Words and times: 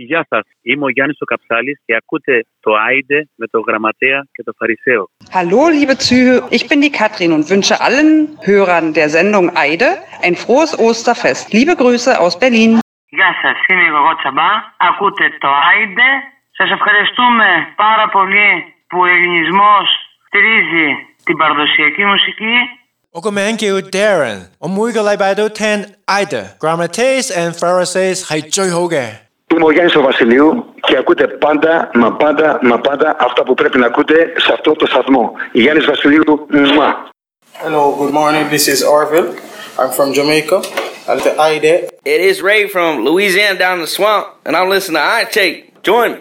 Γεια 0.00 0.26
σας. 0.28 0.44
Είμαι 0.62 0.84
ο 0.84 0.88
Γιάννης 0.88 1.20
ο 1.20 1.24
Καψάλης 1.24 1.78
και 1.84 1.94
ακούτε 1.94 2.46
το 2.60 2.70
Άιντε 2.74 3.28
με 3.34 3.46
το 3.46 3.58
Γραμματέα 3.60 4.20
και 4.32 4.42
το 4.42 4.52
Φαρισαίο. 4.58 5.10
Hallo, 5.36 5.62
liebe 5.76 5.94
Zuhörer. 6.06 6.42
Ich 6.56 6.64
bin 6.70 6.80
die 6.86 6.94
Katrin 7.00 7.30
und 7.36 7.44
wünsche 7.52 7.76
allen 7.86 8.10
Hörern 8.48 8.86
der 8.98 9.08
Sendung 9.16 9.46
Eide 9.66 9.88
ein 10.26 10.34
frohes 10.44 10.72
Osterfest. 10.86 11.44
Liebe 11.56 11.74
Grüße 11.82 12.12
aus 12.24 12.34
Berlin. 12.38 12.78
Γεια 13.08 13.30
σας. 13.42 13.56
Είμαι 13.68 13.86
εγώ 13.86 14.14
Τσαμπά. 14.16 14.50
Ακούτε 14.76 15.24
το 15.38 15.48
Άιντε. 15.68 16.08
Σας 16.50 16.70
ευχαριστούμε 16.70 17.46
πάρα 17.76 18.08
πολύ 18.08 18.48
που 18.88 18.98
ο 18.98 19.06
ελληνισμός 19.06 19.86
στηρίζει 20.26 20.88
την 21.24 21.36
παραδοσιακή 21.36 22.04
μουσική. 22.04 22.54
Ο 23.10 23.20
κομμέν 23.20 23.56
και 23.56 23.72
ο 23.72 23.82
Ντέρεν. 23.82 24.50
Ο 24.58 24.68
Μούργα 24.68 25.02
Λαϊμπάντο 25.02 25.50
τεν 25.50 25.84
Άιντε. 26.04 26.56
Γραμματέε. 26.62 27.18
Είμαι 29.54 29.64
ο 29.64 29.70
Γιάννης 29.72 29.94
ο 29.96 30.00
Βασιλείου 30.00 30.74
και 30.80 30.96
ακούτε 30.96 31.26
πάντα, 31.26 31.90
μα 31.94 32.12
πάντα, 32.12 32.58
μα 32.62 32.78
πάντα 32.78 33.16
αυτά 33.20 33.42
που 33.42 33.54
πρέπει 33.54 33.78
να 33.78 33.86
ακούτε 33.86 34.32
σε 34.36 34.52
αυτό 34.52 34.72
το 34.72 34.86
σταθμό. 34.86 35.32
Γιάννης 35.52 35.86
Βασιλείου, 35.86 36.46
μουά. 36.50 37.08
Hello, 37.62 37.82
good 38.00 38.12
morning. 38.12 38.44
This 38.50 38.68
is 38.68 38.80
Orville. 38.84 39.30
I'm 39.78 39.90
from 39.98 40.12
Jamaica. 40.12 40.56
I'm 41.08 41.18
the 41.26 41.34
IDE. 41.52 41.90
It 42.14 42.20
is 42.30 42.36
Ray 42.42 42.68
from 42.74 43.04
Louisiana 43.08 43.58
down 43.58 43.74
in 43.78 43.82
the 43.86 43.92
swamp, 43.98 44.26
and 44.46 44.52
I'm 44.56 44.68
listening 44.68 45.00
to 45.02 45.06
I 45.18 45.24
Take. 45.38 45.82
Join 45.82 46.10
me. 46.12 46.20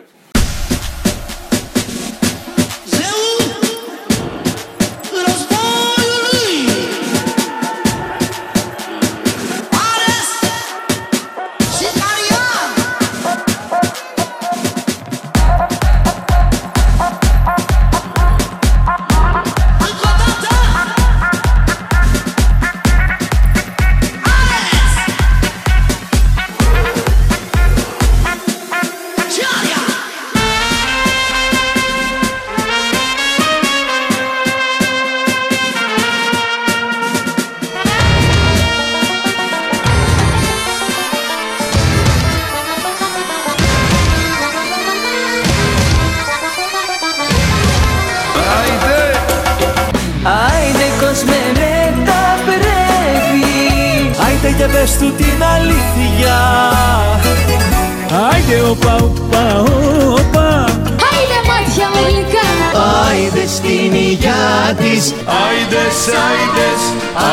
Άιντες, 65.88 66.04
άιντες, 66.30 66.82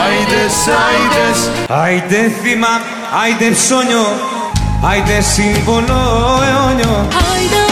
άιντες, 0.04 0.54
άιντες. 0.86 1.38
Άιντε 1.68 2.32
θύμα, 2.42 2.68
άιντε 3.22 3.50
ψώνιο 3.50 4.06
Άιντε 4.90 5.20
σύμβολο 5.20 6.00
αιώνιο. 6.48 7.08
Άιντε, 7.32 7.32
άιντε 7.34 7.63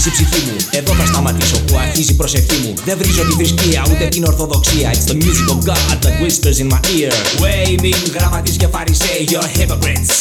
έπιασα 0.00 0.08
και 0.08 0.08
αμάρτησε 0.08 0.08
η 0.08 0.12
ψυχή 0.12 0.40
μου. 0.46 0.56
Εδώ 0.70 0.92
θα 0.94 1.06
σταματήσω 1.06 1.60
που 1.66 1.78
αρχίζει 1.78 2.12
η 2.12 2.14
προσευχή 2.14 2.56
μου. 2.62 2.74
Δεν 2.84 2.98
βρίζω 2.98 3.22
τη 3.22 3.32
θρησκεία 3.32 3.82
ούτε 3.90 4.04
την 4.14 4.24
ορθοδοξία. 4.24 4.92
It's 4.94 5.06
the 5.12 5.16
music 5.24 5.46
of 5.54 5.58
God 5.70 5.96
that 6.02 6.14
whispers 6.22 6.58
in 6.62 6.68
my 6.74 6.80
ear. 6.96 7.12
Way 7.42 7.80
mean 7.82 8.02
γραμματείς 8.14 8.56
και 8.56 8.66
φαρισαίοι 8.66 9.22
You're 9.30 9.50
hypocrites. 9.58 10.12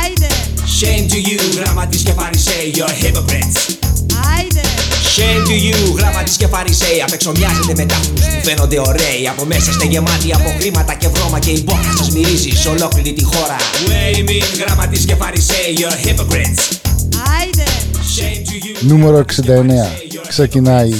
Άιντε, 0.00 0.30
Shame 0.78 1.04
to 1.12 1.18
you 1.28 1.40
γραμματείς 1.56 2.02
και 2.02 2.12
φαρισαίοι 2.12 2.72
You're 2.76 2.94
hypocrites. 3.02 3.56
Άιντε. 4.36 4.64
Shame 5.16 5.42
to 5.48 5.56
you 5.66 5.96
γραμματείς 5.96 6.36
και 6.36 6.46
φαρισαίοι 6.46 7.02
Απ' 7.06 7.12
έξω 7.12 7.32
μοιάζετε 7.36 7.72
με 7.76 7.84
τάφους 7.84 8.10
που 8.32 8.40
φαίνονται 8.42 8.78
ωραίοι. 8.78 9.28
Από 9.32 9.44
μέσα 9.44 9.70
είστε 9.70 9.86
γεμάτοι 9.86 10.32
από 10.34 10.48
χρήματα 10.58 10.94
και 10.94 11.08
βρώμα 11.14 11.38
Και 11.38 11.50
η 11.50 11.62
μπόχα 11.64 11.92
σας 11.96 12.10
μυρίζει 12.10 12.50
σε 12.62 12.68
ολόκληρη 12.68 13.12
τη 13.12 13.24
χώρα. 13.24 13.56
Way 13.88 14.16
mean 14.28 14.48
γραμματείς 14.60 15.04
και 15.04 15.14
φαρισαίοι 15.14 15.70
You're 15.80 15.98
hypocrites 16.06 16.91
Άιντε 17.40 17.62
Shame 18.16 18.48
to 18.48 18.84
you 18.84 18.86
Νούμερο 18.88 19.18
69. 19.18 19.24
Ξεκινάει 20.28 20.92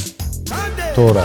τώρα. 0.94 1.24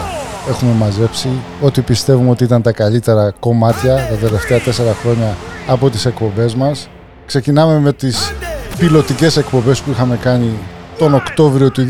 Έχουμε 0.50 0.72
μαζέψει 0.72 1.30
ό,τι 1.62 1.82
πιστεύουμε 1.82 2.30
ότι 2.30 2.44
ήταν 2.44 2.62
τα 2.62 2.72
καλύτερα 2.72 3.34
κομμάτια 3.40 3.96
τα 3.96 4.16
τελευταία 4.16 4.60
τέσσερα 4.60 4.96
χρόνια 5.02 5.38
από 5.68 5.90
τις 5.90 6.06
εκπομπές 6.06 6.56
μας. 6.56 6.90
Ξεκινάμε 7.26 7.80
με 7.80 7.94
τις 7.94 8.32
πιλωτικές 8.78 9.38
εκπομπές 9.38 9.80
που 9.80 9.92
είχαμε 9.92 10.18
κάνει 10.18 10.58
τον 10.98 11.14
Οκτώβριο 11.14 11.72
του 11.72 11.88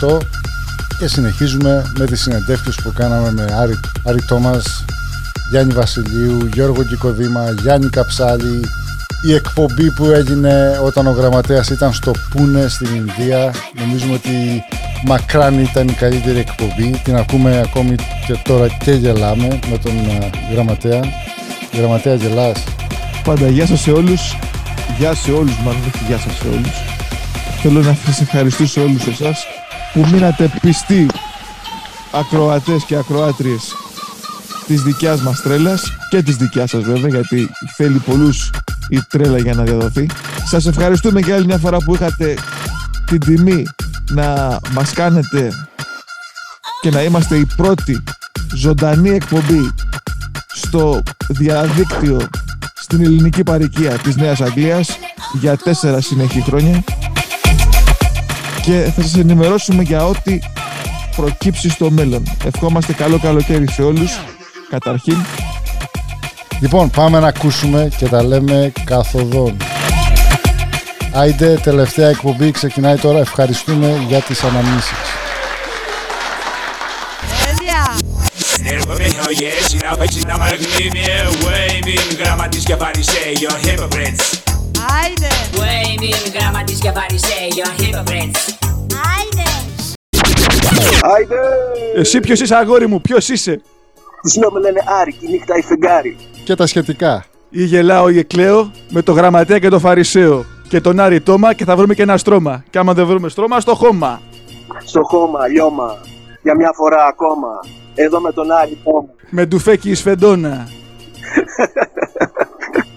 2018 0.00 0.18
και 0.98 1.08
συνεχίζουμε 1.08 1.92
με 1.98 2.06
τις 2.06 2.20
συνεντεύξεις 2.20 2.74
που 2.82 2.92
κάναμε 2.96 3.32
με 3.32 3.56
Άρη, 3.58 3.80
Άρη 4.04 4.24
Τόμας, 4.28 4.84
Γιάννη 5.50 5.72
Βασιλείου, 5.72 6.48
Γιώργο 6.52 6.84
Κικοδήμα, 6.84 7.50
Γιάννη 7.62 7.88
Καψάλη, 7.88 8.60
η 9.22 9.34
εκπομπή 9.34 9.92
που 9.92 10.04
έγινε 10.04 10.78
όταν 10.84 11.06
ο 11.06 11.10
γραμματέας 11.10 11.68
ήταν 11.68 11.92
στο 11.92 12.10
Πούνε 12.30 12.68
στην 12.68 12.94
Ινδία. 12.94 13.54
Νομίζουμε 13.74 14.12
ότι 14.12 14.64
μακράν 15.06 15.58
ήταν 15.58 15.88
η 15.88 15.92
καλύτερη 15.92 16.38
εκπομπή. 16.38 17.00
Την 17.04 17.16
ακούμε 17.16 17.62
ακόμη 17.64 17.94
και 18.26 18.38
τώρα 18.42 18.66
και 18.68 18.92
γελάμε 18.92 19.58
με 19.70 19.78
τον 19.78 19.92
ε, 19.92 20.30
γραμματέα. 20.52 21.00
Γραμματέα 21.72 22.14
γελάς. 22.14 22.64
Πάντα 23.24 23.48
γεια 23.48 23.66
σας 23.66 23.80
σε 23.80 23.90
όλους. 23.90 24.38
Γεια 24.98 25.14
σε 25.14 25.30
όλους, 25.30 25.58
μάλλον 25.58 25.80
όχι 25.80 26.04
γεια 26.06 26.18
σας 26.18 26.36
σε 26.36 26.48
όλους. 26.48 26.82
Θέλω 27.62 27.80
να 27.80 27.96
σας 28.04 28.20
ευχαριστήσω 28.20 28.82
όλους 28.82 29.06
εσάς 29.06 29.46
που 29.92 30.06
μείνατε 30.12 30.50
πιστοί 30.60 31.06
ακροατές 32.12 32.84
και 32.84 32.96
ακροάτριες 32.96 33.74
της 34.66 34.82
δικιάς 34.82 35.20
μας 35.20 35.42
τρέλας 35.42 35.82
και 36.10 36.22
της 36.22 36.36
δικιάς 36.36 36.70
σας 36.70 36.82
βέβαια 36.82 37.08
γιατί 37.08 37.50
θέλει 37.76 37.98
πολλούς 37.98 38.50
η 38.88 39.00
τρέλα 39.08 39.38
για 39.38 39.54
να 39.54 39.62
διαδοθεί. 39.62 40.06
Σας 40.44 40.66
ευχαριστούμε 40.66 41.20
για 41.20 41.34
άλλη 41.34 41.46
μια 41.46 41.58
φορά 41.58 41.76
που 41.78 41.94
είχατε 41.94 42.34
την 43.06 43.20
τιμή 43.20 43.66
να 44.10 44.58
μας 44.72 44.92
κάνετε 44.92 45.50
και 46.80 46.90
να 46.90 47.02
είμαστε 47.02 47.36
η 47.36 47.46
πρώτη 47.56 48.02
ζωντανή 48.54 49.10
εκπομπή 49.10 49.70
στο 50.54 51.02
διαδίκτυο 51.28 52.28
στην 52.74 53.04
ελληνική 53.04 53.42
παροικία 53.42 53.90
της 53.90 54.16
Νέας 54.16 54.40
Αγγλίας 54.40 54.98
για 55.32 55.56
τέσσερα 55.56 56.00
συνεχή 56.00 56.42
χρόνια 56.42 56.84
και 58.62 58.92
θα 58.96 59.02
σας 59.02 59.14
ενημερώσουμε 59.14 59.82
για 59.82 60.06
ό,τι 60.06 60.38
προκύψει 61.16 61.68
στο 61.68 61.90
μέλλον. 61.90 62.22
Ευχόμαστε 62.44 62.92
καλό 62.92 63.18
καλοκαίρι 63.18 63.70
σε 63.70 63.82
όλους, 63.82 64.18
καταρχήν. 64.70 65.16
Λοιπόν, 66.60 66.90
πάμε 66.90 67.20
να 67.20 67.26
ακούσουμε 67.26 67.88
και 67.96 68.06
τα 68.08 68.22
λέμε 68.22 68.72
καθοδόν. 68.84 69.56
Άιντε, 71.12 71.60
τελευταία 71.62 72.08
εκπομπή 72.08 72.50
ξεκινάει 72.50 72.96
τώρα. 72.96 73.18
Ευχαριστούμε 73.18 74.04
για 74.08 74.20
τις 74.20 74.44
αναμνήσεις. 74.44 74.98
Έρχομαι 78.64 79.04
χωριές, 79.22 79.72
είναι 79.72 79.88
απέξι 79.90 80.20
να 80.26 80.38
μαγνήμια 80.38 81.28
Way 81.42 81.84
mean 81.84 82.22
γραμματείς 82.22 82.64
και 82.64 82.74
φαρισαίοι 82.76 83.38
You're 83.40 83.66
hypocrites 83.66 84.38
Άιντε 85.02 85.28
Way 85.54 86.00
mean 86.00 86.38
γραμματείς 86.38 86.78
και 86.78 86.90
φαρισαίοι 86.90 87.48
You're 87.56 87.82
hypocrites 87.82 88.40
Άιντε 89.16 89.50
Άιντε! 91.02 91.36
Εσύ 91.96 92.20
ποιος 92.20 92.40
είσαι 92.40 92.54
αγόρι 92.54 92.86
μου, 92.88 93.00
ποιος 93.00 93.28
είσαι; 93.28 93.60
Της 94.22 94.36
λέω 94.36 94.50
με 94.52 94.60
λένε 94.60 94.80
Άρη, 95.00 95.16
η 95.20 95.30
νύχτα 95.30 95.56
η 95.56 95.62
φεγγάρι. 95.62 96.16
Και 96.44 96.54
τα 96.54 96.66
σχετικά. 96.66 97.24
Ή 97.50 97.64
γελάω 97.64 98.08
ή 98.08 98.18
εκλαίω 98.18 98.70
με 98.90 99.02
το 99.02 99.12
γραμματέα 99.12 99.58
και 99.58 99.68
το 99.68 99.78
φαρισαίο 99.78 100.44
και 100.68 100.80
τον 100.80 101.00
Άρη 101.00 101.20
Τόμα 101.20 101.54
και 101.54 101.64
θα 101.64 101.76
βρούμε 101.76 101.94
και 101.94 102.02
ένα 102.02 102.16
στρώμα. 102.16 102.64
Και 102.70 102.78
άμα 102.78 102.92
δεν 102.94 103.06
βρούμε 103.06 103.28
στρώμα, 103.28 103.60
στο 103.60 103.74
χώμα. 103.74 104.20
Στο 104.84 105.02
χώμα, 105.02 105.46
λιώμα. 105.46 105.96
Για 106.42 106.54
μια 106.56 106.70
φορά 106.74 107.04
ακόμα. 107.04 107.48
Εδώ 107.94 108.20
με 108.20 108.32
τον 108.32 108.50
Άρη 108.52 108.78
Τόμα. 108.84 109.08
Με 109.30 109.44
ντουφέκι 109.44 109.94
σφεντόνα. 109.94 110.68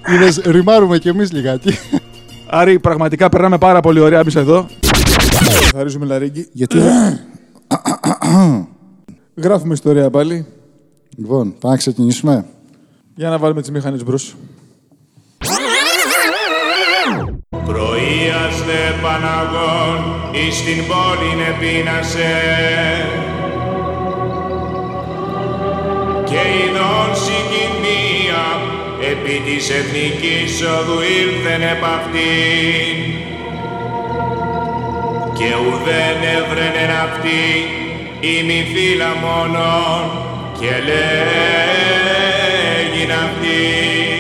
Είδες, 0.14 0.42
ρημάρουμε 0.46 0.98
κι 0.98 1.08
εμείς 1.08 1.32
λιγάκι. 1.32 1.78
Άρη, 2.50 2.80
πραγματικά 2.80 3.30
περνάμε 3.30 3.58
πάρα 3.58 3.80
πολύ 3.80 4.00
ωραία 4.00 4.20
εμείς 4.20 4.36
εδώ. 4.36 4.68
Καθαρίζουμε 5.72 6.06
λαρίγγι, 6.06 6.48
γιατί 6.52 6.78
γράφουμε 9.44 9.74
ιστορία 9.74 10.10
πάλι. 10.10 10.46
Λοιπόν, 11.18 11.56
πάμε 11.60 11.74
να 11.74 11.78
ξεκινήσουμε. 11.78 12.46
Για 13.16 13.30
να 13.30 13.38
βάλουμε 13.38 13.62
τις 13.62 13.72
μηχανές 13.72 14.04
μπρος. 14.04 14.36
Πρωίας 17.66 18.64
δε 18.66 19.02
Παναγών 19.02 19.98
εις 20.32 20.64
την 20.64 20.84
πόλην 20.88 21.40
επίνασε 21.52 22.32
και 26.26 26.42
ειδών 26.62 27.16
συγκοινία 27.24 28.44
επί 29.12 29.42
της 29.46 29.70
εθνικής 29.70 30.62
οδού 30.62 31.00
ήλθεν 31.02 31.62
επ' 31.62 31.84
αυτήν 31.84 32.96
και 35.38 35.50
ουδέν 35.66 36.20
έβρενεν 36.38 36.92
αυτή 37.06 37.42
η 38.20 38.44
μη 38.44 38.66
φύλλα 38.74 39.16
μόνον 39.16 40.31
και 40.62 40.76
λέγειν 42.90 43.12
αυτή 43.12 44.11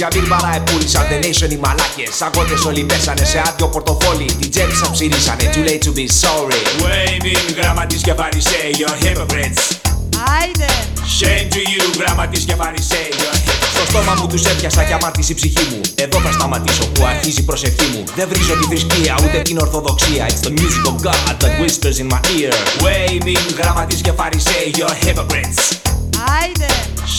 suckers 0.00 0.08
Για 0.08 0.08
μπίρμπαρα 0.12 0.54
επούλησαν 0.56 1.04
the 1.10 1.18
nation 1.24 1.50
οι 1.50 1.58
μαλάκες. 1.64 2.20
Αγώτες 2.26 2.64
όλοι 2.64 2.84
πέσανε 2.84 3.24
σε 3.24 3.42
άδειο 3.48 3.68
πορτοφόλι. 3.68 4.28
Την 4.40 4.50
τζέμψα 4.50 4.90
ψηρίσανε, 4.90 5.50
too 5.54 5.64
late 5.68 5.82
to 5.86 5.92
be 5.98 6.06
sorry. 6.22 6.60
Waving 6.84 7.48
γραμματείς 7.58 8.00
και 8.02 8.14
φαρισαίοι, 8.14 8.70
you're 8.80 8.98
hypocrites. 9.04 9.62
Άιντε! 10.38 10.70
Shame 11.18 11.48
to 11.54 11.60
you, 11.72 11.84
γραμματείς 12.00 12.44
και 12.44 12.54
φαρισαίοι, 12.54 13.10
you're 13.20 13.38
hypocrites. 13.44 13.72
Στο 13.74 13.84
στόμα 13.90 14.14
μου 14.14 14.26
τους 14.26 14.44
έπιασα 14.44 14.82
και 14.82 14.92
αμάρτησε 14.92 15.32
η 15.32 15.34
ψυχή 15.34 15.64
μου. 15.70 15.80
Εδώ 15.94 16.18
θα 16.20 16.32
σταματήσω 16.32 16.86
που 16.86 17.04
αρχίζει 17.06 17.40
η 17.40 17.42
προσευχή 17.42 17.86
μου. 17.92 18.04
Δεν 18.16 18.28
βρίζω 18.28 18.54
τη 18.58 18.64
θρησκεία 18.64 19.14
ούτε 19.24 19.38
την 19.38 19.58
ορθοδοξία. 19.58 20.26
It's 20.30 20.42
the 20.46 20.52
music 20.60 20.84
of 20.90 20.96
God 21.06 21.34
that 21.40 21.52
whispers 21.60 21.98
in 22.02 22.08
my 22.14 22.20
ear. 22.38 22.52
Waving 22.84 23.54
γραμματείς 23.58 24.00
και 24.00 24.12
φαρισαίοι, 24.12 24.74
you're 24.76 24.96
hypocrites 25.04 25.89
Άιντε! 26.38 26.66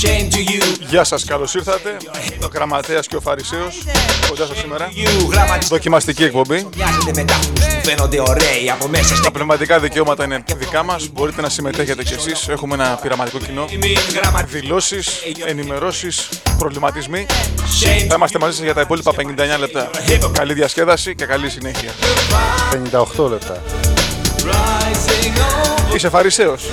Shame 0.01 0.33
to 0.33 0.37
you 0.37 0.63
Γεια 0.89 1.03
σας, 1.03 1.23
καλώς 1.25 1.55
ήρθατε. 1.55 1.97
Ο 2.43 2.47
Γραμματέας 2.53 3.07
και 3.07 3.15
ο 3.15 3.21
Φαρισαίος 3.21 3.77
κοντά 4.29 4.45
σας 4.45 4.57
σήμερα. 4.57 4.91
γραμματής. 5.31 5.67
Δοκιμαστική 5.67 6.23
εκπομπή. 6.23 6.67
Μοιάζετε 6.75 7.11
με 7.15 7.23
τάφους 7.23 7.47
που 7.47 7.81
φαίνονται 7.83 8.19
ωραίοι 8.19 8.69
από 8.71 8.87
μέσα 8.87 9.15
στα 9.15 9.23
Τα 9.23 9.31
πνευματικά 9.31 9.79
δικαιώματα 9.79 10.23
είναι 10.23 10.43
δικά 10.57 10.83
μας. 10.83 11.07
Μπορείτε 11.13 11.41
να 11.41 11.49
συμμετέχετε 11.49 12.03
κι 12.03 12.13
εσείς. 12.13 12.47
Έχουμε 12.47 12.73
ένα 12.73 12.99
πειραματικό 13.01 13.37
κοινό. 13.37 13.65
Δηλώσεις, 14.45 15.09
ενημερώσεις, 15.45 16.29
προβληματισμοί. 16.57 17.25
Θα 18.07 18.15
είμαστε 18.15 18.39
μαζί 18.39 18.55
σας 18.55 18.63
για 18.63 18.73
τα 18.73 18.81
υπόλοιπα 18.81 19.13
59 19.13 19.57
λεπτά. 19.59 19.89
Καλή 20.31 20.53
διασκέδαση 20.53 21.15
και 21.15 21.25
καλή 21.25 21.49
συνέχεια. 21.49 21.91
58 22.71 23.29
λεπτά. 23.29 23.61
Είσαι 25.95 26.09
Φαρισαίος. 26.09 26.63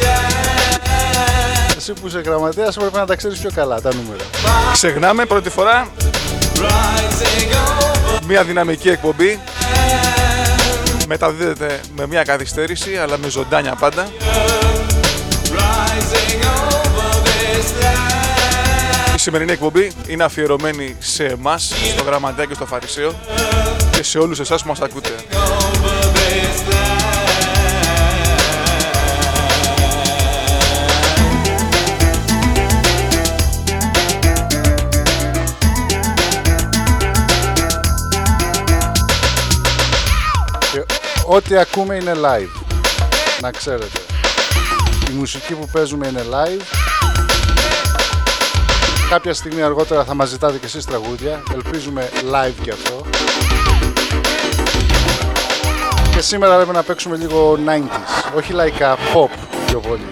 Εσύ 1.79 1.93
που 1.93 2.07
είσαι 2.07 2.21
γραμματέας 2.21 2.77
πρέπει 2.77 2.97
να 2.97 3.07
τα 3.07 3.17
ξέρεις 3.17 3.39
πιο 3.39 3.51
καλά 3.55 3.81
τα 3.81 3.95
νούμερα. 3.95 4.25
Ξεχνάμε 4.73 5.25
πρώτη 5.25 5.51
φορά 5.51 5.89
μια 8.27 8.45
δυναμική 8.45 8.89
εκπομπή 8.89 9.41
μεταδίδεται 11.07 11.81
με 11.97 12.07
μια 12.07 12.23
καθυστέρηση 12.23 12.97
αλλά 12.97 13.19
με 13.19 13.29
ζωντάνια 13.29 13.75
πάντα 13.75 14.09
Η 19.15 19.19
σημερινή 19.19 19.53
εκπομπή 19.53 19.93
είναι 20.07 20.25
αφιερωμένη 20.25 20.97
σε 20.99 21.25
εμάς, 21.25 21.73
στο 21.93 22.05
Γραμματέα 22.05 22.45
και 22.45 22.55
στο 22.55 22.67
Φαρισαίο 22.67 23.15
και 23.91 24.03
σε 24.03 24.19
όλους 24.19 24.41
εσάς 24.41 24.63
που 24.63 24.69
μας 24.69 24.81
ακούτε. 24.81 25.15
Ό,τι 41.39 41.57
ακούμε 41.57 41.95
είναι 41.95 42.13
live. 42.15 42.63
Να 43.41 43.51
ξέρετε. 43.51 43.99
Η 45.11 45.13
μουσική 45.13 45.55
που 45.55 45.69
παίζουμε 45.73 46.07
είναι 46.07 46.25
live. 46.31 46.63
Κάποια 49.11 49.35
στιγμή 49.35 49.63
αργότερα 49.63 50.05
θα 50.05 50.15
μας 50.15 50.29
ζητάτε 50.29 50.59
και 50.59 50.67
εσείς 50.67 50.85
τραγούδια. 50.85 51.43
Ελπίζουμε 51.55 52.09
live 52.33 52.55
και 52.63 52.71
αυτό. 52.71 53.07
Και 56.11 56.21
σήμερα 56.21 56.57
πρέπει 56.57 56.73
να 56.73 56.83
παίξουμε 56.83 57.17
λίγο 57.17 57.59
90s. 57.67 58.37
Όχι 58.37 58.53
λαϊκά, 58.53 58.97
pop 58.97 59.29
πιο 59.67 59.81
πολύ. 59.81 60.07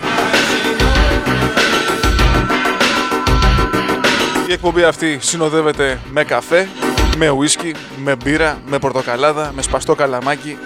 Η 4.48 4.52
εκπομπή 4.52 4.84
αυτή 4.84 5.18
συνοδεύεται 5.20 6.00
με 6.10 6.24
καφέ, 6.24 6.68
με 7.16 7.28
ουίσκι, 7.28 7.74
με 7.96 8.16
μπύρα, 8.16 8.58
με 8.66 8.78
πορτοκαλάδα, 8.78 9.52
με 9.54 9.62
σπαστό 9.62 9.94
καλαμάκι. 9.94 10.58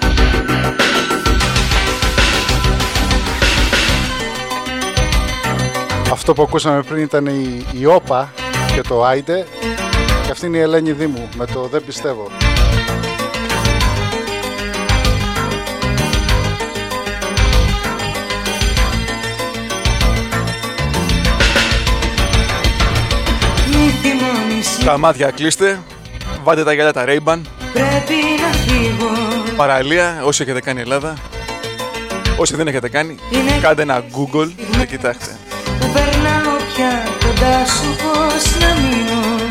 Αυτό 6.11 6.33
που 6.33 6.43
ακούσαμε 6.43 6.83
πριν 6.83 7.03
ήταν 7.03 7.27
η, 7.27 7.67
η 7.73 7.87
Όπα 7.87 8.33
και 8.75 8.81
το 8.81 9.05
Άιντε. 9.05 9.47
Και 10.25 10.31
αυτή 10.31 10.47
είναι 10.47 10.57
η 10.57 10.61
Ελένη 10.61 10.93
Δήμου 10.93 11.29
με 11.37 11.47
το 11.47 11.69
Δεν 11.71 11.85
πιστεύω. 11.85 12.31
Μη 23.67 23.91
θυμώνεις, 24.03 24.85
Τα 24.85 24.99
μάτια 24.99 25.31
κλείστε, 25.31 25.81
βάλτε 26.43 26.65
τα 26.65 26.73
γυαλιά 26.73 26.93
τα 26.93 27.05
Ray-Ban, 27.07 27.41
πρέπει 27.73 28.15
να 28.41 28.59
φύγω 28.59 29.11
παραλία, 29.57 30.21
όσοι 30.25 30.43
έχετε 30.43 30.61
κάνει 30.61 30.81
Ελλάδα. 30.81 31.17
Όσοι 32.37 32.57
δεν 32.57 32.67
έχετε 32.67 32.89
κάνει, 32.89 33.19
κάντε 33.61 33.83
ένα 33.83 34.05
Google 34.13 34.51
και 34.79 34.87
κοιτάξτε. 34.87 35.39
Που 37.41 37.47
περνάω 37.47 37.57
πια 37.57 37.57
κοντά 37.57 37.67
σου 37.67 37.97
πως 37.97 38.59
να 38.61 38.81
μείνω. 38.81 39.51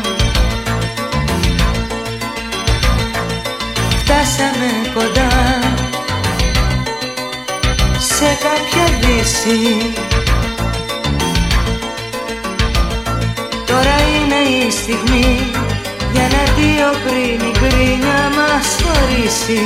Φτάσαμε 3.98 4.70
κοντά 4.94 5.58
Σε 7.98 8.38
κάποια 8.46 8.98
δύση. 9.00 9.92
Τώρα 13.66 13.96
είναι 14.14 14.64
η 14.66 14.70
στιγμή 14.70 15.50
Για 16.12 16.22
να 16.22 16.52
δύο 16.52 16.86
πριν 17.04 17.48
η 17.48 17.52
κρίνια 17.58 18.30
μας 18.36 18.76
χωρίσει. 18.82 19.62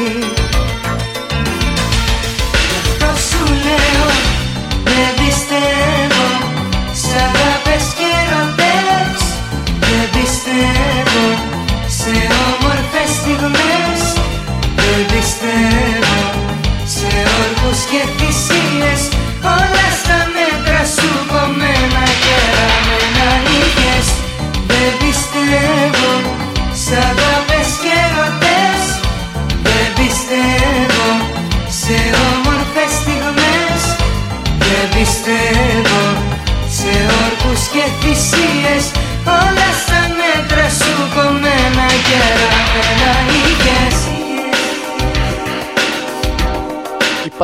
Γι' 2.71 2.81
αυτό 2.83 3.21
σου 3.29 3.45
λέω 3.45 4.07
δεν 4.85 5.15
πιστεύω 5.15 6.54
Σ' 7.07 7.15
αγάπες 7.27 7.87
και 7.99 8.09
ερωτές 8.23 9.21
Δεν 9.81 10.05
πιστεύω 10.13 11.14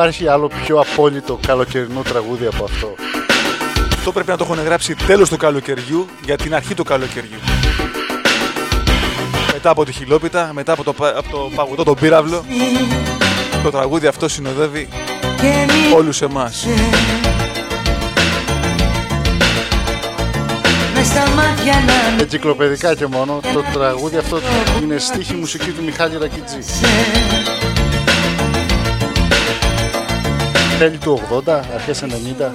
υπάρχει 0.01 0.27
άλλο 0.27 0.51
πιο 0.65 0.79
απόλυτο 0.79 1.39
καλοκαιρινό 1.47 2.01
τραγούδι 2.01 2.45
από 2.45 2.63
αυτό. 2.63 2.93
Αυτό 3.93 4.11
πρέπει 4.11 4.29
να 4.29 4.37
το 4.37 4.43
έχουν 4.49 4.63
γράψει 4.63 4.95
τέλος 4.95 5.29
του 5.29 5.37
καλοκαιριού 5.37 6.07
για 6.25 6.35
την 6.37 6.55
αρχή 6.55 6.73
του 6.73 6.83
καλοκαιριού. 6.83 7.39
Μετά 9.53 9.69
από 9.69 9.85
τη 9.85 9.91
χιλόπιτα, 9.91 10.49
μετά 10.53 10.73
από 10.73 10.83
το, 10.83 10.93
πα- 10.93 11.17
από 11.17 11.29
το 11.29 11.51
παγωτό 11.55 11.83
τον 11.83 11.95
πύραυλο, 11.95 12.45
το 13.63 13.71
τραγούδι 13.71 14.07
αυτό 14.07 14.27
συνοδεύει 14.27 14.87
όλους 15.95 16.21
εμάς. 16.21 16.65
Μες 20.95 21.07
στα 21.07 21.29
μάτια 21.29 21.73
να 21.85 22.21
Εγκυκλοπαιδικά 22.23 22.95
και 22.95 23.05
μόνο, 23.07 23.39
το 23.53 23.63
τραγούδι 23.73 24.17
αυτό 24.17 24.39
είναι 24.83 24.97
στίχη 24.97 25.33
μουσική 25.33 25.69
του 25.71 25.83
Μιχάλη 25.83 26.17
Ρακιτζή. 26.17 26.59
Τέλη 30.81 30.97
του 30.97 31.21
80, 31.47 31.59
αρχές 31.73 32.03
90, 32.03 32.51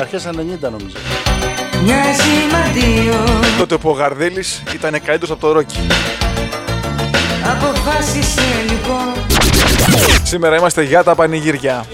αρχές 0.00 0.26
90 0.26 0.70
νομίζω. 0.70 0.96
μοιάζει 1.82 2.30
μαντίο 2.52 3.14
Τότε 3.58 3.76
που 3.76 3.88
ο 3.88 3.92
Γαρδέλης 3.92 4.62
ήταν 4.74 4.90
καλύτερος 4.90 5.30
από 5.30 5.40
το 5.40 5.52
Ρόκι. 5.52 5.78
Αποφάσισε 7.44 8.42
λοιπόν 8.68 9.12
Σήμερα 10.22 10.56
είμαστε 10.56 10.82
για 10.82 11.02
τα 11.02 11.14
πανηγύρια. 11.14 11.84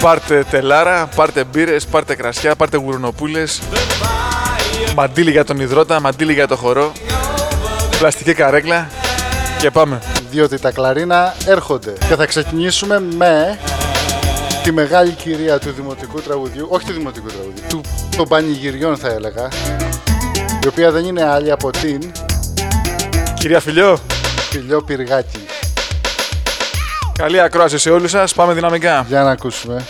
Πάρτε 0.00 0.44
τελάρα, 0.50 1.08
πάρτε 1.14 1.44
μπύρες, 1.44 1.86
πάρτε 1.86 2.14
κρασιά, 2.14 2.54
πάρτε 2.54 2.76
γουρνοπούλες. 2.76 3.62
Μαντίλι 4.96 5.30
για 5.30 5.44
τον 5.44 5.60
υδρότα, 5.60 6.00
μαντίλι 6.00 6.32
για 6.32 6.46
το 6.46 6.56
χορό. 6.56 6.92
Πλαστική 7.98 8.34
καρέκλα 8.34 8.88
και 9.60 9.70
πάμε. 9.70 10.00
Διότι 10.30 10.58
τα 10.58 10.70
κλαρίνα 10.70 11.34
έρχονται. 11.46 11.92
Και 12.08 12.14
θα 12.14 12.26
ξεκινήσουμε 12.26 13.00
με 13.00 13.58
τη 14.62 14.72
μεγάλη 14.72 15.10
κυρία 15.10 15.58
του 15.58 15.70
δημοτικού 15.70 16.20
τραγουδιού, 16.20 16.66
όχι 16.70 16.86
του 16.86 16.92
δημοτικού 16.92 17.26
τραγουδιού, 17.26 17.62
του, 17.68 17.80
των 18.16 18.28
πανηγυριών 18.28 18.96
θα 18.96 19.08
έλεγα, 19.08 19.48
η 20.64 20.66
οποία 20.66 20.90
δεν 20.90 21.04
είναι 21.04 21.22
άλλη 21.22 21.50
από 21.50 21.70
την 21.70 22.12
Κυρία 23.34 23.60
Φιλιό, 23.60 23.98
Φιλιό 24.50 24.82
Πυργάκη. 24.82 25.38
καλή 27.18 27.40
ακρόαση 27.40 27.78
σε 27.78 27.90
όλους 27.90 28.10
σας. 28.10 28.34
Πάμε 28.34 28.52
δυναμικά. 28.52 29.04
Για 29.08 29.22
να 29.22 29.30
ακούσουμε. 29.30 29.84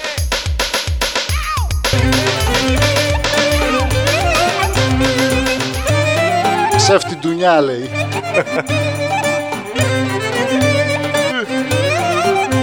Σεφ 6.77 7.05
την 7.05 7.21
τουνιά 7.21 7.61
λέει. 7.61 7.91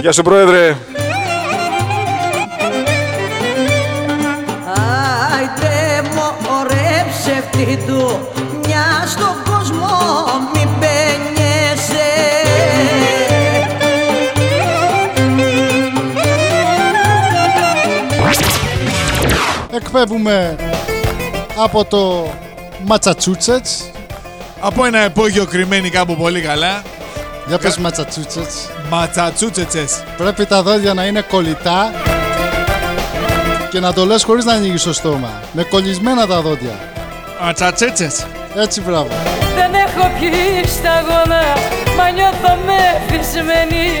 Γεια 0.00 0.12
σου 0.12 0.22
Πρόεδρε. 0.22 0.76
Άιτε 5.34 6.08
μωρέ 6.14 7.06
ψεύτη 7.10 7.78
του 7.86 8.28
Μια 8.66 9.04
στον 9.06 9.34
κόσμο 9.44 9.86
μη 10.54 10.68
μπαίνεσαι 10.78 12.10
Εκπέμπουμε 19.74 20.56
από 21.56 21.84
το 21.84 22.32
Ματσατσούτσετς. 22.84 23.90
Από 24.60 24.84
ένα 24.84 24.98
επόγειο 24.98 25.44
κρυμμένη 25.44 25.90
κάπου 25.90 26.16
πολύ 26.16 26.40
καλά. 26.40 26.82
Για 27.48 27.58
πες 27.58 27.78
Ματσατσούτσετς. 27.78 28.70
Ματσατσούτσετσες. 28.90 30.02
Πρέπει 30.16 30.46
τα 30.46 30.62
δόντια 30.62 30.94
να 30.94 31.06
είναι 31.06 31.20
κολλητά 31.20 31.92
και 33.70 33.80
να 33.80 33.92
το 33.92 34.04
λες 34.04 34.24
χωρίς 34.24 34.44
να 34.44 34.52
ανοίγεις 34.52 34.82
το 34.82 34.92
στόμα. 34.92 35.42
Με 35.52 35.62
κολλισμένα 35.62 36.26
τα 36.26 36.40
δόντια. 36.40 36.78
Ματσατσέτσες. 37.42 38.26
Έτσι 38.54 38.80
μπράβο. 38.80 39.08
Δεν 39.54 39.74
έχω 39.74 40.10
πιει 40.20 40.66
σταγόνα 40.66 41.40
Μα 41.98 42.10
νιώθω 42.10 42.56
μεθυσμένη 42.66 43.98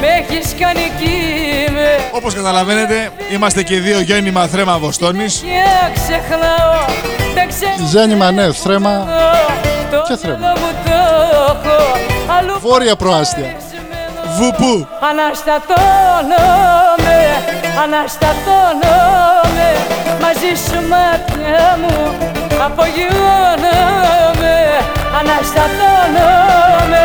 Με 0.00 0.06
έχεις 0.06 0.54
κάνει 0.60 0.90
κύμε 0.98 1.88
Όπως 2.12 2.34
καταλαβαίνετε, 2.34 3.10
είμαστε 3.32 3.62
και 3.62 3.80
δύο 3.80 4.00
γέννημα 4.00 4.46
θρέμα 4.46 4.78
Βοστόνης. 4.78 5.34
Και 5.44 5.62
ξεχνάω 5.94 6.84
Δεν 7.34 7.48
ξέρω 7.48 7.72
Γέννημα 7.90 8.30
ναι, 8.30 8.52
θρέμα 8.52 9.06
και 10.08 10.16
θρέμα. 10.16 10.52
μου 10.56 10.70
το 10.84 10.90
έχω 11.50 11.78
Αλλού 12.38 12.58
Βόρεια 12.60 12.96
προάστια. 12.96 13.54
Βουπού. 14.36 14.86
Αναστατώνομαι 15.10 17.18
Αναστατώνομαι 17.82 19.68
Μαζί 20.22 20.52
σου 20.66 20.78
μάτια 20.88 21.78
μου 21.80 21.96
Απογειώνομαι 22.64 24.56
Αναστατώνομαι 25.20 27.04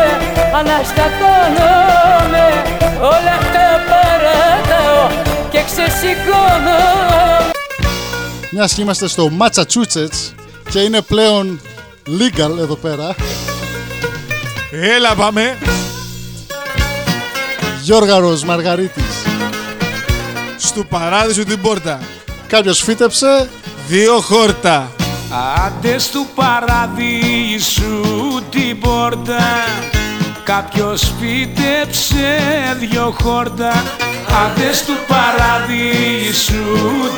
Αναστατώνομαι 0.57 2.47
Όλα 3.01 3.37
τα 3.53 3.67
παρατάω 3.89 5.23
Και 5.51 5.63
ξεσηκώνω 5.65 6.79
Μιας 8.51 8.73
και 8.73 8.81
είμαστε 8.81 9.07
στο 9.07 9.31
Massachusetts 9.39 10.33
και 10.69 10.79
είναι 10.79 11.01
πλέον 11.01 11.61
legal 12.07 12.57
εδώ 12.59 12.75
πέρα. 12.75 13.15
Έλα 14.71 15.15
πάμε. 15.15 15.57
Γιώργαρος 17.81 18.43
Μαργαρίτης. 18.43 19.23
Στου 20.57 20.85
παράδεισου 20.85 21.43
την 21.43 21.61
πόρτα. 21.61 21.99
Κάποιος 22.47 22.81
φύτεψε; 22.83 23.49
Δύο 23.87 24.19
χόρτα. 24.19 24.91
Άντε 25.65 25.97
στου 25.97 26.25
παραδείσου 26.35 28.01
την 28.49 28.79
πόρτα 28.79 29.39
Κάποιος 30.45 31.13
φύτεψε 31.19 32.37
δυο 32.79 33.15
χόρτα 33.21 33.83
Άντες 34.45 34.77
στου 34.77 34.93
παραδείσου 35.07 36.53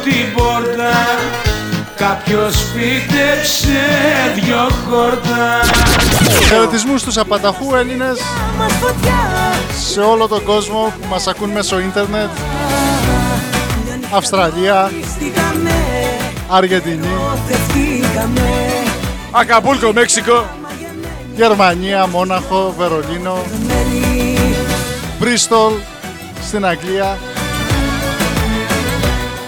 την 0.03 0.33
πόρτα. 0.33 0.91
Κάποιος 1.95 2.55
φύτεψε 2.55 3.85
δυο 4.35 4.69
χόρτα. 4.89 5.59
Χαιρετισμούς 6.47 7.01
στους 7.01 7.17
απανταχού 7.17 7.75
Έλληνες. 7.75 8.19
Σε 9.91 9.99
όλο 9.99 10.27
τον 10.27 10.43
κόσμο 10.43 10.93
που 11.01 11.07
μας 11.09 11.27
ακούν 11.27 11.49
μέσω 11.49 11.79
ίντερνετ. 11.79 12.29
Αυστραλία, 14.15 14.91
Αργεντινή, 16.49 17.07
Ακαπούλκο, 19.31 19.91
Μέξικο. 19.93 20.45
Γερμανία, 21.37 22.07
Μόναχο, 22.07 22.73
Βερολίνο, 22.77 23.37
Μπρίστολ 25.19 25.73
στην 26.41 26.65
Αγγλία, 26.65 27.17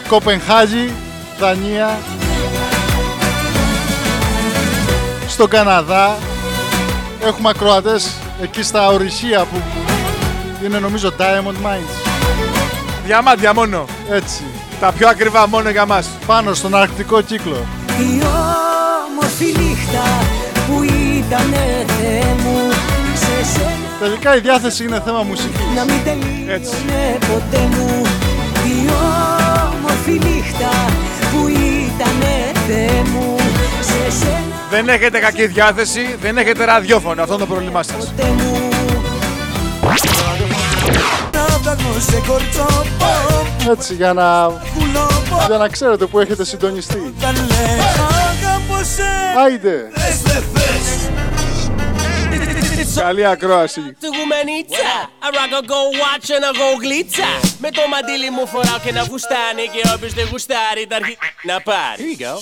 Κοπενχάγη, 0.08 0.94
Δανία, 1.40 1.98
στον 5.28 5.50
Καναδά. 5.50 6.18
Έχουμε 7.26 7.50
ακροατές 7.50 8.12
εκεί 8.42 8.64
στα 8.64 8.88
ορυχεία 8.88 9.46
που 9.46 9.62
είναι 10.66 10.80
νομίζω 10.80 11.14
Diamond 11.18 11.66
Mines. 11.66 12.10
Διαμάντια 13.06 13.54
μόνο. 13.54 13.86
Έτσι. 14.10 14.44
Τα 14.80 14.92
πιο 14.92 15.08
ακριβά 15.08 15.48
μόνο 15.48 15.70
για 15.70 15.86
μας. 15.86 16.10
Πάνω 16.26 16.54
στον 16.54 16.76
αρκτικό 16.76 17.22
κύκλο. 17.22 17.66
Η 17.88 18.22
όμορφη 19.12 19.46
νύχτα 19.46 20.04
που 20.49 20.49
ήτανε 21.30 21.86
Θεέ 22.00 22.34
μου 22.44 22.72
Σε 23.14 23.52
σένα 23.54 23.88
Τελικά 24.00 24.36
η 24.36 24.40
διάθεση 24.40 24.84
είναι 24.84 25.02
θέμα 25.06 25.24
μουσικής. 25.24 25.60
να 25.76 25.84
μην 25.84 26.04
τελείωνε 26.04 27.18
ποτέ 27.20 27.70
μου 27.72 28.02
Η 28.66 28.90
όμορφη 29.76 30.12
νύχτα 30.12 30.72
που 31.32 31.48
ήτανε 31.48 32.52
Θεέ 32.68 33.02
μου 33.14 33.36
Σε 33.82 34.18
σένα 34.18 34.56
Δεν 34.70 34.90
έχετε 34.90 35.20
κακή 35.20 35.48
διάθεση, 35.48 36.16
δεν 36.22 36.38
έχετε 36.38 36.66
ραδιόφωνο. 36.66 37.22
Αυτό 37.22 37.34
είναι 37.34 37.44
το 37.46 37.50
πρόβλημά 37.54 37.84
σας. 37.84 38.14
Έτσι 43.70 43.94
για 43.94 44.14
να, 44.14 44.52
για 45.48 45.58
να 45.58 45.68
ξέρετε 45.68 46.06
που 46.06 46.20
έχετε 46.20 46.46
συντονιστεί. 46.46 47.14
Άιντε! 49.46 49.88
Καλή 52.96 53.26
ακρόαση. 53.26 53.80
Του 53.80 54.10
γουμενίτσα. 54.16 54.92
Αράκα 55.26 55.60
go 55.72 55.82
watch 56.02 56.30
and 56.36 56.44
I 56.50 56.52
go 56.62 56.70
γλίτσα. 56.82 57.30
Με 57.60 57.70
το 57.72 57.82
μαντίλι 57.92 58.30
μου 58.30 58.48
φοράω 58.48 58.80
και 58.84 58.92
να 58.92 59.04
γουστάνει 59.10 59.66
Και 59.74 59.82
όποιος 59.94 60.14
δεν 60.14 60.28
γουστάρει 60.32 60.88
τα 60.90 60.96
αρχή 60.96 61.18
να 61.50 61.62
πάρει. 61.62 62.00
Here 62.02 62.14
you 62.14 62.26
go. 62.26 62.34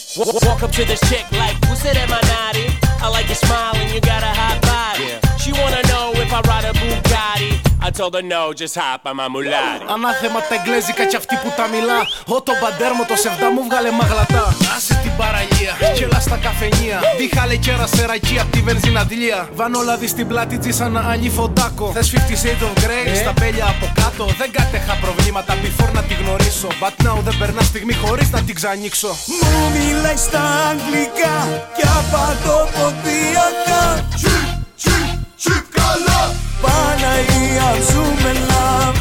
Walk 0.47 0.61
up 0.65 0.71
to 0.77 0.83
this 0.89 1.01
chick 1.09 1.25
like 1.41 1.57
Πού 1.67 1.73
σε 1.81 1.91
ρε 1.91 2.05
μανάρι 2.11 2.67
I 3.03 3.07
like 3.15 3.27
your 3.33 3.41
smile 3.45 3.75
and 3.81 3.89
you 3.93 4.01
got 4.11 4.23
a 4.31 4.33
hot 4.41 4.57
body. 4.71 5.07
She 5.41 5.47
She 5.47 5.51
wanna 5.59 5.81
know 5.91 6.05
if 6.23 6.29
I 6.37 6.39
ride 6.49 6.67
a 6.71 6.73
Bugatti. 6.79 7.66
I 7.87 7.89
told 7.89 8.15
her 8.15 8.21
no, 8.21 8.51
just 8.51 8.75
hop 8.75 9.05
on 9.05 9.15
my 9.15 9.27
mulati. 9.33 9.85
Ανάθεμα 9.93 10.39
τα 10.49 10.55
εγγλέζικα 10.57 11.05
κι 11.05 11.15
αυτή 11.15 11.35
που 11.43 11.49
τα 11.57 11.65
μιλά. 11.73 11.99
Ω 12.35 12.41
το 12.47 12.53
μπαντέρμο 12.59 13.03
το 13.11 13.15
σεβδά 13.23 13.47
μου 13.51 13.61
βγάλε 13.67 13.91
μαγλατά. 13.91 14.45
Άσε 14.75 14.95
την 15.03 15.13
παραλία, 15.21 15.73
κελά 15.97 16.19
στα 16.19 16.37
καφενεία. 16.45 16.97
Διχάλε 17.17 17.55
κέρα 17.55 17.87
σε 17.87 18.05
ρακή 18.05 18.39
απ' 18.39 18.51
τη 18.51 18.59
βενζιναδηλία. 18.61 19.49
Βάνω 19.53 19.81
λαδί 19.81 20.07
στην 20.07 20.27
πλάτη 20.27 20.57
τη 20.57 20.71
σαν 20.71 20.91
να 20.91 21.01
άλλη 21.11 21.29
φοντάκο. 21.29 21.91
Θες 21.91 22.13
50 22.13 22.15
Shades 22.41 22.63
of 22.67 22.73
Grey, 22.83 23.07
στα 23.21 23.33
μπέλια 23.37 23.65
από 23.73 23.85
κάτω. 24.01 24.25
Δεν 24.41 24.51
κάτεχα 24.51 24.93
προβλήματα 25.03 25.53
before 25.63 25.91
να 25.93 26.03
τη 26.03 26.13
γνωρίσω. 26.13 26.67
But 26.81 26.95
now 27.05 27.17
δεν 27.27 27.35
περνά 27.39 27.61
στιγμή 27.61 27.93
χωρίς 27.93 28.29
να 28.31 28.41
την 28.41 28.55
ξανοίξω. 28.55 29.07
Μου 29.07 29.61
μιλάει 29.75 30.17
στα 30.27 30.43
αγγλικά 30.69 31.35
και 31.77 31.85
απαντοποδιακά 31.99 33.83
Τσιπ, 34.15 34.45
τσιπ, 34.77 35.09
τσιπ 35.37 35.63
καλά 35.79 36.46
Παναγία 36.61 37.69
ζούμε 37.89 38.31
λαμ 38.49 38.93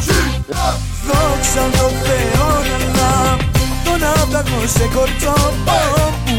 Δόξα 1.07 1.65
τω 1.77 1.87
Θεώ 2.05 2.49
να 2.69 2.77
λαμ 2.97 3.37
Τον 3.85 4.01
άπλαγο 4.21 4.61
σε 4.67 4.89
κορτσό 4.93 5.53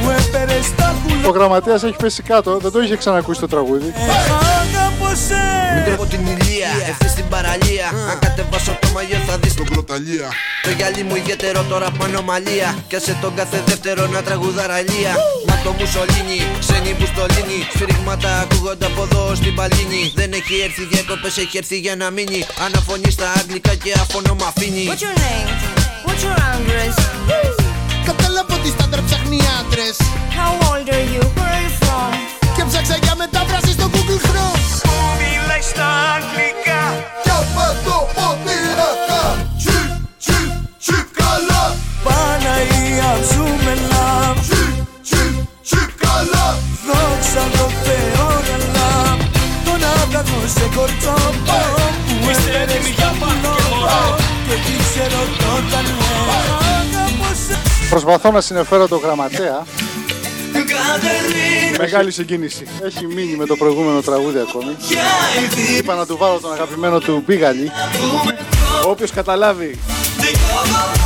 που 0.02 0.11
έπαιρε 0.11 0.62
στα 0.62 0.97
κουλά 1.02 1.28
Ο 1.28 1.31
γραμματέας 1.31 1.83
έχει 1.83 1.97
πέσει 1.97 2.23
κάτω, 2.23 2.59
δεν 2.59 2.71
το 2.71 2.83
είχε 2.83 2.97
ξανακούσει 2.97 3.40
το 3.40 3.49
τραγούδι. 3.49 3.93
Αγαπώ 3.97 5.11
σε 5.26 5.40
Μικρό 5.76 5.95
από 5.95 6.07
την 6.07 6.21
ηλία, 6.26 6.71
ευθύς 6.90 7.11
στην 7.11 7.28
παραλία. 7.28 7.87
Αν 8.11 8.19
κατεβάσω 8.19 8.73
το 8.81 8.88
μαγιό 8.95 9.19
θα 9.28 9.37
δεις 9.38 9.55
τον 9.55 9.67
κροταλία. 9.71 10.28
Το 10.62 10.71
γυαλί 10.71 11.02
μου 11.02 11.14
ιδιαίτερο 11.17 11.62
τώρα 11.62 11.88
πάνω 11.99 12.23
μαλλία. 12.23 12.69
Κι 12.88 12.99
σε 13.00 13.17
τον 13.23 13.35
κάθε 13.35 13.62
δεύτερο 13.67 14.07
να 14.07 14.23
τραγουδά 14.23 14.67
ραλία. 14.67 15.12
Μα 15.49 15.55
το 15.64 15.71
μουσολίνι, 15.78 16.40
ξένη 16.59 16.90
που 16.99 17.07
στολίνι. 17.12 17.59
Σφυρίγματα 17.75 18.31
ακούγονται 18.40 18.87
από 18.87 19.02
εδώ 19.02 19.35
στην 19.35 19.55
παλίνη. 19.55 20.02
Δεν 20.14 20.31
έχει 20.33 20.55
έρθει 20.67 20.83
διακοπέ, 20.93 21.28
έχει 21.43 21.57
έρθει 21.62 21.78
για 21.78 21.97
να 21.97 22.11
μείνει. 22.11 22.40
Αναφωνεί 22.67 23.11
στα 23.11 23.28
αγγλικά 23.38 23.75
και 23.75 23.93
αφωνό 24.02 24.35
μ' 24.35 24.47
αφήνει. 24.50 24.85
What's 24.90 25.05
your 25.07 25.17
name? 25.25 25.49
What's 26.07 26.23
your 26.26 26.37
address? 26.52 27.68
Κατάλαβα 28.38 28.62
ότι 28.62 28.71
στάνταρ 28.76 29.00
ψάχνει 29.09 29.38
άντρες. 29.59 29.97
How 30.38 30.52
old 30.68 30.88
are 30.97 31.07
you? 31.12 31.23
Where 31.37 31.52
are 31.57 31.62
you 31.66 31.73
from? 31.80 32.12
Και 32.57 32.64
ψάξα 32.68 32.97
για 33.04 33.14
μετάφραση 33.23 33.73
στο 33.76 33.87
Google 33.95 34.21
Chrome. 34.26 34.62
Μου 34.88 35.00
μιλάει 35.21 35.64
στα 35.73 35.88
αγγλικά. 36.14 36.83
Κι 37.25 37.33
απαντοποδιακά 37.40 39.25
Τσιπ, 39.61 39.90
τσιπ, 40.23 40.50
τσιπ 40.83 41.07
καλά. 41.21 41.64
Παναγία 42.04 43.11
ζούμε 43.30 43.75
λαμ 43.90 44.35
Τσιπ, 44.47 44.75
τσιπ, 45.07 45.35
τσιπ 45.66 45.90
καλά. 46.04 46.47
Δόξα 46.87 47.45
τω 47.57 47.66
Θεώ 47.85 48.28
να 48.49 48.57
λαμ 48.75 49.18
Τον 49.66 49.83
άπλαγο 49.92 50.40
σε 50.57 50.66
κορτσό 50.75 51.18
Που 52.21 52.28
έφερε 52.33 52.78
στο 52.87 53.09
πουλό 53.21 54.00
Και 54.47 54.57
ήξερε 54.75 55.18
όταν 55.25 55.38
λέω 55.40 55.48
Αγαπώ 55.48 55.48
σε 55.48 55.48
Προσπαθώ 58.00 58.31
να 58.31 58.40
συνεφέρω 58.40 58.88
το 58.88 58.97
γραμματέα. 58.97 59.67
Μεγάλη 61.78 62.11
συγκίνηση. 62.11 62.67
Έχει 62.85 63.07
μείνει 63.07 63.37
με 63.37 63.47
το 63.47 63.57
προηγούμενο 63.57 64.00
τραγούδι 64.00 64.38
ακόμη. 64.38 64.76
Είπα 65.78 65.95
να 65.95 66.07
του 66.07 66.17
βάλω 66.17 66.38
τον 66.40 66.52
αγαπημένο 66.52 66.99
του 66.99 67.23
Μπίγαλη. 67.26 67.71
Όποιος 68.87 69.11
καταλάβει 69.11 69.78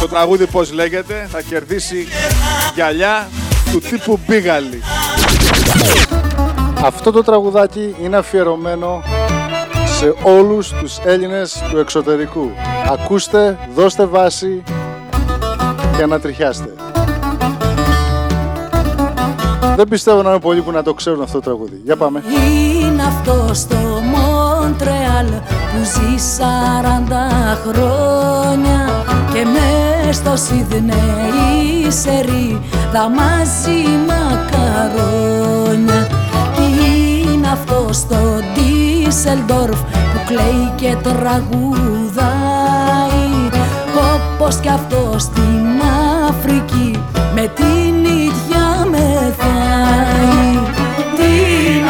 το 0.01 0.09
τραγούδι 0.09 0.47
πώς 0.47 0.73
λέγεται 0.73 1.29
θα 1.31 1.41
κερδίσει 1.41 2.07
γυαλιά 2.75 3.29
του 3.73 3.79
τύπου 3.79 4.19
Μπίγαλη. 4.27 4.83
Αυτό 6.85 7.11
το 7.11 7.23
τραγουδάκι 7.23 7.95
είναι 8.03 8.17
αφιερωμένο 8.17 9.03
σε 9.99 10.15
όλους 10.23 10.69
τους 10.69 10.99
Έλληνες 11.05 11.65
του 11.71 11.79
εξωτερικού. 11.79 12.51
Ακούστε, 12.93 13.59
δώστε 13.75 14.05
βάση 14.05 14.63
και 15.97 16.03
ανατριχιάστε. 16.03 16.75
Δεν 19.77 19.89
πιστεύω 19.89 20.23
να 20.23 20.31
είναι 20.31 20.41
πολλοί 20.41 20.61
που 20.61 20.71
να 20.71 20.83
το 20.83 20.95
ξέρουν 20.95 21.23
αυτό 21.23 21.39
το 21.39 21.45
τραγούδι. 21.45 21.81
Για 21.85 21.97
πάμε. 21.97 22.23
Είναι 22.81 23.03
αυτό 23.03 23.55
στο 23.55 23.77
Μοντρεάλ 24.13 25.27
που 25.27 25.85
ζει 25.85 26.15
40 26.39 26.43
χρόνια 27.67 29.05
και 29.33 29.45
μες 29.45 30.17
στο 30.17 30.37
Σιδνέι 30.37 31.89
σερί 31.89 32.61
δαμάζει 32.93 33.85
μακαρόνια 34.07 36.07
Είναι 36.59 37.49
αυτό 37.53 37.89
στο 37.93 38.17
Ντίσελντορφ 38.55 39.81
που 39.81 40.19
κλαίει 40.27 40.73
και 40.77 40.97
τραγουδάει 41.03 42.31
όπως 44.15 44.57
κι 44.57 44.69
αυτό 44.69 45.15
στην 45.19 45.81
Αφρική 46.29 47.03
με 47.35 47.51
την 47.55 48.05
ίδια 48.05 48.52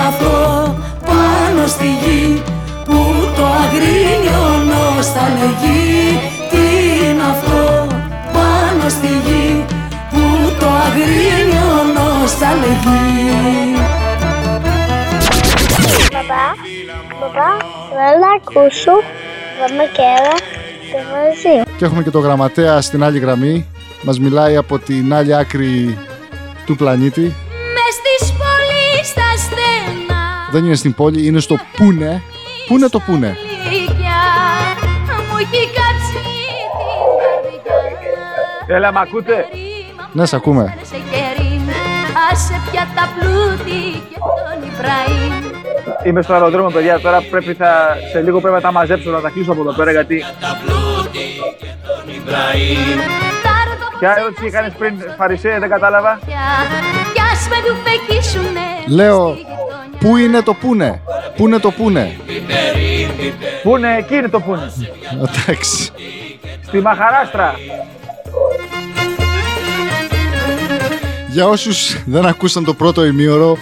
είναι 0.02 0.10
αυτό 0.10 0.74
πάνω 1.06 1.66
στη 1.66 1.86
γη 1.86 2.42
που 2.84 3.00
το 3.36 3.44
αγρίνιο 3.44 5.02
στα 5.02 5.24
λεγεί 5.38 6.18
Τι 6.50 6.64
είναι 7.04 7.22
αυτό 7.22 7.86
πάνω 8.32 8.88
στη 8.88 9.06
γη 9.06 9.64
που 10.10 10.22
το 10.60 10.66
αγρίνιο 10.66 12.26
στα 12.26 12.50
λεγεί 12.54 13.74
Παπά, 16.12 16.46
παπά, 17.20 17.50
θέλω 17.94 18.18
να 18.20 18.32
ακούσω 18.36 18.94
Πάμε 19.60 19.84
κέρα 19.92 20.34
το 20.92 20.98
μαζί. 20.98 21.70
Και 21.76 21.84
έχουμε 21.84 22.02
και 22.02 22.10
το 22.10 22.18
γραμματέα 22.18 22.80
στην 22.80 23.02
άλλη 23.02 23.18
γραμμή. 23.18 23.66
Μας 24.02 24.18
μιλάει 24.18 24.56
από 24.56 24.78
την 24.78 25.14
άλλη 25.14 25.36
άκρη 25.36 25.98
του 26.66 26.76
πλανήτη. 26.76 27.20
Μες 27.20 27.94
στις 27.98 28.31
πόλεις 28.31 28.31
στα 28.31 28.31
στενά 28.31 28.31
Δεν 30.52 30.64
είναι 30.64 30.74
στην 30.74 30.94
πόλη, 30.94 31.26
είναι 31.26 31.40
στο 31.40 31.56
Πούνε. 31.76 32.22
Πού 32.68 32.76
είναι 32.76 32.88
το 32.88 33.00
Πούνε. 33.00 33.36
Λύκια 33.70 34.20
μου 35.30 35.36
έχει 35.36 35.66
κάψει 35.76 36.22
την 37.44 37.60
καρδιά 37.66 38.76
Έλα, 38.76 38.92
μ' 38.92 38.96
ακούτε; 38.98 39.46
Ναι, 40.12 40.26
σε 40.26 40.36
ακούμε. 40.36 40.74
σε 40.82 40.96
κερί 41.10 41.60
Άσε 42.32 42.60
πια 42.70 42.88
τα 42.94 43.08
πλούτη 43.18 44.02
και 44.08 44.18
τον 44.18 44.68
Ιμπραήμ 44.70 45.44
Είμαι 46.04 46.22
στο 46.22 46.32
αεροδρόμιο, 46.32 46.70
παιδιά. 46.70 47.00
Τώρα 47.00 47.20
πρέπει 47.30 47.54
θα, 47.54 47.96
σε 48.12 48.20
λίγο 48.20 48.40
πρέπει 48.40 48.54
να 48.54 48.60
τα 48.60 48.72
μαζέψω, 48.72 49.10
να 49.10 49.20
τα 49.20 49.28
κλείσω 49.30 49.52
από 49.52 49.60
εδώ 49.60 49.72
πέρα 49.72 49.90
γιατί. 49.90 50.24
Ποια 53.98 54.14
ερώτηση 54.18 54.46
έκανε 54.46 54.70
πριν, 54.78 54.94
Φαρισέ, 55.18 55.56
δεν 55.60 55.68
κατάλαβα; 55.68 56.18
Κι 57.14 57.20
ας 57.32 57.48
με 57.48 57.56
του 57.66 57.76
φεκίσουνε 57.84 58.60
Λέω, 58.86 59.36
πού 60.02 60.16
είναι 60.16 60.42
το 60.42 60.54
Πούνε; 60.54 61.00
Πού 61.36 61.46
είναι 61.46 61.58
το 61.58 61.70
Πούνε; 61.70 62.16
Πούνε, 63.62 63.96
εκεί 63.96 64.14
είναι 64.14 64.28
το 64.28 64.40
πούνε. 64.40 64.72
Εντάξει. 65.12 65.90
Στη 66.66 66.80
Μαχαράστρα. 66.80 67.54
Για 71.28 71.46
όσους 71.46 72.02
δεν 72.06 72.26
ακούσαν 72.26 72.64
το 72.64 72.74
πρώτο 72.74 73.04
ημίωρο, 73.04 73.58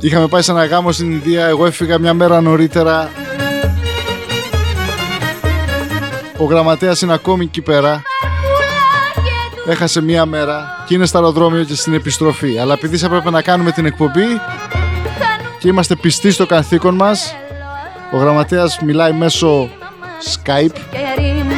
είχαμε 0.00 0.26
πάει 0.26 0.42
σε 0.42 0.50
ένα 0.50 0.64
γάμο 0.64 0.92
στην 0.92 1.10
Ινδία, 1.10 1.46
εγώ 1.46 1.66
έφυγα 1.66 1.98
μια 1.98 2.14
μέρα 2.14 2.40
νωρίτερα. 2.40 3.10
Ο 6.38 6.44
γραμματέας 6.44 7.00
είναι 7.00 7.12
ακόμη 7.12 7.44
εκεί 7.44 7.60
πέρα. 7.60 8.02
Έχασε 9.68 10.02
μία 10.02 10.26
μέρα 10.26 10.84
και 10.86 10.94
είναι 10.94 11.06
στο 11.06 11.18
αεροδρόμιο 11.18 11.64
και 11.64 11.74
στην 11.74 11.94
επιστροφή. 11.94 12.58
Αλλά 12.58 12.72
επειδή 12.72 12.96
θα 12.96 13.06
έπρεπε 13.06 13.30
να 13.30 13.42
κάνουμε 13.42 13.70
την 13.70 13.86
εκπομπή 13.86 14.24
και 15.58 15.68
είμαστε 15.68 15.94
πιστοί 15.96 16.30
στο 16.30 16.46
καθήκον 16.46 16.94
μας, 16.94 17.34
ο 18.12 18.16
γραμματέας 18.16 18.78
μιλάει 18.84 19.12
μέσω 19.12 19.68
Skype 20.34 20.76
κερί 20.90 21.32
μου 21.32 21.52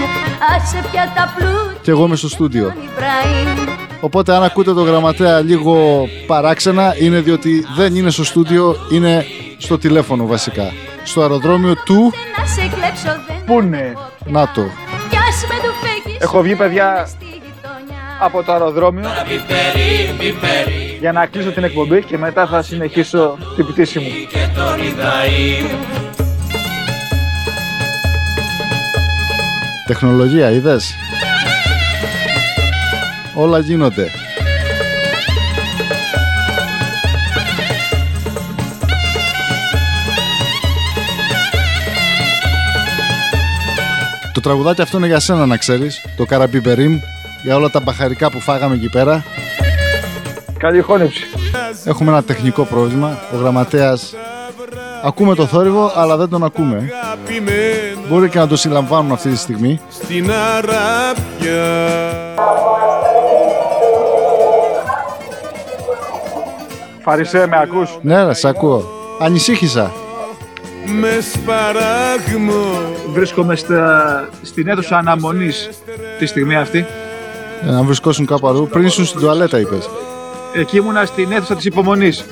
Άσε 0.56 0.84
πια 0.92 1.12
τα 1.16 1.34
πλούτη 1.36 1.76
και 1.82 1.90
εγώ 1.90 2.04
είμαι 2.04 2.16
στο 2.16 2.28
στούντιο. 2.28 2.64
τον 2.64 2.82
Ιμπραήμ 2.82 3.68
Οπότε 4.00 4.34
αν 4.34 4.42
ακούτε 4.42 4.72
τον 4.74 4.86
γραμματέα 4.86 5.40
λίγο 5.40 6.04
παράξενα 6.26 6.94
είναι 7.00 7.20
διότι 7.20 7.66
δεν 7.76 7.94
είναι 7.96 8.10
στο 8.10 8.24
στούντιο, 8.24 8.76
είναι 8.92 9.24
στο 9.58 9.78
τηλέφωνο 9.78 10.26
βασικά. 10.26 10.72
Στο 11.04 11.20
αεροδρόμιο 11.20 11.74
του 11.84 12.12
Να 12.38 12.46
σε 12.46 12.60
κλέψω 12.60 13.20
δεν 13.26 13.36
Πούνε. 13.46 13.92
ΝΑΤΟ. 14.26 14.62
Κι 15.10 15.16
ας 15.16 15.42
με 15.48 15.54
του 15.62 15.74
φεκίσουνε 15.82 16.16
Έχω 16.20 16.42
βγει, 16.42 16.54
παιδιά, 16.54 17.08
από 18.18 18.42
το 18.42 18.52
αεροδρόμιο. 18.52 19.08
Για 21.00 21.12
να 21.12 21.26
κλείσω 21.26 21.50
την 21.50 21.64
εκπομπή 21.64 22.04
και 22.04 22.18
μετά 22.18 22.46
θα 22.46 22.62
συνεχίσω 22.62 23.38
την 23.56 23.66
πτήση 23.66 23.98
μου. 23.98 24.10
Τεχνολογία, 29.86 30.50
είδες; 30.50 30.94
Όλα 33.34 33.58
γίνονται. 33.58 34.10
Το 44.32 44.40
τραγουδάκι 44.40 44.80
αυτό 44.80 44.96
είναι 44.96 45.06
για 45.06 45.20
σένα 45.20 45.46
να 45.46 45.56
ξέρεις, 45.56 46.02
το 46.16 46.24
καραπιπερίμ 46.24 47.00
για 47.42 47.56
όλα 47.56 47.70
τα 47.70 47.80
μπαχαρικά 47.80 48.30
που 48.30 48.40
φάγαμε 48.40 48.74
εκεί 48.74 48.88
πέρα. 48.90 49.24
Καλή 50.58 50.80
χώνεψη. 50.80 51.22
Έχουμε 51.84 52.10
ένα 52.10 52.22
τεχνικό 52.22 52.64
πρόβλημα. 52.64 53.18
Ο 53.34 53.36
γραμματέας 53.36 54.14
ακούμε 55.04 55.34
το 55.34 55.46
θόρυβο, 55.46 55.92
αλλά 55.94 56.16
δεν 56.16 56.28
τον 56.28 56.44
ακούμε. 56.44 56.90
Μπορεί 58.08 58.28
και 58.28 58.38
να 58.38 58.46
το 58.46 58.56
συλλαμβάνουν 58.56 59.12
αυτή 59.12 59.28
τη 59.28 59.36
στιγμή. 59.36 59.80
Στην 59.90 60.30
Αράπια 60.30 61.64
Φαρισέ, 67.02 67.46
με 67.46 67.58
ακούς; 67.58 67.98
Ναι, 68.02 68.24
ρε, 68.24 68.34
σ' 68.34 68.44
ακούω. 68.44 68.84
Ανησύχησα. 69.20 69.92
με 71.00 71.18
σπαράγμο 71.32 72.64
Βρίσκομαι 73.12 73.56
στα... 73.56 74.28
στην 74.42 74.68
αίθουσα 74.68 74.96
αναμονής 74.96 75.68
τη 76.18 76.26
στιγμή 76.26 76.56
αυτή. 76.56 76.86
Για 77.62 77.72
να 77.72 77.82
βρισκόσουν 77.82 78.26
κάπου 78.26 78.48
αλλού. 78.48 78.68
Πριν 78.68 78.84
ήσουν 78.84 79.04
στην 79.04 79.20
τουαλέτα, 79.20 79.58
είπες. 79.58 79.88
Εκεί 80.54 80.76
ήμουνα 80.76 81.04
στην 81.04 81.32
αίθουσα 81.32 81.54
της 81.54 81.64
υπομονής. 81.64 82.24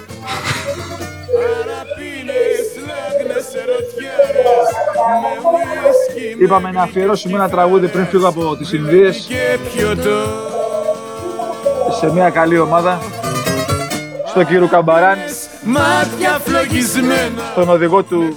Είπαμε 6.40 6.70
να 6.70 6.82
αφιερώσουμε 6.82 7.34
ένα 7.34 7.48
τραγούδι 7.48 7.88
πριν 7.88 8.06
φύγω 8.06 8.28
από 8.28 8.56
τις 8.56 8.72
Ινδίες 8.72 9.28
σε 12.00 12.12
μια 12.12 12.30
καλή 12.30 12.58
ομάδα. 12.58 12.98
Στο 14.26 14.42
κύριο 14.44 14.66
Καμπαράν, 14.66 15.18
Μάτια 15.62 16.38
φλογισμένα 16.44 17.52
τον 17.54 17.68
οδηγό 17.68 18.02
του 18.02 18.36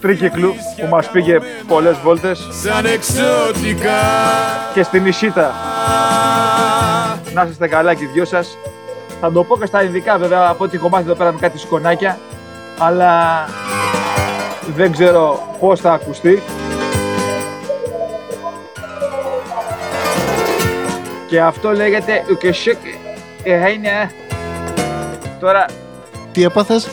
τρίκυκλου 0.00 0.54
που 0.80 0.86
μας 0.90 1.10
πήγε 1.10 1.38
πολλές 1.68 1.96
βόλτες 2.04 2.48
σαν 2.62 2.86
εξωτικά 2.86 4.00
και 4.74 4.82
στην 4.82 5.06
Ισίτα. 5.06 5.71
Να 7.32 7.48
είστε 7.50 7.68
καλά 7.68 7.94
και 7.94 8.04
οι 8.04 8.10
δυο 8.12 8.24
σας. 8.24 8.56
Θα 9.20 9.32
το 9.32 9.44
πω 9.44 9.58
και 9.58 9.66
στα 9.66 9.82
ειδικά 9.82 10.18
βέβαια 10.18 10.48
από 10.48 10.64
ό,τι 10.64 10.76
έχω 10.76 10.88
μάθει 10.88 11.04
εδώ 11.04 11.14
πέρα 11.14 11.32
με 11.32 11.38
κάτι 11.40 11.58
σκονάκια 11.58 12.18
αλλά 12.78 13.44
δεν 14.76 14.92
ξέρω 14.92 15.56
πώς 15.60 15.80
θα 15.80 15.92
ακουστεί. 15.92 16.42
Και 21.26 21.40
αυτό 21.40 21.72
λέγεται 21.72 22.24
ουκεσίκ 22.30 22.78
είναι. 23.44 24.10
Τώρα 25.40 25.64
Τι 26.32 26.44
έπαθες; 26.44 26.88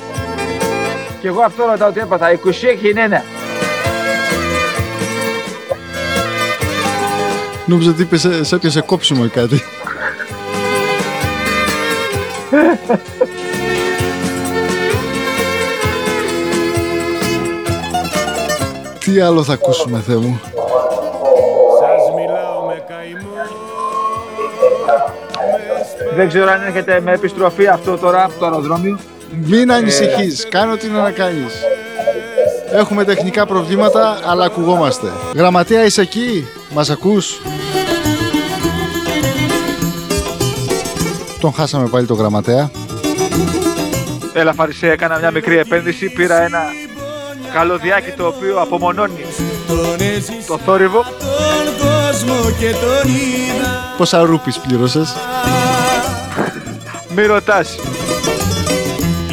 και 1.22 1.28
εγώ 1.28 1.42
αυτό 1.42 1.66
ρωτάω 1.66 1.92
τι 1.92 2.00
έπαθα. 2.00 2.32
Ουκεσίκ 2.32 2.84
είναι. 2.84 3.24
Νόμιζα 7.70 7.90
ότι 7.90 8.02
είπες, 8.02 8.20
σε- 8.22 8.44
σε 8.44 8.56
έπιασε 8.56 8.82
κόψιμο 8.82 9.22
ή 9.26 9.30
κάτι. 9.30 9.62
Τι 19.00 19.20
άλλο 19.20 19.44
θα 19.44 19.54
ακούσουμε, 19.54 20.00
Θεέ 20.08 20.16
μου; 20.16 20.40
Σας 21.80 22.16
μιλάω 22.16 22.66
με 22.66 22.84
καημό 22.88 23.28
Δεν 26.16 26.28
ξέρω 26.28 26.52
αν 26.52 26.62
έρχεται 26.66 27.00
με 27.02 27.12
επιστροφή 27.12 27.68
αυτό 27.68 27.98
τώρα 27.98 28.24
από 28.24 28.34
το 28.40 28.46
αεροδρόμιο. 28.46 29.00
Μην 29.46 29.72
ανησυχείς, 29.72 30.48
κάνε 30.50 30.72
ό,τι 30.72 30.88
είναι 30.88 31.00
να 31.00 31.12
κάνεις. 31.12 31.54
Έχουμε 32.72 33.04
τεχνικά 33.04 33.46
προβλήματα, 33.46 34.20
αλλά 34.26 34.46
ακουγόμαστε. 34.46 35.08
Γραμματέα, 35.36 35.86
είσαι 35.86 36.02
εκεί, 36.02 36.48
μας 36.70 36.90
ακούς; 36.90 37.42
Τον 41.40 41.54
χάσαμε 41.54 41.88
πάλι 41.88 42.06
το 42.06 42.14
γραμματέα. 42.14 42.72
Έλα 44.34 44.54
Φαρισέ, 44.54 44.90
έκανα 44.92 45.18
μια 45.18 45.32
μικρή 45.32 45.58
επένδυση, 45.58 46.10
πήρα 46.10 46.42
ένα 46.42 46.62
καλωδιάκι 47.54 48.12
το 48.12 48.28
οποίο 48.28 48.62
απομονώνει 48.62 49.26
το 50.48 50.58
θόρυβο. 50.58 51.02
τον 51.04 51.88
κόσμο 51.88 52.36
και 52.60 52.72
τον 52.72 53.12
είδα 53.14 53.94
Πόσα 53.98 54.20
ρούπις 54.22 54.60
πλήρωσες; 54.60 55.16
Μη 57.16 57.26
ρωτάς. 57.26 57.76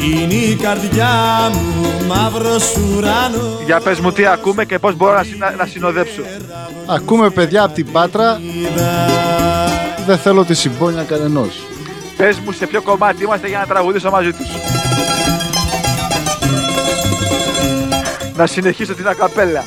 Είναι 0.07 0.33
η 0.33 0.55
καρδιά 0.55 1.09
μου 1.53 1.87
μαύρος 2.07 2.75
ουρανός 2.75 3.61
Για 3.65 3.79
πες 3.79 3.99
μου 3.99 4.11
τι 4.11 4.25
ακούμε 4.25 4.65
και 4.65 4.79
πώς 4.79 4.95
μπορώ 4.95 5.13
να, 5.13 5.23
συνα- 5.23 5.55
να 5.57 5.65
συνοδέψω. 5.65 6.21
Ακούμε 6.85 7.29
παιδιά 7.29 7.63
από 7.63 7.73
την 7.73 7.91
Πάτρα. 7.91 8.41
Δεν 10.05 10.17
θέλω 10.17 10.43
τη 10.45 10.53
συμπόνια 10.53 11.03
κανενός. 11.03 11.59
Πες 12.17 12.39
μου 12.45 12.51
σε 12.51 12.65
ποιο 12.65 12.81
κομμάτι 12.81 13.23
είμαστε 13.23 13.47
για 13.47 13.59
να 13.59 13.65
τραγουδήσω 13.65 14.09
μαζί 14.09 14.31
τους. 14.33 14.47
Να 18.35 18.45
συνεχίσω 18.45 18.93
την 18.93 19.07
ακαπέλα. 19.07 19.63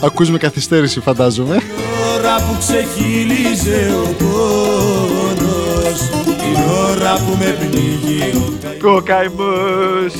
Ακούς 0.00 0.30
με 0.30 0.38
καθυστέρηση 0.38 1.00
φαντάζομαι. 1.00 1.62
ώρα 2.16 2.36
που 2.36 2.56
ξεχύλιζε 2.58 3.90
ο 4.04 4.08
πόνος 4.18 4.68
Την 4.68 4.69
ώρα 7.10 7.24
που 7.24 7.36
με 7.38 7.56
πνίγει 7.60 8.32
ο 8.84 8.90
Ο 8.90 9.00
καημός 9.00 10.14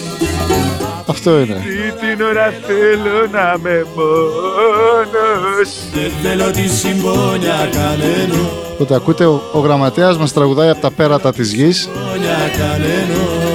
Αυτό 1.06 1.40
είναι. 1.40 1.54
Τι 1.54 2.06
την 2.06 2.24
ώρα 2.24 2.52
θέλω 2.66 3.28
να 3.32 3.54
είμαι 3.58 3.86
μόνος 3.94 5.70
Δεν 5.92 6.10
θέλω 6.22 6.50
τη 6.50 6.68
συμπόνια 6.68 7.68
κανένο 7.72 8.50
Οπότε 8.72 8.94
ακούτε 8.94 9.24
ο, 9.24 9.42
ο 9.52 9.58
γραμματέας 9.58 10.18
μας 10.18 10.32
τραγουδάει 10.32 10.68
από 10.68 10.80
τα 10.80 10.90
πέρατα 10.90 11.32
της 11.32 11.52
γης. 11.52 11.80
Συμπόνια 11.80 12.38
κανένο 12.58 13.48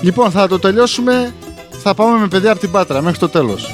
Λοιπόν, 0.00 0.30
θα 0.30 0.48
το 0.48 0.58
τελειώσουμε. 0.58 1.34
Θα 1.82 1.94
πάμε 1.94 2.18
με 2.18 2.28
παιδιά 2.28 2.50
από 2.50 2.60
την 2.60 2.70
Πάτρα 2.70 3.02
μέχρι 3.02 3.18
το 3.18 3.28
τέλος. 3.28 3.70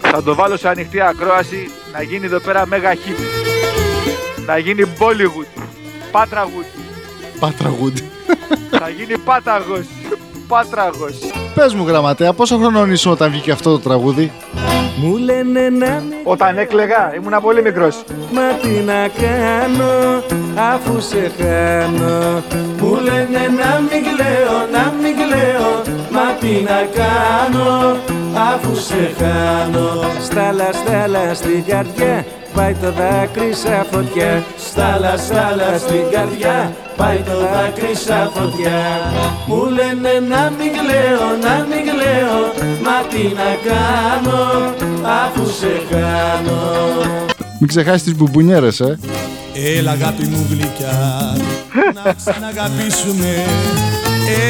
Θα 0.00 0.22
το 0.22 0.34
βάλω 0.34 0.56
σε 0.56 0.68
ανοιχτή 0.68 1.00
ακρόαση 1.00 1.70
να 1.92 2.02
γίνει 2.02 2.26
εδώ 2.26 2.38
πέρα 2.38 2.66
μέγα 2.66 2.92
hit. 2.94 3.39
Να 4.46 4.58
γίνει 4.58 4.82
Bollywood. 4.98 5.62
Πάτραγουτ. 6.12 6.64
Πάτραγουντ. 7.40 7.98
Θα 8.70 8.88
γίνει 8.88 9.18
Πάταγος. 9.18 9.86
Πάτραγος. 10.48 11.18
Πες 11.54 11.74
μου 11.74 11.86
γραμματέα, 11.86 12.32
πόσο 12.32 12.56
χρονών 12.56 12.90
ήσουν 12.90 13.12
όταν 13.12 13.30
βγήκε 13.30 13.50
αυτό 13.50 13.70
το 13.70 13.78
τραγούδι; 13.78 14.32
Μου 14.96 15.16
λένε 15.16 15.68
να 15.68 15.86
με 15.86 16.02
Όταν 16.24 16.58
έκλεγα 16.58 17.14
ήμουνα 17.14 17.40
πολύ 17.40 17.62
μικρός. 17.62 18.04
Μα 18.32 18.42
τι 18.62 18.68
να 18.68 19.08
κάνω 19.08 20.22
αφού 20.72 21.00
σε 21.00 21.30
χάνω 21.38 22.42
Μου 22.80 22.94
λένε 22.94 23.40
να 23.58 23.80
μην 23.80 24.02
κλαίω, 24.02 24.56
να 24.72 24.94
μην 25.02 25.14
κλαίω 25.16 25.82
Μα 26.10 26.32
τι 26.40 26.62
να 26.62 26.88
κάνω 26.94 27.96
αφού 28.52 28.76
σε 28.76 29.14
χάνω 29.18 30.10
Στάλα, 30.20 30.72
στάλα 30.72 31.34
στην 31.34 31.64
καρδιά 31.64 32.24
Πάει 32.54 32.74
το 32.74 32.92
δάκρυ 32.92 33.52
σαν 33.54 33.86
φωτιά 33.90 34.44
Στάλα, 34.68 35.16
στάλα 35.16 35.78
στην 35.78 36.02
καρδιά 36.10 36.72
Πάει 36.96 37.16
το 37.16 37.38
δάκρυ 37.40 37.94
σαν 37.94 38.30
φωτιά 38.34 38.80
Μου 39.46 39.64
λένε 39.64 40.12
να 40.28 40.52
μην 40.58 40.70
κλαίω, 40.78 41.26
να 41.42 41.66
μην 41.68 41.82
κλαίω 41.90 42.38
Μα 42.84 42.96
τι 43.10 43.22
να 43.40 43.50
κάνω 43.70 44.74
αφού 45.24 45.50
σε 45.50 45.80
χάνω 45.90 46.60
Μην 47.58 47.68
ξεχάσεις 47.68 48.02
τις 48.02 48.14
μπουμπονιέρες, 48.16 48.80
ε. 48.80 48.98
Έλα 49.76 49.90
αγάπη 49.90 50.22
μου 50.26 50.46
γλυκιά 50.50 51.36
Να 52.04 52.12
ξαναγαπήσουμε 52.12 53.44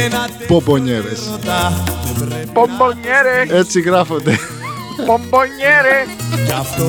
Ένα 0.05 0.29
Πομπονιέρες. 0.47 1.21
τέτοτα 1.25 1.73
Δεν 2.05 2.29
πρέπει 2.29 2.49
Πομπονιέρες. 2.53 3.51
Έτσι 3.61 3.81
γράφονται. 3.81 4.39
Πομπονιέρε. 4.96 6.05
Κι 6.46 6.53
αυτό 6.53 6.85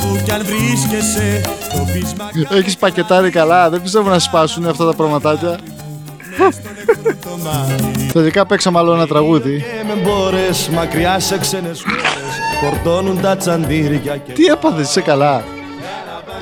που 0.00 0.20
κι 0.24 0.30
αν 0.30 0.44
βρίσκεσαι 0.44 1.40
Το 1.72 1.86
πείσμα 1.92 2.30
Έχεις 2.56 2.76
πακετάρει 2.76 3.30
καλά, 3.30 3.70
δεν 3.70 3.82
πιστεύω 3.82 4.08
να 4.10 4.18
σπάσουν 4.18 4.66
αυτά 4.66 4.84
τα 4.86 4.92
πραγματάκια. 4.94 5.58
το 7.22 7.38
μάτι 7.44 8.06
Τελικά 8.12 8.46
παίξαμε 8.46 8.78
άλλο 8.78 8.94
ένα 8.94 9.06
τραγούδι. 9.06 9.56
Και 9.58 9.94
με 9.94 10.00
μπόρες 10.02 10.68
μακριά 10.68 11.18
σε 11.18 11.38
ξένες 11.38 11.82
χώρες 11.82 12.34
Κορτώνουν 12.60 13.20
τα 13.20 13.36
τσαντήρια 13.36 14.16
και 14.16 14.32
Τι 14.32 14.44
έπαθες, 14.44 14.88
είσαι 14.88 15.00
καλά. 15.00 15.44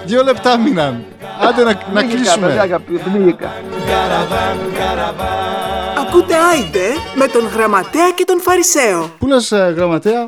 Δύο 0.06 0.22
λεπτά 0.22 0.58
μείναν. 0.58 1.04
Άντε 1.48 1.62
να, 1.62 1.70
να 1.72 1.76
Πνίγηκα, 1.76 2.00
παιδιά, 2.00 2.14
κλείσουμε. 2.16 2.60
αγαπη- 2.60 2.98
πνίγηκα. 3.02 3.52
καραβάν, 3.86 4.58
καραβάν 4.78 6.06
Ακούτε 6.06 6.34
Άιντε 6.52 6.86
με 7.14 7.26
τον 7.26 7.46
Γραμματέα 7.56 8.10
και 8.14 8.24
τον 8.26 8.40
Φαρισαίο. 8.40 9.10
Πού 9.18 9.26
λες 9.26 9.52
ε, 9.52 9.74
γραμματέα, 9.76 10.26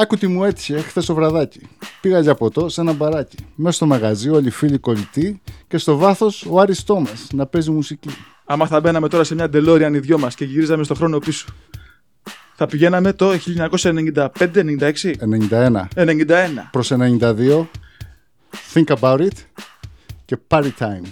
άκου 0.00 0.16
τι 0.16 0.26
μου 0.26 0.44
έτυχε 0.44 0.80
χθες 0.80 1.06
το 1.06 1.14
βραδάκι. 1.14 1.68
Πήγα 2.00 2.20
για 2.20 2.34
ποτό 2.34 2.68
σε 2.68 2.80
ένα 2.80 2.92
μπαράκι. 2.92 3.36
Μέσα 3.54 3.76
στο 3.76 3.86
μαγαζί, 3.86 4.30
όλοι 4.30 4.46
οι 4.46 4.50
φίλοι 4.50 4.78
κολλητοί 4.78 5.42
και 5.68 5.78
στο 5.78 5.96
βάθος 5.96 6.46
ο 6.50 6.60
Άρης 6.60 6.84
Τόμας 6.84 7.26
να 7.32 7.46
παίζει 7.46 7.70
μουσική. 7.70 8.08
Άμα 8.44 8.66
θα 8.66 8.80
μπαίναμε 8.80 9.08
τώρα 9.08 9.24
σε 9.24 9.34
μια 9.34 9.50
DeLorean 9.52 9.90
οι 9.94 9.98
δυο 9.98 10.18
μας 10.18 10.34
και 10.34 10.44
γυρίζαμε 10.44 10.84
στο 10.84 10.94
χρόνο 10.94 11.18
πίσω. 11.18 11.46
Θα 12.54 12.66
πηγαίναμε 12.66 13.12
το 13.12 13.30
1995-96. 13.32 15.14
91. 15.50 15.88
91. 15.94 16.68
Προς 16.70 16.92
92. 16.92 17.66
Think 18.74 18.96
about 19.00 19.18
it. 19.18 19.36
Και 20.24 20.36
party 20.48 20.70
time. 20.78 21.06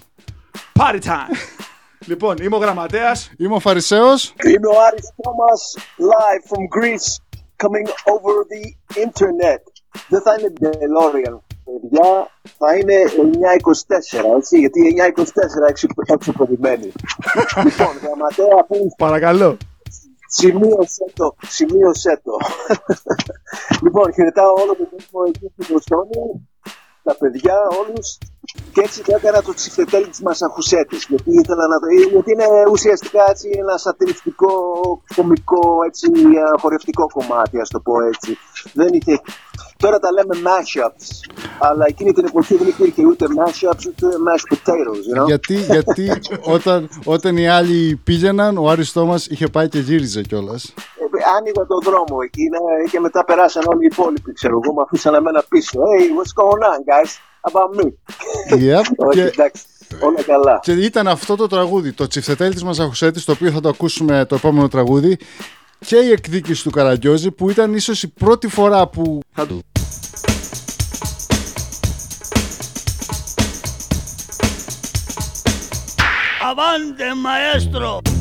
Party 0.78 1.00
time. 1.04 1.36
λοιπόν, 2.10 2.36
είμαι 2.42 2.56
ο 2.56 2.58
γραμματέας. 2.58 3.30
Είμαι 3.38 3.54
ο 3.54 3.58
Φαρισαίος. 3.58 4.34
Είμαι 4.44 4.66
ο 4.66 4.80
Άρης 4.86 5.08
Τόμας, 5.22 5.76
live 5.96 6.44
from 6.50 6.62
Greece, 6.78 7.25
coming 7.62 7.88
over 8.14 8.34
the 8.52 8.64
internet. 9.04 9.62
Δεν 10.08 10.22
θα 10.22 10.36
είναι 10.38 10.52
DeLorean, 10.60 11.38
παιδιά, 11.64 12.30
θα 12.58 12.76
είναι 12.76 12.94
924, 14.32 14.36
έτσι, 14.36 14.58
γιατί 14.58 14.94
924 15.16 15.24
έξι, 15.68 15.86
έξι 16.06 16.32
περιμένει. 16.32 16.92
λοιπόν, 17.66 17.92
γραμματέα, 18.02 18.64
που 18.68 18.94
Παρακαλώ. 18.96 19.56
Σημείωσέ 20.28 21.04
το, 21.14 21.36
σημείωσέ 21.46 22.20
το. 22.24 22.36
λοιπόν, 23.84 24.12
χαιρετάω 24.12 24.52
όλο 24.52 24.76
τον 24.76 24.88
κόσμο 24.90 25.20
εκεί 25.26 25.50
στην 25.52 25.74
Βοστόνη, 25.74 26.48
τα 27.02 27.16
παιδιά, 27.16 27.54
όλους. 27.80 28.18
Και 28.72 28.80
έτσι 28.80 29.02
το 29.02 29.12
έκανα 29.16 29.42
το 29.42 29.54
τσιφτετέλι 29.54 30.06
της 30.06 30.20
Μασαχουσέτης, 30.20 31.06
γιατί 31.08 31.30
ήθελα 31.30 31.66
να 31.66 31.78
το... 31.80 31.86
γιατί 32.12 32.32
είναι 32.32 32.44
ουσιαστικά 32.70 33.24
έτσι 33.28 33.50
ένα 33.58 33.76
σατυριστικό, 33.76 34.50
κομικό, 35.16 35.78
έτσι, 35.86 36.06
χορευτικό 36.60 37.06
κομμάτι, 37.06 37.60
ας 37.60 37.68
το 37.68 37.80
πω 37.80 37.92
έτσι. 38.00 38.38
Δεν 38.72 38.88
είχε... 38.92 39.20
Τώρα 39.76 39.98
τα 39.98 40.12
λέμε 40.12 40.34
mashups, 40.44 41.06
αλλά 41.58 41.84
εκείνη 41.88 42.12
την 42.12 42.24
εποχή 42.24 42.56
δεν 42.56 42.68
υπήρχε 42.68 43.06
ούτε 43.06 43.26
mashups 43.38 43.86
ούτε 43.86 44.06
mashed 44.06 44.54
potatoes, 44.54 45.16
you 45.16 45.22
know? 45.22 45.26
Γιατί, 45.26 45.54
γιατί 45.54 46.10
όταν, 46.56 46.88
όταν 47.04 47.36
οι 47.36 47.48
άλλοι 47.48 48.00
πήγαιναν, 48.04 48.58
ο 48.58 48.68
Άρης 48.68 48.92
Τόμας 48.92 49.26
είχε 49.26 49.46
πάει 49.46 49.68
και 49.68 49.78
γύριζε 49.78 50.22
κιόλας. 50.22 50.74
Ε, 50.74 51.36
άνοιγα 51.36 51.66
τον 51.66 51.80
δρόμο 51.82 52.16
εκεί 52.24 52.42
ναι, 52.42 52.90
και 52.90 53.00
μετά 53.00 53.24
περάσαν 53.24 53.62
όλοι 53.66 53.84
οι 53.84 53.88
υπόλοιποι, 53.92 54.32
ξέρω 54.32 54.60
εγώ, 54.62 54.74
με 54.74 54.82
αφήσαν 54.82 55.14
εμένα 55.14 55.44
πίσω. 55.48 55.78
Hey, 55.78 56.04
what's 56.16 56.34
going 56.42 56.62
on, 56.72 56.80
guys? 56.92 57.10
About 57.46 57.76
me. 57.76 57.86
Yep, 58.50 58.84
Όχι, 59.06 59.18
και, 59.18 59.22
εντάξει, 59.22 59.62
όλα 60.00 60.22
καλά. 60.22 60.58
και 60.62 60.72
ήταν 60.72 61.08
αυτό 61.08 61.36
το 61.36 61.46
τραγούδι, 61.46 61.92
το 61.92 62.06
τσιφτετέλι 62.06 62.52
της 62.52 62.62
Μασαχουσέτης, 62.62 63.24
το 63.24 63.32
οποίο 63.32 63.50
θα 63.50 63.60
το 63.60 63.68
ακούσουμε 63.68 64.24
το 64.24 64.34
επόμενο 64.34 64.68
τραγούδι, 64.68 65.18
και 65.78 65.96
η 65.96 66.10
εκδίκηση 66.10 66.62
του 66.62 66.70
Καραγκιόζη, 66.70 67.30
που 67.30 67.50
ήταν 67.50 67.74
ίσως 67.74 68.02
η 68.02 68.08
πρώτη 68.08 68.48
φορά 68.48 68.86
που... 68.86 69.20
Θα 69.32 69.46
το... 69.46 69.60
Avante, 76.50 77.08
maestro. 77.26 78.15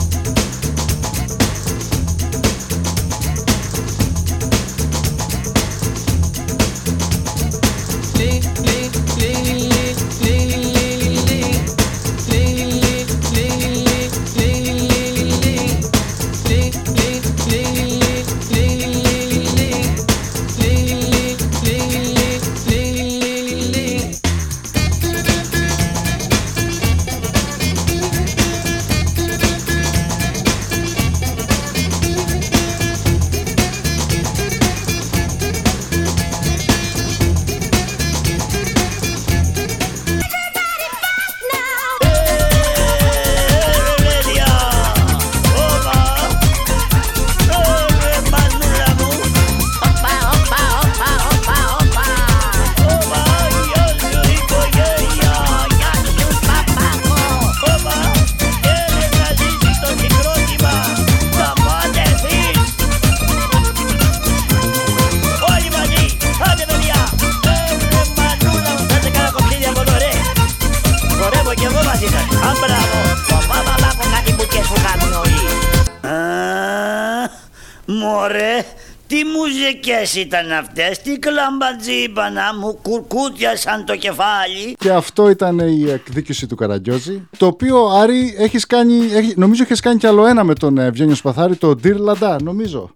Μουζικές 80.06 80.24
ήταν 80.26 80.52
αυτές, 80.52 81.02
τι 81.02 81.20
κλαμπατζίμπανα 81.20 82.56
μου 82.60 82.80
κουρκούτιασαν 82.82 83.86
το 83.86 83.96
κεφάλι. 83.96 84.76
Και 84.78 84.92
αυτό 84.92 85.30
ήταν 85.30 85.60
η 85.60 85.90
εκδίκηση 85.92 86.48
του 86.48 86.56
Καραγκιόζη. 86.56 87.28
Το 87.38 87.46
οποίο, 87.46 87.86
Άρη, 87.86 88.36
έχεις 88.38 88.66
κάνει, 88.66 88.96
έχει, 89.12 89.34
νομίζω 89.38 89.64
έχεις 89.64 89.80
κάνει 89.80 89.98
κι 89.98 90.08
άλλο 90.08 90.26
ένα 90.26 90.44
με 90.44 90.54
τον 90.54 90.78
Ευγένιο 90.78 91.16
Σπαθάρη, 91.16 91.56
το 91.56 91.76
Dear 91.84 91.98
Lada, 92.10 92.38
νομίζω. 92.42 92.94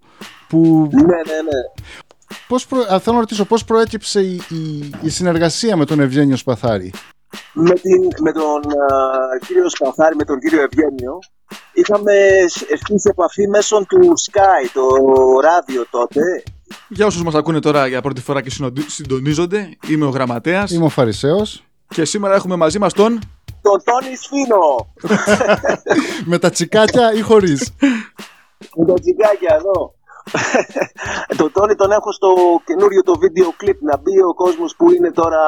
Που... 0.48 0.90
Ναι, 0.92 1.02
ναι, 1.02 1.42
ναι. 1.50 1.84
Πώς 2.48 2.66
προ... 2.66 2.80
α, 2.80 3.00
θέλω 3.00 3.16
να 3.16 3.22
ρωτήσω 3.22 3.46
πώς 3.46 3.64
προέκυψε 3.66 4.22
η, 4.22 4.42
η, 4.50 4.90
η 5.02 5.10
συνεργασία 5.10 5.78
με 5.78 5.86
τον 5.86 6.00
Ευγένιο 6.00 6.36
Σπαθάρη; 6.36 6.94
Με, 7.54 7.74
την, 7.74 8.02
με 8.22 8.32
τον 8.32 8.72
α, 8.72 9.46
κύριο 9.48 9.70
Σπαθάρη, 9.70 10.16
με 10.16 10.24
τον 10.24 10.40
κύριο 10.40 10.62
Ευγένιο, 10.62 11.20
είχαμε 11.74 12.12
σ- 12.48 12.72
έρθει 12.72 13.00
σε 13.00 13.10
επαφή 13.10 13.48
μέσω 13.48 13.86
του 13.90 14.14
Sky, 14.32 14.70
το 14.74 14.82
ράδιο 15.42 15.86
τότε. 15.90 16.22
Για 16.90 17.06
όσους 17.06 17.24
μας 17.24 17.36
ακούνε 17.36 17.60
τώρα 17.60 17.88
για 17.88 18.02
πρώτη 18.02 18.22
φορά 18.22 18.42
και 18.42 18.50
συνοντι- 18.50 18.90
συντονίζονται, 18.90 19.78
είμαι 19.88 20.06
ο 20.06 20.10
γραμματέας. 20.10 20.72
Είμαι 20.72 20.86
ο 20.86 20.90
Φαρισαίος. 20.90 21.64
Και 21.88 22.06
σήμερα 22.06 22.36
έχουμε 22.36 22.56
μαζί 22.56 22.80
μας 22.80 22.94
τον... 22.94 23.20
Τον 23.62 23.84
Τόνι 23.84 24.16
Σφίνο, 24.16 24.94
με 26.32 26.38
τα 26.40 26.50
τσικάκια 26.50 27.14
ή 27.14 27.22
χωρίς; 27.22 27.74
με 28.76 28.86
τα 28.86 28.94
τσιγκάκια 28.94 29.56
εδώ. 29.60 29.94
τον 31.38 31.52
Τόνι 31.52 31.76
τον 31.76 31.92
έχω 31.92 32.12
στο 32.12 32.28
καινούριο 32.66 33.02
το 33.04 33.18
βίντεο 33.20 33.54
κλιπ 33.58 33.82
να 33.82 33.98
μπει 33.98 34.22
ο 34.30 34.34
κόσμος 34.34 34.76
που 34.76 34.92
είναι 34.92 35.12
τώρα 35.12 35.48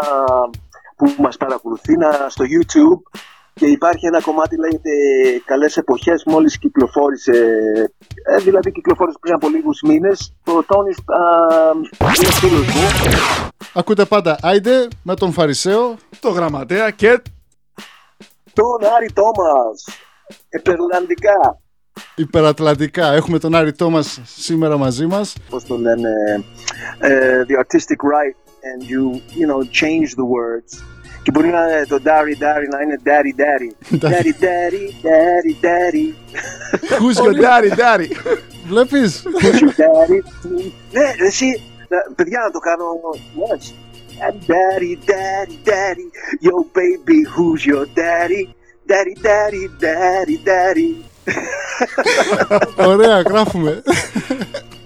που 0.95 1.13
μας 1.17 1.37
παρακολουθεί 1.37 1.97
να, 1.97 2.29
στο 2.29 2.43
YouTube 2.53 3.19
και 3.61 3.67
υπάρχει 3.67 4.05
ένα 4.05 4.21
κομμάτι 4.21 4.57
λέγεται 4.57 4.89
Καλές 5.45 5.77
Εποχές 5.77 6.23
μόλις 6.25 6.57
κυκλοφόρησε 6.57 7.31
ε, 8.23 8.37
δηλαδή 8.37 8.71
κυκλοφόρησε 8.71 9.17
πριν 9.21 9.33
από 9.33 9.49
λίγους 9.49 9.81
μήνες 9.81 10.33
ο 10.45 10.63
Τόνις 10.63 10.97
α, 10.97 11.21
είναι 11.99 12.31
φίλος 12.31 12.67
μου 12.67 12.81
Ακούτε 13.73 14.05
πάντα 14.05 14.37
Άιντε 14.41 14.87
με 15.03 15.15
τον 15.15 15.31
Φαρισαίο. 15.31 15.95
Το 16.19 16.29
γραμματέα 16.29 16.91
και 16.91 17.21
τον 18.53 18.85
Άρη 18.97 19.11
Τόμας 19.13 19.85
επερλανδικά 20.49 21.59
Υπερατλαντικά. 22.15 23.11
Έχουμε 23.11 23.39
τον 23.39 23.55
Άρη 23.55 23.71
Τόμας 23.73 24.21
σήμερα 24.23 24.77
μαζί 24.77 25.05
μας. 25.05 25.35
πώς 25.49 25.63
το 25.63 25.77
λένε 25.77 26.09
ε, 26.99 27.43
the 27.47 27.55
artistic 27.63 28.01
right 28.15 28.35
and 28.69 28.83
you, 28.89 29.21
you 29.39 29.47
know, 29.47 29.61
change 29.81 30.09
the 30.15 30.25
words 30.25 30.90
και 31.23 31.31
μπορεί 31.31 31.47
να 31.49 31.61
είναι 31.61 31.85
το 31.87 31.99
daddy 32.05 32.35
daddy 32.43 32.67
να 32.69 32.81
είναι 32.81 32.99
daddy 33.05 33.33
daddy 33.41 33.71
daddy 34.05 34.33
daddy 34.45 34.85
daddy 35.05 35.53
daddy 35.65 36.07
Who's 37.01 37.17
your 37.25 37.33
daddy 37.45 37.71
daddy 37.81 38.07
Βλέπεις. 38.67 39.23
Who's 39.41 39.59
your 39.59 39.73
daddy 39.81 40.19
ναι 40.91 41.25
εσύ 41.27 41.61
να- 41.87 42.13
παιδιά 42.15 42.39
να 42.39 42.51
το 42.51 42.59
κάνω 42.59 42.85
yes. 43.41 43.63
daddy 44.47 44.93
daddy 45.11 45.55
daddy 45.69 46.07
yo 46.47 46.55
baby 46.77 47.19
who's 47.35 47.65
your 47.71 47.85
daddy 48.01 48.43
daddy 48.91 49.15
daddy 49.27 49.65
daddy 49.85 50.37
daddy 50.49 50.91
Ωραία, 52.87 53.21
γράφουμε. 53.21 53.81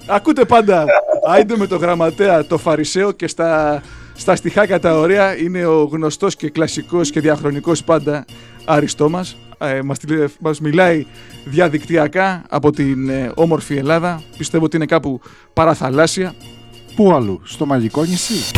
Ακούτε 0.08 0.45
πάντα 0.45 0.86
Άιντε 1.28 1.58
με 1.58 1.67
το 1.67 1.76
γραμματέα 1.78 2.45
το 2.45 2.58
Φαρισαίο 2.58 3.12
και 3.12 3.28
στα, 3.28 3.82
στα 4.15 4.36
στιχάκια 4.36 4.80
τα 4.80 4.99
ωραία 4.99 5.38
είναι 5.38 5.65
ο 5.65 5.84
γνωστός 5.84 6.36
και 6.36 6.49
κλασικός 6.49 7.10
και 7.10 7.19
διαχρονικός 7.19 7.84
πάντα 7.84 8.25
Άριστό 8.65 9.10
μας. 9.10 9.38
Ε, 9.58 9.82
μας, 9.82 9.99
τηλε- 9.99 10.30
μας 10.39 10.60
μιλάει 10.60 11.06
διαδικτυακά 11.45 12.43
από 12.49 12.71
την 12.71 13.10
ε, 13.10 13.32
όμορφη 13.36 13.75
Ελλάδα. 13.75 14.21
Πιστεύω 14.38 14.65
ότι 14.65 14.75
είναι 14.75 14.86
κάπου 14.86 15.19
παραθαλάσσια. 15.54 16.34
Πού 16.95 17.13
αλλού, 17.13 17.41
στο 17.43 17.65
μαγικό 17.65 18.04
νησί; 18.04 18.51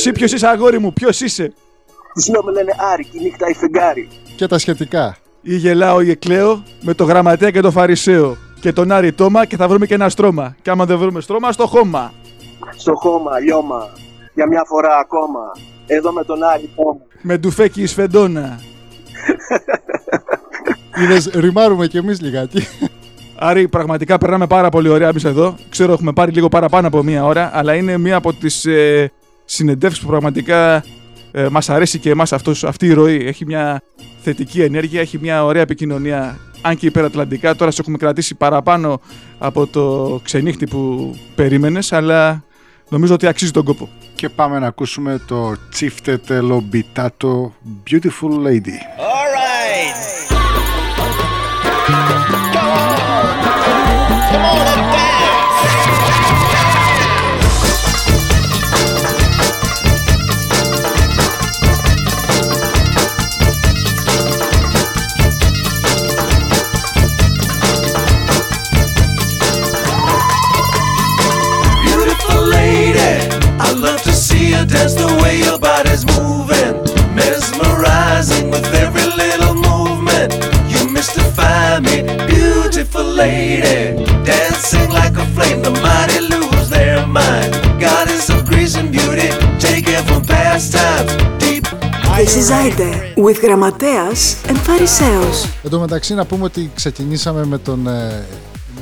Εσύ 0.00 0.12
ποιος 0.12 0.32
είσαι, 0.32 0.46
αγόρι 0.46 0.78
μου, 0.78 0.92
ποιος 0.92 1.20
είσαι; 1.20 1.52
Τη 2.12 2.30
λέω 2.30 2.42
με 2.42 2.52
λένε 2.52 2.72
Άρη, 2.92 3.04
και 3.04 3.18
η 3.18 3.22
νύχτα 3.22 3.48
η 3.48 3.54
φεγγάρι. 3.54 4.08
Και 4.36 4.46
τα 4.46 4.58
σχετικά. 4.58 5.16
Ή 5.40 5.56
γελάω 5.56 6.00
ή 6.00 6.10
εκλαίω 6.10 6.62
με 6.80 6.94
το 6.94 7.04
γραμματέα 7.04 7.50
και 7.50 7.60
το 7.60 7.70
φαρισαίο. 7.70 8.36
Και 8.60 8.72
τον 8.72 8.92
Άρη 8.92 9.12
Τόμα 9.12 9.44
και 9.44 9.56
θα 9.56 9.68
βρούμε 9.68 9.86
και 9.86 9.94
ένα 9.94 10.08
στρώμα. 10.08 10.56
Και 10.62 10.70
άμα 10.70 10.84
δεν 10.84 10.98
βρούμε 10.98 11.20
στρώμα, 11.20 11.52
στο 11.52 11.66
χώμα. 11.66 12.12
Στο 12.76 12.94
χώμα, 12.94 13.38
λιώμα. 13.38 13.88
Για 14.34 14.46
μια 14.46 14.62
φορά 14.66 14.96
ακόμα. 14.96 15.40
Εδώ 15.86 16.12
με 16.12 16.24
τον 16.24 16.42
Άρη 16.42 16.70
Τόμα. 16.76 17.00
Με 17.22 17.36
ντουφέκι 17.36 17.86
σφεντόνα. 17.86 18.60
Είδες, 21.02 21.30
ρημάρουμε 21.34 21.86
κι 21.86 21.96
εμείς 21.96 22.20
λιγάκι. 22.20 22.66
Άρη, 23.38 23.68
πραγματικά 23.68 24.18
περνάμε 24.18 24.46
πάρα 24.46 24.68
πολύ 24.68 24.88
ωραία 24.88 25.08
εμείς 25.08 25.24
εδώ. 25.24 25.56
Ξέρω, 25.68 25.92
έχουμε 25.92 26.12
πάρει 26.12 26.32
λίγο 26.32 26.48
παραπάνω 26.48 26.86
από 26.86 27.02
μία 27.02 27.24
ώρα, 27.24 27.50
αλλά 27.54 27.74
είναι 27.74 27.98
μία 27.98 28.16
από 28.16 28.32
τις 28.32 28.64
ε, 28.64 29.12
συνεντεύξεις 29.50 30.02
που 30.02 30.08
πραγματικά 30.08 30.84
ε, 31.32 31.48
μας 31.50 31.70
αρέσει 31.70 31.98
και 31.98 32.10
εμάς 32.10 32.32
αυτός, 32.32 32.64
αυτή 32.64 32.86
η 32.86 32.92
ροή. 32.92 33.26
Έχει 33.26 33.46
μια 33.46 33.82
θετική 34.22 34.62
ενέργεια, 34.62 35.00
έχει 35.00 35.18
μια 35.18 35.44
ωραία 35.44 35.62
επικοινωνία. 35.62 36.38
Αν 36.60 36.76
και 36.76 36.86
υπερατλαντικά, 36.86 37.54
τώρα 37.54 37.70
σε 37.70 37.80
έχουμε 37.80 37.96
κρατήσει 37.96 38.34
παραπάνω 38.34 39.00
από 39.38 39.66
το 39.66 40.20
ξενύχτη 40.24 40.66
που 40.66 41.14
περίμενες, 41.34 41.92
αλλά 41.92 42.44
νομίζω 42.88 43.14
ότι 43.14 43.26
αξίζει 43.26 43.50
τον 43.50 43.64
κόπο. 43.64 43.88
Και 44.14 44.28
πάμε 44.28 44.58
να 44.58 44.66
ακούσουμε 44.66 45.20
το 45.26 45.54
Chiftetelo 45.78 46.60
Bitato 46.72 47.50
Beautiful 47.90 48.46
Lady. 48.46 49.09
To 74.60 74.68
see 74.68 74.78
you 74.78 74.78
dance 74.78 74.94
the 74.94 75.06
way 75.22 75.38
your 75.38 75.58
body's 75.58 76.04
moving. 76.06 76.74
Mesmerizing 77.14 78.50
with 78.50 78.66
every 78.74 79.06
little 79.16 79.54
movement. 79.54 80.34
You 80.68 80.88
mystify 80.90 81.80
me, 81.80 82.02
beautiful 82.26 83.04
lady. 83.04 84.04
Dancing 84.24 84.90
like 84.90 85.16
a 85.16 85.26
flame, 85.34 85.62
the 85.62 85.70
mighty 85.70 86.20
lose 86.20 86.68
their 86.68 87.06
mind. 87.06 87.52
Goddess 87.80 88.28
of 88.30 88.46
grace 88.46 88.76
and 88.76 88.90
beauty, 88.90 89.28
taken 89.58 90.04
from 90.04 90.24
past 90.24 90.72
times. 90.72 91.16
Deep 91.38 91.64
This 92.16 92.36
is 92.36 92.50
Aide 92.50 93.14
with 93.16 93.40
Γραμματέας 93.42 94.36
and 94.48 94.56
Φαρισαίος. 94.56 95.46
Εν 95.62 95.70
τω 95.70 95.78
μεταξύ 95.80 96.14
να 96.14 96.24
πούμε 96.26 96.44
ότι 96.44 96.70
ξεκινήσαμε 96.74 97.44
με 97.44 97.58
τον 97.58 97.86
ε, 97.86 98.24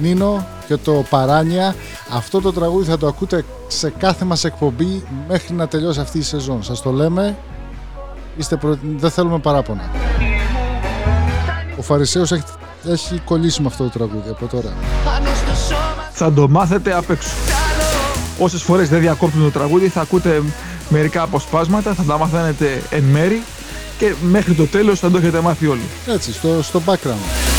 Νίνο 0.01 0.47
και 0.67 0.77
το 0.77 1.05
Παράνια. 1.11 1.75
Αυτό 2.11 2.41
το 2.41 2.53
τραγούδι 2.53 2.91
θα 2.91 2.99
το 2.99 3.07
ακούτε 3.07 3.45
σε 3.69 3.91
κάθε 3.99 4.25
μας 4.25 4.45
εκπομπή 4.45 5.05
μέχρι 5.29 5.55
να 5.55 5.69
τελειώσει 5.69 6.01
αυτή 6.01 6.19
η 6.19 6.23
σεζόν. 6.23 6.63
Σας 6.63 6.83
το 6.83 6.91
λέμε, 6.91 7.37
είστε 8.37 8.57
προ... 8.57 8.79
δεν 8.97 9.11
θέλουμε 9.11 9.39
παράπονα. 9.39 9.91
Ο 11.79 11.83
Φαρισαίος 11.83 12.33
έχει, 12.33 12.45
έχει 12.89 13.21
κολλήσει 13.25 13.61
με 13.61 13.67
αυτό 13.67 13.85
το 13.85 13.91
τραγούδι 13.91 14.31
από 14.31 14.47
τώρα. 14.47 14.73
Θα 16.13 16.33
το 16.33 16.49
μάθετε 16.49 16.95
απ' 16.95 17.11
έξω. 17.11 17.31
Όσες 18.39 18.63
φορές 18.63 18.89
δεν 18.89 19.01
διακόπτουν 19.01 19.43
το 19.43 19.51
τραγούδι 19.51 19.89
θα 19.89 20.01
ακούτε 20.01 20.43
μερικά 20.89 21.23
αποσπάσματα, 21.23 21.95
θα 21.95 22.03
τα 22.03 22.19
μαθαίνετε 22.19 22.83
εν 22.91 23.03
μέρη 23.03 23.43
και 23.99 24.15
μέχρι 24.23 24.55
το 24.55 24.67
τέλος 24.67 24.99
θα 24.99 25.11
το 25.11 25.19
έχετε 25.19 25.41
μάθει 25.41 25.67
όλοι. 25.67 25.83
Έτσι, 26.07 26.33
στο, 26.33 26.63
στο 26.63 26.83
background. 26.87 27.58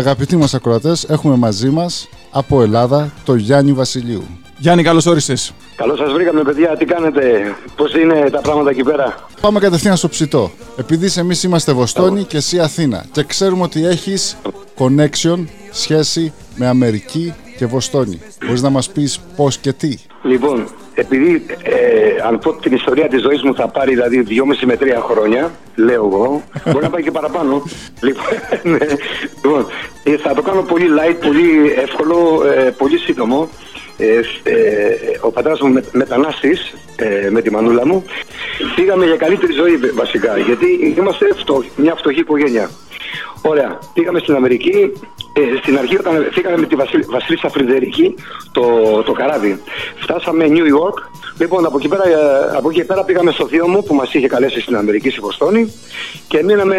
Αγαπητοί 0.00 0.36
μας 0.36 0.54
ακροατές, 0.54 1.04
έχουμε 1.04 1.36
μαζί 1.36 1.70
μας 1.70 2.08
από 2.30 2.62
Ελλάδα 2.62 3.12
το 3.24 3.34
Γιάννη 3.34 3.72
Βασιλείου. 3.72 4.22
Γιάννη, 4.58 4.82
καλώς 4.82 5.06
όρισες. 5.06 5.52
Καλώς 5.76 5.98
σας 5.98 6.12
βρήκαμε, 6.12 6.42
παιδιά. 6.42 6.76
Τι 6.76 6.84
κάνετε, 6.84 7.54
πώς 7.76 7.94
είναι 7.94 8.30
τα 8.30 8.40
πράγματα 8.40 8.70
εκεί 8.70 8.82
πέρα; 8.82 9.28
Πάμε 9.40 9.58
κατευθείαν 9.58 9.96
στο 9.96 10.08
ψητό. 10.08 10.50
Επειδή 10.76 11.20
εμείς 11.20 11.42
είμαστε 11.42 11.72
Βοστόνη 11.72 12.24
και 12.24 12.36
εσύ 12.36 12.58
Αθήνα 12.60 13.04
και 13.12 13.24
ξέρουμε 13.24 13.62
ότι 13.62 13.86
έχεις 13.86 14.36
connection, 14.78 15.44
σχέση 15.70 16.32
με 16.56 16.66
Αμερική 16.66 17.34
και 17.56 17.66
Βοστόνη. 17.66 18.20
Μπορείς 18.46 18.62
να 18.62 18.70
μας 18.70 18.90
πεις 18.90 19.20
πώς 19.36 19.58
και 19.58 19.72
τι; 19.72 19.94
Λοιπόν, 20.22 20.66
επειδή 21.00 21.46
ε, 21.62 22.26
αν 22.26 22.38
πω 22.38 22.52
την 22.52 22.72
ιστορία 22.72 23.08
της 23.08 23.20
ζωής 23.22 23.42
μου 23.42 23.54
θα 23.54 23.68
πάρει 23.68 23.90
δηλαδή 23.90 24.26
2,5 24.28 24.34
με 24.64 24.78
3 24.80 24.84
χρόνια, 25.10 25.50
λέω 25.74 26.04
εγώ, 26.12 26.42
μπορεί 26.64 26.84
να 26.84 26.90
πάει 26.90 27.02
και 27.02 27.10
παραπάνω. 27.10 27.62
λοιπόν, 28.06 28.24
ναι, 28.62 28.86
λοιπόν, 29.42 29.66
ε, 30.04 30.16
θα 30.16 30.34
το 30.34 30.42
κάνω 30.42 30.62
πολύ 30.62 30.86
light, 30.98 31.16
πολύ 31.26 31.74
εύκολο, 31.76 32.42
ε, 32.56 32.70
πολύ 32.70 32.98
σύντομο. 32.98 33.48
Ε, 33.96 34.20
ε, 34.42 34.96
ο 35.20 35.30
πατέρας 35.30 35.60
μου 35.60 35.68
με, 35.68 35.84
μετανάστης 35.92 36.74
ε, 36.96 37.30
με 37.30 37.40
τη 37.42 37.50
μανούλα 37.50 37.86
μου 37.86 38.04
πήγαμε 38.76 39.04
για 39.04 39.16
καλύτερη 39.16 39.52
ζωή 39.52 39.76
βασικά 39.76 40.38
γιατί 40.38 40.66
είμαστε 40.96 41.26
φτω, 41.36 41.64
μια 41.76 41.94
φτωχή 41.94 42.20
οικογένεια 42.20 42.70
Ωραία, 43.42 43.78
πήγαμε 43.94 44.18
στην 44.18 44.34
Αμερική 44.34 44.92
ε, 45.40 45.56
στην 45.62 45.78
αρχή 45.78 45.96
όταν 45.96 46.28
φύγαμε 46.32 46.56
με 46.56 46.66
τη 46.66 46.74
Βασίλ, 46.74 47.04
Βασίλισσα 47.08 47.48
Φρυντερική 47.48 48.14
το, 48.52 48.62
το 49.02 49.12
καράβι 49.12 49.60
φτάσαμε 49.96 50.46
New 50.48 50.66
York. 50.76 50.98
Λοιπόν 51.38 51.66
από 51.66 51.78
εκεί, 51.78 51.88
πέρα, 51.88 52.08
ε, 52.08 52.56
από 52.56 52.68
εκεί 52.68 52.78
και 52.78 52.84
πέρα 52.84 53.04
πήγαμε 53.04 53.30
στο 53.30 53.46
θείο 53.46 53.68
μου 53.68 53.82
που 53.82 53.94
μας 53.94 54.14
είχε 54.14 54.28
καλέσει 54.28 54.60
στην 54.60 54.76
Αμερική 54.76 55.10
στη 55.10 55.20
Βοστόνη 55.20 55.72
και 56.28 56.42
μείναμε 56.42 56.76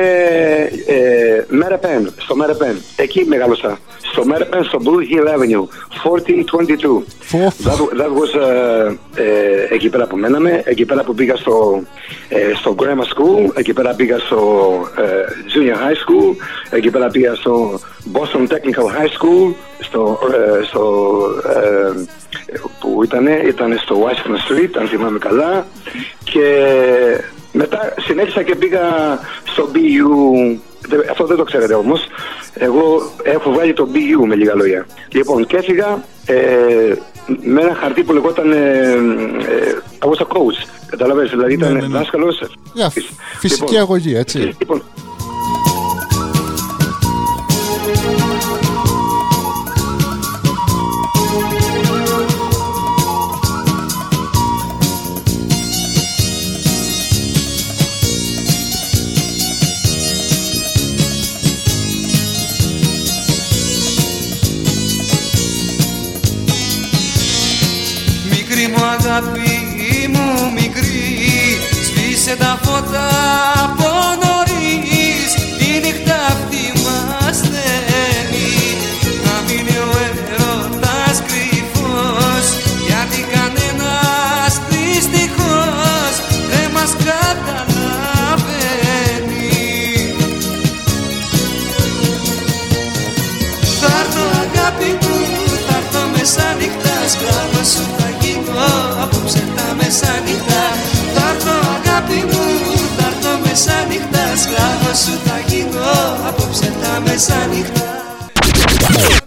ε, 0.87 1.45
Μέρεπεν, 1.47 2.13
στο 2.17 2.35
Μέρεπεν 2.35 2.81
εκεί 2.95 3.25
μεγάλωσα 3.25 3.79
στο 4.11 4.25
Μέρεπεν 4.25 4.63
στο 4.63 4.79
Blue 4.83 5.01
Hill 5.11 5.27
Avenue 5.35 5.65
4022 6.03 7.03
That, 7.31 7.79
that 7.99 8.11
was, 8.11 8.31
uh, 8.35 8.97
ε, 9.15 9.73
εκεί 9.73 9.89
πέρα 9.89 10.07
που 10.07 10.17
μέναμε, 10.17 10.61
εκεί 10.65 10.85
πέρα 10.85 11.03
που 11.03 11.13
πήγα 11.13 11.35
στο, 11.35 11.81
ε, 12.29 12.53
στο 12.55 12.75
Grammar 12.79 13.05
School, 13.15 13.57
εκεί 13.57 13.73
πέρα 13.73 13.93
πήγα 13.93 14.19
στο 14.19 14.39
ε, 14.97 15.03
Junior 15.53 15.75
High 15.75 15.95
School, 15.95 16.35
εκεί 16.69 16.89
πέρα 16.89 17.07
πήγα 17.07 17.35
στο 17.35 17.79
Boston 18.13 18.47
Technical 18.51 18.85
High 18.97 19.09
School, 19.17 19.53
στο, 19.79 20.19
ε, 20.59 20.63
στο 20.63 21.21
ε, 21.47 21.91
που 22.79 23.03
ήταν, 23.03 23.27
ήταν 23.47 23.77
στο 23.83 23.95
Washington 24.05 24.51
Street, 24.51 24.69
αν 24.79 24.87
θυμάμαι 24.87 25.17
καλά, 25.19 25.67
και 26.23 26.45
μετά 27.51 27.93
συνέχισα 27.99 28.43
και 28.43 28.55
πήγα 28.55 28.81
στο 29.43 29.69
BU, 29.73 30.57
δεν- 30.87 31.09
αυτό 31.11 31.25
δεν 31.25 31.37
το 31.37 31.43
ξέρετε 31.43 31.73
όμως, 31.73 32.05
εγώ 32.53 33.11
έχω 33.23 33.51
βάλει 33.51 33.73
το 33.73 33.87
BU 33.93 34.25
με 34.27 34.35
λίγα 34.35 34.55
λόγια. 34.55 34.85
Λοιπόν, 35.11 35.45
και 35.45 35.57
έφυγα 35.57 36.03
ε, 36.25 36.35
με 37.41 37.61
ένα 37.61 37.75
χαρτί 37.75 38.03
που 38.03 38.13
λεγόταν 38.13 38.51
ε, 38.51 38.57
ε, 38.57 39.77
I 39.99 40.07
was 40.09 40.21
a 40.25 40.27
coach. 40.27 40.67
Καταλαβαίνεις, 40.89 41.29
δηλαδή 41.31 41.53
ήταν 41.53 41.73
Ναι, 41.73 41.79
ναι, 41.79 41.87
ναι. 41.87 41.97
δάσκαλος. 41.97 42.41
Για 42.73 42.89
φυσική 43.39 43.61
Λοιπόν, 43.61 43.77
αγωγή, 43.79 44.15
έτσι. 44.15 44.37
Λοιπόν, 44.59 44.83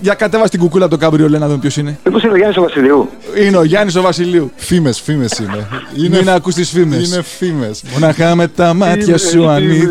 Για 0.01 0.14
κατέβα 0.14 0.47
στην 0.47 0.61
κουκούλα 0.61 0.88
το 0.88 0.97
καμπριολέ 0.97 1.38
να 1.38 1.47
δούμε 1.47 1.59
ποιος 1.59 1.76
είναι. 1.76 1.99
Μήπως 2.05 2.22
είναι 2.22 2.32
ο 2.32 2.36
Γιάννης 2.36 2.57
ο 2.57 2.62
Βασιλείου. 2.62 3.09
Είναι 3.47 3.57
ο 3.57 3.64
Γιάννης 3.64 3.97
ο 3.97 4.03
Βασιλείου. 4.03 4.53
Φήμες, 4.57 5.01
φήμες 5.01 5.38
είναι. 5.38 5.68
Είναι 5.97 6.20
να 6.20 6.32
ακού 6.32 6.51
τι 6.51 6.64
φήμες. 6.64 7.09
Είναι 7.09 7.22
φήμες. 7.22 7.82
Μοναχά 7.92 8.34
με 8.34 8.49
τα 8.49 8.74
μάτια 8.74 9.18
σου 9.18 9.49
αν 9.49 9.62
είδε. 9.70 9.88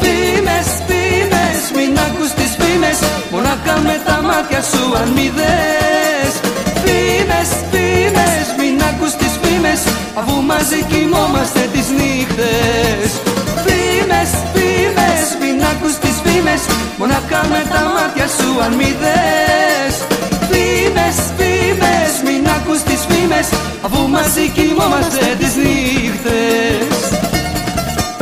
Φήμες, 0.00 0.68
φήμες, 0.86 1.60
μην 1.76 1.98
ακούς 1.98 2.30
τις 2.32 2.56
φήμες 2.58 2.98
Μονάχα 3.32 3.78
με 3.80 4.00
τα 4.06 4.22
μάτια 4.22 4.62
σου 4.70 4.82
αν 5.00 5.08
μη 5.16 5.32
δες 5.38 6.32
Φήμες, 6.84 7.50
φήμες, 7.70 8.46
μην 8.58 8.82
ακούς 8.90 9.12
τις 9.20 9.34
φήμες 9.42 9.80
Αφού 10.18 10.42
μαζί 10.50 10.80
κοιμόμαστε 10.90 11.62
τις 11.72 11.86
νύχτες 11.98 13.10
Φήμες, 13.64 14.30
φήμες, 14.44 14.49
μην 15.40 15.56
ακούς 15.70 15.94
τις 16.02 16.16
φήμες 16.24 16.62
Μονάχα 16.98 17.40
με 17.52 17.62
τα 17.72 17.82
μάτια 17.94 18.26
σου 18.36 18.50
αν 18.64 18.72
μη 18.78 18.90
δες. 19.02 19.94
Φήμες, 20.50 21.16
φήμες, 21.36 22.12
μην 22.24 22.42
ακούς 22.56 22.82
τις 22.82 23.00
φήμες 23.08 23.48
Αφού 23.84 24.08
μαζί 24.08 24.48
κοιμόμαστε 24.54 25.26
τις 25.38 25.54
νύχτες. 25.62 27.18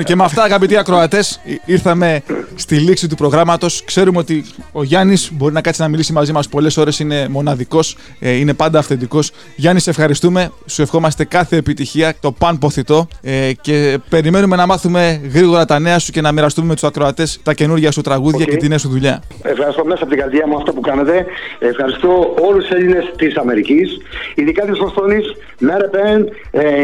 Και 0.05 0.17
με 0.17 0.25
αυτά, 0.25 0.43
αγαπητοί 0.43 0.77
ακροατές, 0.77 1.41
ήρθαμε 1.65 2.23
στη 2.59 2.77
λήξη 2.77 3.09
του 3.09 3.15
προγράμματος. 3.15 3.85
Ξέρουμε 3.85 4.19
ότι 4.19 4.45
ο 4.73 4.83
Γιάννης 4.83 5.31
μπορεί 5.33 5.53
να 5.53 5.61
κάτσει 5.61 5.81
να 5.81 5.89
μιλήσει 5.89 6.13
μαζί 6.13 6.33
μας 6.33 6.49
πολλές 6.49 6.77
ώρες. 6.77 6.99
Είναι 6.99 7.29
μοναδικός, 7.29 7.97
είναι 8.21 8.55
πάντα 8.55 8.79
αυθεντικός. 8.79 9.31
Γιάννη, 9.57 9.81
σε 9.81 9.91
ευχαριστούμε. 9.91 10.51
Σου 10.67 10.83
ευχόμαστε 10.83 11.25
κάθε 11.25 11.57
επιτυχία, 11.57 12.15
το 12.21 12.33
παν 12.33 12.59
ποθητό. 12.59 13.09
ε, 13.23 13.53
και 13.61 13.99
περιμένουμε 14.09 14.57
να 14.57 14.67
μάθουμε 14.67 15.21
γρήγορα 15.35 15.65
τα 15.65 15.79
νέα 15.79 15.99
σου 15.99 16.13
και 16.13 16.21
να 16.21 16.33
μοιραστούμε 16.33 16.67
με 16.67 16.75
τους 16.75 16.85
ακροατές 16.85 17.41
τα 17.43 17.55
καινούργια 17.55 17.91
σου 17.91 18.01
τραγούδια 18.01 18.45
Οκ. 18.45 18.51
και 18.51 18.57
τη 18.57 18.69
νέα 18.69 18.79
σου 18.79 18.89
δουλειά. 18.89 19.23
Ευχαριστώ 19.43 19.85
μέσα 19.85 20.03
από 20.03 20.11
την 20.11 20.19
καρδιά 20.21 20.47
μου 20.47 20.57
αυτό 20.57 20.73
που 20.73 20.81
κάνετε. 20.81 21.27
Ευχαριστώ 21.59 22.35
όλους 22.49 22.67
τους 22.67 22.77
Έλληνες 22.77 23.13
της 23.17 23.37
Αμερικής, 23.37 23.97
ειδικά 24.35 24.65
τη 24.65 24.73
Βοστόνης, 24.73 25.25
Μέρεπεν, 25.59 26.29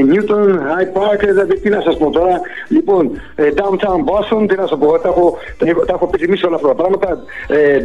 Νιούτον, 0.09 0.59
Hyde 0.59 0.99
Park, 1.01 1.18
δηλαδή 1.20 1.61
τι 1.61 1.68
να 1.68 1.81
σας 1.81 1.97
πω 1.97 2.11
τώρα. 2.11 2.41
Λοιπόν, 2.68 3.11
ε, 3.35 3.49
Downtown 3.57 4.01
Boston, 4.11 4.49
τι 4.49 4.55
να 4.57 4.66
σας 4.66 4.79
πω, 4.79 4.99
τα 4.99 5.09
έχω, 5.09 5.39
τα 5.59 5.64
έχω, 5.69 5.85
τα 5.85 5.93
έχω 5.93 6.05
επιθυμήσει 6.12 6.47
όλα 6.47 6.57
αυτά 6.57 6.69
τα 6.69 6.75
πράγματα. 6.75 7.09
Ε, 7.47 7.57
ε, 7.57 7.83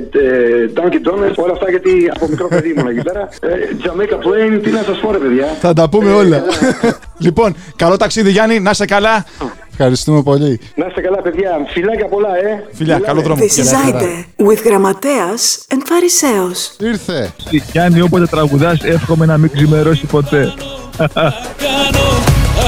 Dunkin' 0.76 1.08
Donuts, 1.08 1.36
όλα 1.36 1.52
αυτά 1.52 1.70
γιατί 1.70 2.12
από 2.16 2.28
μικρό 2.30 2.48
παιδί 2.48 2.70
ήμουν 2.70 2.88
εκεί 2.88 3.02
πέρα. 3.02 3.30
Ε, 3.42 3.50
Jamaica 3.84 4.16
Plain, 4.26 4.60
τι 4.64 4.70
να 4.70 4.84
σας 4.84 4.98
πω, 4.98 5.12
ρε 5.12 5.18
παιδιά. 5.18 5.46
Θα 5.60 5.74
τα 5.74 5.90
πούμε 5.90 6.12
όλα. 6.12 6.44
λοιπόν, 7.26 7.56
καλό 7.76 7.98
ταξίδι, 7.98 8.32
Γιάννη, 8.32 8.60
να 8.60 8.70
είσαι 8.70 8.86
καλά. 8.86 9.26
Ευχαριστούμε 9.72 10.22
πολύ. 10.22 10.60
Να 10.76 10.86
είστε 10.86 11.02
καλά, 11.02 11.22
παιδιά. 11.22 11.66
Φιλάκια 11.68 12.08
πολλά, 12.08 12.38
ε. 12.38 12.64
Φιλιά, 12.74 13.00
καλό 13.00 13.22
δρόμο. 13.22 13.42
This 13.42 13.64
is 13.64 13.92
Aide 13.92 14.26
with 14.50 14.64
Γραμματέας 14.66 15.66
and 15.74 15.82
Φαρισαίος. 15.86 16.76
Ήρθε. 16.80 17.32
Γιάννη, 17.72 18.02
όποτε 18.02 18.26
τραγουδάς, 18.26 18.84
εύχομαι 18.84 19.26
να 19.26 19.38
μην 19.38 19.52
ξημερώσει 19.52 20.06
ποτέ. 20.06 20.54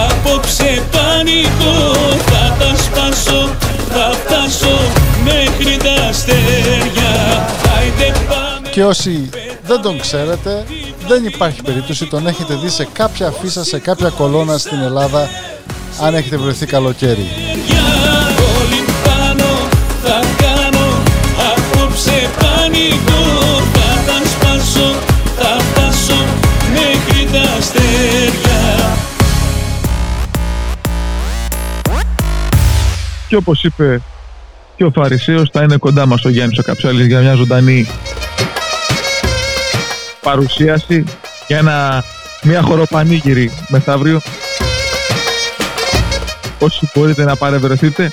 Απόψε 0.08 0.82
πανικό 0.92 1.94
θα 2.18 2.56
τα 2.60 2.76
σπάσω 2.76 3.50
Θα 3.94 4.12
φτάσω 4.12 4.78
μέχρι 5.24 5.78
τα 5.78 6.08
αστέρια 6.10 7.12
Άιντε 7.78 8.20
πάμε 8.30 8.70
Και 8.72 8.84
όσοι 8.84 9.30
δεν 9.66 9.82
τον 9.82 10.00
ξέρετε, 10.00 10.66
δεν 11.08 11.26
υπάρχει 11.26 11.62
περίπτωση. 11.62 12.06
Τον 12.06 12.28
έχετε 12.28 12.54
δει 12.56 12.70
σε 12.70 12.88
κάποια 12.94 13.28
αφίσα, 13.28 13.64
σε 13.64 13.80
κάποια 13.80 14.10
κολόνα 14.10 14.58
στην 14.58 14.82
Ελλάδα, 14.82 15.30
αν 16.02 16.16
έχετε 16.16 16.38
βρεθεί 16.38 16.66
καλοκαίρι. 16.66 17.28
Όλοι 18.60 18.84
πάνω 19.04 19.50
θα 20.04 20.20
κάνω 20.38 20.88
Απόψε 21.52 22.30
πανικό 22.40 23.22
θα 23.74 23.90
τα 24.06 24.22
σπάσω 24.30 24.96
Θα 25.38 25.58
φτάσω 25.60 26.24
μέχρι 26.74 27.28
τα 27.32 27.58
αστέρια 27.58 28.51
Και 33.32 33.38
όπως 33.38 33.64
είπε 33.64 34.02
και 34.76 34.84
ο 34.84 34.92
Φαρισαίος, 34.92 35.50
θα 35.52 35.64
είναι 35.64 35.78
κοντά 35.78 36.06
μας 36.06 36.24
ο 36.26 36.30
Γιάννης 36.30 36.58
ο 36.58 36.62
Καψάλης 36.62 37.06
για 37.08 37.20
μια 37.20 37.34
ζωντανή 37.34 37.88
παρουσίαση 40.22 41.04
για 41.48 41.58
ένα, 41.58 42.04
μια 42.44 42.62
χοροπανήγυρη 42.62 43.52
μεθαύριο. 43.68 44.22
Όσοι 46.60 46.90
μπορείτε 46.94 47.24
να 47.24 47.36
παρευρεθείτε 47.36 48.12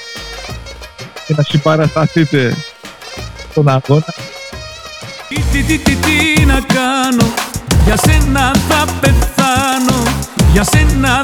και 1.27 1.35
να 1.37 1.43
συμπαρασταθείτε 1.43 2.57
στον 3.51 3.69
αγώνα. 3.69 4.15
Τι, 5.29 5.41
τι, 5.53 5.63
τι, 5.63 5.79
τι, 5.79 5.95
τι 5.95 6.45
να 6.45 6.61
κάνω 6.75 7.33
Για 7.85 7.97
σένα 7.97 8.55
θα 8.69 8.85
πεθάνω 9.01 10.03
Για 10.53 10.65
σένα 10.65 11.21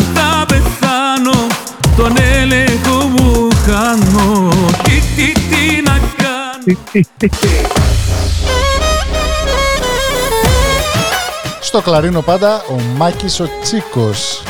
Στο 11.61 11.81
κλαρίνο 11.81 12.21
πάντα 12.21 12.65
ο 12.71 12.81
Μάκης 12.97 13.41
ο 13.41 13.49
Τσίκος. 13.63 14.43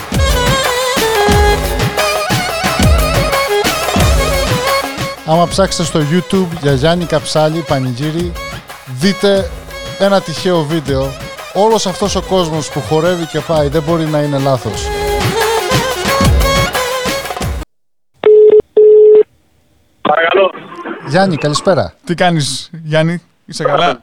Άμα 5.27 5.49
ψάξετε 5.49 5.85
στο 5.85 6.01
YouTube 6.01 6.59
για 6.63 6.73
Γιάννη 6.73 7.05
Καψάλη 7.05 7.65
Πανηγύρι, 7.69 8.33
δείτε 9.01 9.51
ένα 9.99 10.21
τυχαίο 10.21 10.63
βίντεο. 10.63 11.13
Όλος 11.53 11.87
αυτός 11.87 12.15
ο 12.15 12.23
κόσμος 12.23 12.69
που 12.69 12.81
χορεύει 12.89 13.25
και 13.25 13.41
πάει 13.41 13.69
δεν 13.69 13.83
μπορεί 13.83 14.05
να 14.05 14.19
είναι 14.19 14.39
λάθος. 14.39 14.83
Γιάννη, 21.15 21.37
καλησπέρα. 21.37 21.95
Τι 22.05 22.15
κάνεις, 22.15 22.71
Γιάννη, 22.73 23.23
είσαι 23.47 23.65
καλά; 23.65 24.03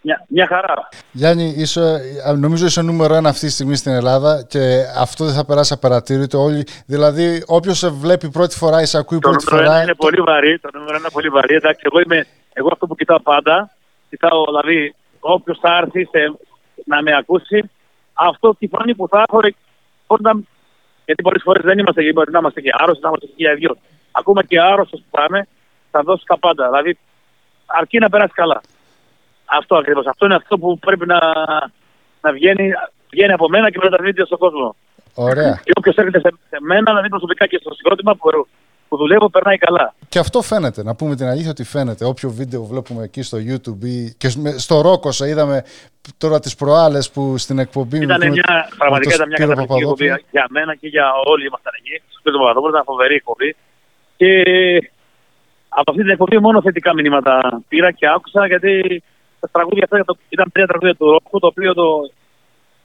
Μια, 0.00 0.24
μια 0.28 0.46
χαρά. 0.46 0.88
Γιάννη, 1.12 1.54
είσαι, 1.56 2.00
ε, 2.26 2.32
νομίζω 2.32 2.66
είσαι 2.66 2.82
νούμερο 2.82 3.14
ένα 3.14 3.28
αυτή 3.28 3.46
τη 3.46 3.52
στιγμή 3.52 3.76
στην 3.76 3.92
Ελλάδα 3.92 4.42
και 4.48 4.84
αυτό 4.98 5.24
δεν 5.24 5.34
θα 5.34 5.44
περάσει 5.44 5.72
απαρατήρητο. 5.72 6.42
Όλοι, 6.42 6.66
δηλαδή, 6.86 7.42
όποιος 7.46 7.78
σε 7.78 7.88
βλέπει 7.88 8.30
πρώτη 8.30 8.56
φορά 8.56 8.80
ή 8.82 8.86
σε 8.86 8.98
ακούει 8.98 9.18
Το 9.18 9.28
πρώτη 9.28 9.44
νούμερο 9.44 9.64
ένα 9.64 9.72
φορά. 9.72 9.82
είναι 9.82 9.94
πολύ 9.94 10.20
βαρύ. 10.20 10.58
Το 10.58 10.68
νούμερο 10.72 10.90
ένα 10.90 10.98
είναι 10.98 11.08
πολύ 11.12 11.28
βαρύ. 11.28 11.54
Εντάξει, 11.54 11.82
εγώ, 11.84 12.00
είμαι, 12.00 12.26
εγώ 12.52 12.68
αυτό 12.72 12.86
που 12.86 12.94
κοιτάω 12.94 13.20
πάντα, 13.20 13.70
κοιτάω 14.08 14.44
δηλαδή 14.44 14.94
όποιος 15.20 15.58
θα 15.60 15.76
έρθει 15.82 16.04
σε, 16.04 16.20
να 16.84 17.02
με 17.02 17.16
ακούσει, 17.16 17.70
αυτό 18.12 18.56
τη 18.58 18.66
φωνή 18.68 18.94
που 18.94 19.08
θα 19.08 19.24
έχω, 19.28 19.40
ρε, 19.40 19.48
όταν, 20.06 20.46
γιατί 21.04 21.22
πολλές 21.22 21.42
φορές 21.44 21.62
δεν 21.64 21.78
είμαστε 21.78 22.00
εκεί, 22.02 22.12
μπορεί 22.12 22.30
να 22.30 22.38
είμαστε 22.38 22.60
και 22.60 22.70
άρρωστοι, 22.78 23.02
να 23.02 23.08
είμαστε 23.08 23.26
και 23.26 23.34
για 23.36 23.54
δυο. 23.54 23.76
Ακόμα 24.10 24.44
και 24.44 24.60
άρρωστος 24.60 25.00
που 25.00 25.18
πάμε, 25.18 25.46
θα 25.96 26.02
δώσει 26.02 26.24
τα 26.26 26.38
πάντα. 26.38 26.64
Δηλαδή, 26.66 26.98
αρκεί 27.66 27.98
να 27.98 28.08
περάσει 28.08 28.32
καλά. 28.34 28.60
Αυτό 29.44 29.76
ακριβώς. 29.76 30.06
Αυτό 30.06 30.24
είναι 30.26 30.34
αυτό 30.34 30.58
που 30.58 30.78
πρέπει 30.78 31.06
να, 31.06 31.18
να 32.20 32.32
βγαίνει, 32.32 32.70
βγαίνει 33.10 33.32
από 33.32 33.48
μένα 33.48 33.70
και 33.70 33.78
μεταδίδεται 33.82 34.24
στον 34.26 34.38
κόσμο. 34.38 34.76
Ωραία. 35.14 35.60
Και 35.64 35.72
όποιος 35.78 35.96
έρχεται 35.96 36.20
σε, 36.20 36.28
σε 36.50 36.56
μένα, 36.60 36.82
δηλαδή 36.90 37.08
προσωπικά 37.08 37.46
και 37.46 37.58
στο 37.60 37.74
συγκρότημα 37.74 38.14
που, 38.14 38.30
που 38.88 38.96
δουλεύω, 38.96 39.30
περνάει 39.30 39.58
καλά. 39.58 39.94
Και 40.08 40.18
αυτό 40.18 40.42
φαίνεται, 40.42 40.82
να 40.82 40.94
πούμε 40.94 41.16
την 41.16 41.26
αλήθεια 41.26 41.50
ότι 41.50 41.64
φαίνεται. 41.64 42.04
Όποιο 42.04 42.30
βίντεο 42.30 42.64
βλέπουμε 42.64 43.02
εκεί 43.04 43.22
στο 43.22 43.38
YouTube 43.38 43.84
ή 43.84 44.14
και 44.18 44.28
σ- 44.28 44.58
στο 44.58 44.80
Ρόκοσα 44.80 45.26
είδαμε 45.28 45.64
τώρα 46.18 46.38
τις 46.40 46.54
προάλλες 46.54 47.10
που 47.10 47.38
στην 47.38 47.58
εκπομπή 47.58 47.96
Ήταν 48.02 48.18
με- 48.18 48.28
μια, 48.30 48.44
με 48.70 48.76
πραγματικά 48.78 49.16
τον 49.16 49.16
ήταν 49.16 49.28
μια 49.28 49.36
Σπύρο 49.36 49.48
καταπληκτική 49.48 49.82
εκπομπή 49.82 50.06
Παπαδόπουλο. 50.08 50.28
για 50.30 50.46
μένα 50.50 50.74
και 50.74 50.88
για 50.88 51.06
όλοι 51.24 51.46
ήμασταν 51.46 51.72
εκεί. 51.78 52.02
Στο 52.08 52.18
Σπύρο 52.18 52.38
Παπαδόπουλο 52.38 52.70
ήταν 52.72 52.84
φοβερή 52.84 53.14
εκπομπή. 53.14 53.56
Και 54.16 54.28
από 55.80 55.90
αυτή 55.90 56.02
την 56.02 56.10
εκπομπή 56.10 56.38
μόνο 56.38 56.62
θετικά 56.62 56.94
μηνύματα 56.94 57.62
πήρα 57.68 57.90
και 57.92 58.06
άκουσα 58.08 58.46
γιατί 58.46 59.02
τα 59.40 59.48
τραγούδια 59.52 59.84
αυτά 59.84 60.04
το- 60.04 60.18
ήταν 60.28 60.46
τρία 60.52 60.66
τραγούδια 60.66 60.94
του 60.94 61.10
Ρόκου, 61.10 61.38
το 61.38 61.46
οποίο 61.46 61.74
το, 61.74 61.86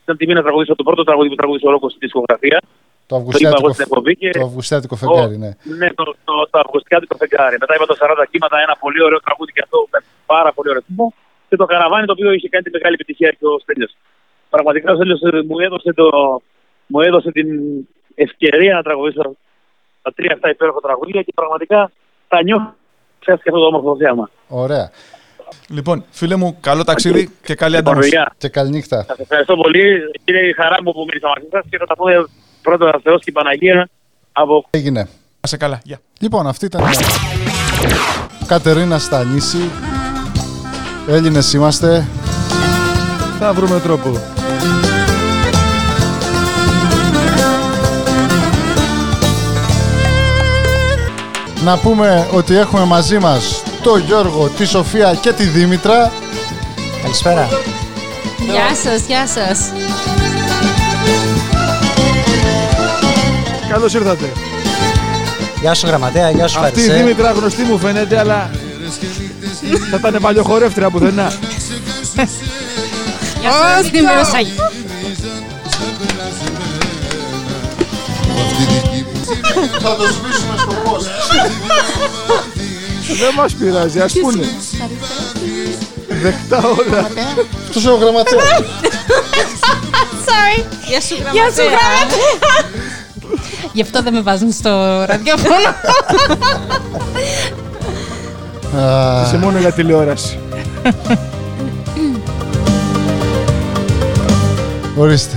ήταν 0.04 0.18
τιμή 0.18 0.34
να 0.34 0.42
τραγουδήσω 0.42 0.76
το 0.76 0.84
πρώτο 0.84 1.04
τραγούδι 1.04 1.30
που 1.30 1.36
τραγούδισε 1.36 1.68
ο 1.68 1.72
Ρόκος 1.72 1.92
στη 1.92 2.00
δισκογραφία. 2.06 2.60
Το 3.08 3.16
είπα 3.16 3.16
αυγουστιάτικο, 3.18 3.62
εγώ 3.64 3.74
στην 3.74 3.86
εκπομπή 3.88 4.16
και 4.16 4.30
το 4.30 4.46
αυγουστιάτικο 4.46 4.96
φεγγάρι, 4.96 5.38
ναι. 5.38 5.52
ναι, 5.82 5.88
το, 5.94 6.04
το, 6.28 6.34
το 6.52 6.60
Αυγουστιάτικο 6.66 7.16
φεγγάρι. 7.22 7.56
Μετά 7.60 7.76
είπα 7.76 7.86
το 7.86 7.96
40 8.00 8.26
κύματα, 8.32 8.56
ένα 8.66 8.76
πολύ 8.80 9.04
ωραίο 9.04 9.20
τραγούδι 9.20 9.52
και 9.52 9.62
αυτό 9.64 9.88
με 9.92 10.00
πάρα 10.26 10.50
πολύ 10.56 10.70
ωραίο 10.70 10.84
ρυθμό. 10.88 11.14
Και 11.50 11.56
το 11.56 11.66
καραβάνι 11.66 12.06
το 12.06 12.12
οποίο 12.12 12.32
είχε 12.32 12.50
κάνει 12.50 12.64
τη 12.64 12.72
μεγάλη 12.72 12.94
επιτυχία 12.94 13.30
και 13.39 13.46
ο 13.46 13.60
Στέλιος. 13.60 13.92
Πραγματικά 14.50 14.92
ο 14.92 14.96
Στέλιος 14.96 15.22
ε, 15.22 15.42
μου 15.48 15.60
έδωσε, 15.60 15.94
το, 15.94 16.08
μου 16.88 17.00
έδωσε 17.02 17.32
την 17.32 17.48
ευκαιρία 18.16 18.74
να 18.76 18.82
τραγουδήσω 18.84 19.36
τα 20.02 20.12
τρία 20.16 20.34
αυτά 20.34 20.50
υπέροχα 20.50 20.80
τραγούδια 20.80 21.22
και 21.22 21.32
πραγματικά 21.36 21.92
τα 22.28 22.44
νιώθω 22.44 22.76
σε 23.24 23.32
αυτό 23.32 23.52
το 23.52 23.66
όμορφο 23.66 23.96
θέαμα. 23.98 24.30
Ωραία. 24.48 24.92
Λοιπόν, 25.70 26.06
φίλε 26.10 26.36
μου, 26.36 26.58
καλό 26.62 26.84
ταξίδι 26.84 27.30
και 27.44 27.56
καλή 27.56 27.76
Λοιπόν, 27.76 27.92
αντάμωση. 27.92 28.10
παιδιά. 28.10 28.36
Και 28.38 28.48
καληνύχτα. 28.48 29.04
Σας 29.08 29.20
ευχαριστώ 29.20 29.56
πολύ. 29.56 29.82
Είναι 30.26 30.40
η 30.40 30.54
χαρά 30.54 30.78
μου 30.84 30.92
που 30.92 31.06
μίλησα 31.08 31.28
μαζί 31.28 31.48
σας 31.52 31.64
και 31.70 31.78
θα 31.78 31.86
τα 31.86 31.96
πούμε 31.96 32.26
πρώτα 32.62 33.00
Θεός 33.04 33.20
και 33.24 33.30
η 33.30 33.34
Παναγία 33.34 33.90
από 34.32 34.66
Έγινε. 34.70 35.00
Να 35.42 35.48
σε 35.48 35.58
καλά. 35.58 35.82
Γεια. 35.84 36.00
Λοιπόν, 36.20 36.48
αυτή 36.48 36.66
ήταν 36.66 36.82
η 36.82 38.46
Κατερίνα 38.48 39.00
Στανίση. 39.00 39.70
Έλληνες 41.08 41.54
είμαστε. 41.54 42.08
Θα 43.40 43.54
βρούμε 43.54 43.80
τρόπο. 43.80 44.10
Να 51.64 51.78
πούμε 51.78 52.28
ότι 52.32 52.55
έχουμε 52.55 52.86
μαζί 52.86 53.18
μας 53.18 53.64
το 53.84 53.97
Γιώργο, 53.97 54.47
τη 54.47 54.66
Σοφία 54.66 55.14
και 55.22 55.32
τη 55.32 55.43
Δήμητρα. 55.43 56.12
Καλησπέρα. 57.01 57.47
Γεια 58.51 58.76
σας, 58.84 59.01
γεια 59.07 59.28
σας. 59.28 59.59
Καλώς 63.70 63.93
ήρθατε. 63.93 64.32
Γεια 65.62 65.74
σου 65.74 65.88
γραμματέα, 65.88 66.30
γεια 66.30 66.47
σου 66.47 66.59
Αυτή 66.59 66.80
η 66.80 66.84
Φαρισέ. 66.84 67.03
Δήμητρα 67.03 67.32
γνωστή 67.32 67.64
μου 67.64 67.78
φαίνεται, 67.78 68.20
αλλά 68.20 68.49
θα 69.91 69.97
ήταν 70.07 70.22
παλιοχορεύτρια 70.22 70.89
πουθενά. 70.89 71.34
Γεια 73.41 73.51
σας, 73.51 73.89
Δημεροσάγη. 73.89 74.53
Θα 79.82 79.96
το 79.96 80.04
σβήσουμε 80.04 80.56
στο 80.58 80.72
post. 80.86 81.08
Δεν 83.20 83.34
μας 83.38 83.54
πειράζει, 83.54 84.00
ας 84.00 84.14
πούνε. 84.22 84.46
Δεκτά 86.22 86.58
όλα. 86.58 87.08
Αυτός 87.68 87.84
είναι 87.84 87.92
ο 87.92 87.96
γραμματέας. 87.96 88.44
Sorry. 90.26 90.64
Γεια 90.88 91.02
σου, 91.02 91.16
γραμματέα. 91.16 91.34
Γεια 91.34 91.52
σου, 91.52 91.62
γραμματέα. 91.62 92.70
Γι' 93.74 93.82
αυτό 93.82 94.02
δεν 94.04 94.14
με 94.14 94.22
βάζουν 94.22 94.52
στο 94.52 95.04
ραδιόφωνο. 95.06 95.56
Α, 98.78 99.24
Είσαι 99.26 99.38
μόνο 99.38 99.60
για 99.60 99.72
τηλεόραση. 99.72 100.40
Ορίστε. 104.98 105.36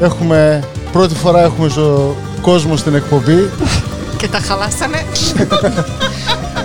Έχουμε, 0.00 0.62
πρώτη 0.92 1.14
φορά 1.14 1.42
έχουμε 1.42 1.68
στο 1.68 2.16
κόσμος 2.44 2.80
στην 2.80 2.94
εκπομπή. 2.94 3.50
Και 4.16 4.28
τα 4.28 4.38
χαλάσανε. 4.38 5.06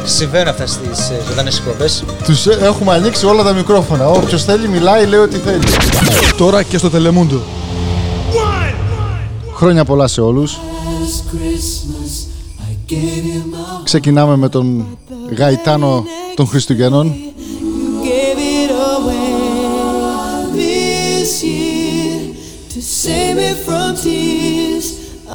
Συμβαίνουν 0.05 0.47
αυτά 0.47 0.65
στι 0.67 0.81
ζωντανές 1.29 1.57
εκπομπές. 1.57 2.03
Τους 2.23 2.45
ε- 2.47 2.57
έχουμε 2.61 2.93
ανοίξει 2.93 3.25
όλα 3.25 3.43
τα 3.43 3.53
μικρόφωνα. 3.53 4.07
Όποιος 4.07 4.43
θέλει 4.43 4.67
μιλάει, 4.67 5.05
λέει 5.05 5.19
ό,τι 5.19 5.37
θέλει. 5.37 5.63
Τώρα 6.37 6.63
και 6.63 6.77
στο 6.77 6.89
Τελεμούντο. 6.89 7.41
Χρόνια 9.55 9.85
πολλά 9.85 10.07
σε 10.07 10.21
όλους. 10.21 10.59
Ξεκινάμε 13.83 14.35
με 14.35 14.49
τον 14.49 14.85
Γαϊτάνο 15.37 16.03
των 16.35 16.47
Χριστουγέννων. 16.47 17.13
gave 18.03 18.39
it 18.63 18.71
away 18.95 19.29
this 20.55 21.43
year 21.43 22.19
to 22.73 22.79
save 23.01 23.35
me 23.41 23.49
from 23.65 23.89
tears. 24.03 24.48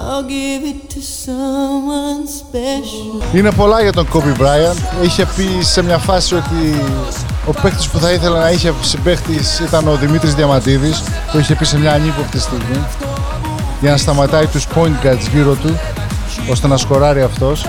I'll 0.07 0.23
give 0.23 0.63
it 0.73 0.81
to 0.95 1.01
someone 1.27 2.23
special. 2.41 3.37
Είναι 3.37 3.53
πολλά 3.53 3.83
για 3.83 3.93
τον 3.93 4.09
Kobe 4.13 4.43
Bryant. 4.43 5.05
Είχε 5.05 5.27
πει 5.37 5.63
σε 5.63 5.83
μια 5.83 5.99
φάση 5.99 6.35
ότι 6.35 6.81
ο 7.47 7.51
παίκτης 7.63 7.89
που 7.89 7.99
θα 7.99 8.13
ήθελα 8.13 8.39
να 8.39 8.51
είχε 8.51 8.73
συμπαίχτης 8.81 9.59
ήταν 9.59 9.89
ο 9.89 9.97
Δημήτρης 9.97 10.35
Διαμαντίδης. 10.35 11.03
Το 11.33 11.39
είχε 11.39 11.55
πει 11.55 11.65
σε 11.65 11.79
μια 11.79 11.93
ανύποπτη 11.93 12.39
στιγμή. 12.39 12.87
Για 13.81 13.91
να 13.91 13.97
σταματάει 13.97 14.47
τους 14.47 14.67
point 14.75 15.07
guards 15.07 15.29
γύρω 15.33 15.55
του, 15.55 15.79
ώστε 16.51 16.67
να 16.67 16.77
σκοράρει 16.77 17.23
αυτός. 17.23 17.67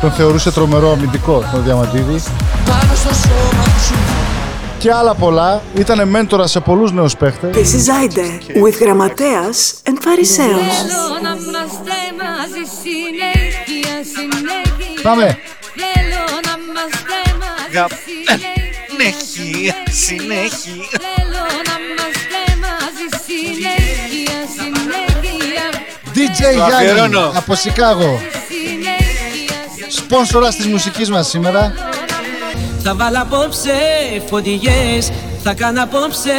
Τον 0.00 0.10
θεωρούσε 0.10 0.52
τρομερό 0.52 0.92
αμυντικό 0.92 1.44
τον 1.52 1.62
Διαμαντίδη. 1.64 2.22
Πάνω 2.64 2.94
στο 2.94 3.14
σώμα 3.14 3.64
σου 3.86 4.21
Και 4.82 4.92
άλλα 4.92 5.14
πολλά. 5.14 5.62
Ήταν 5.74 6.08
μέντορα 6.08 6.46
σε 6.46 6.60
πολλούς 6.60 6.92
νέους 6.92 7.16
παίχτες. 7.16 7.50
This 7.56 7.74
is 7.76 7.84
Zaide 7.90 8.26
with 8.64 8.80
Γραμματέας 8.80 9.74
and 9.88 9.96
Φαρισαίος. 10.00 10.48
Θέλω 10.48 11.18
να 11.22 11.30
είμαστε 11.30 11.98
μαζί 12.22 12.62
συνέχεια, 12.82 13.94
συνέχεια. 14.14 15.02
Πάμε. 15.02 15.38
Θέλω 15.82 16.24
να 16.46 16.52
είμαστε 16.62 17.18
μαζί 17.42 18.04
συνέχεια, 18.88 19.74
συνέχεια. 19.90 20.98
Θέλω 21.04 21.44
να 21.68 21.74
είμαστε 21.84 22.40
μαζί 22.64 23.06
συνέχεια, 23.26 24.38
συνέχεια. 24.56 25.64
DJ 26.14 26.40
Το 26.40 26.64
Γιάννη 26.66 26.74
αφιερώνω. 26.90 27.32
από 27.36 27.54
Σικάγο. 27.54 28.20
Συνέχεια, 28.48 29.56
Σπόνσορας 29.88 30.56
της 30.56 30.66
μουσικής 30.66 31.10
μας 31.10 31.28
σήμερα. 31.28 31.74
Θα 32.84 32.94
βάλω 32.94 33.18
απόψε 33.20 33.72
φωτιές 34.30 35.10
Θα 35.42 35.54
κάνω 35.54 35.82
απόψε 35.82 36.32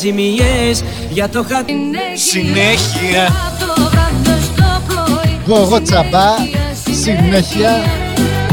ζημιές 0.00 0.84
Για 1.10 1.28
το 1.28 1.44
χατ... 1.48 1.68
Συνέχεια 2.14 3.32
το 3.58 3.90
βράδυ 3.90 4.42
στο 4.44 4.82
πρωί. 4.86 5.40
Εγώ, 5.46 5.62
εγώ 5.62 5.82
τσαμπά. 5.82 6.30
Συνέχεια. 7.02 7.82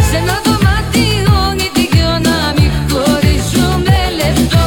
Σε 0.09 0.17
ένα 0.17 0.41
δωμάτιο 0.43 1.53
νητικιό 1.53 2.09
να 2.09 2.53
μην 2.57 2.71
χωρίζουμε 2.91 3.97
λεπτό 4.15 4.63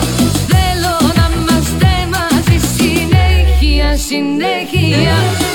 Θέλω 0.49 1.13
να 1.15 1.31
είμαστε 1.35 1.89
μαζί 2.11 2.67
συνέχεια, 2.77 3.97
συνέχεια 4.07 5.54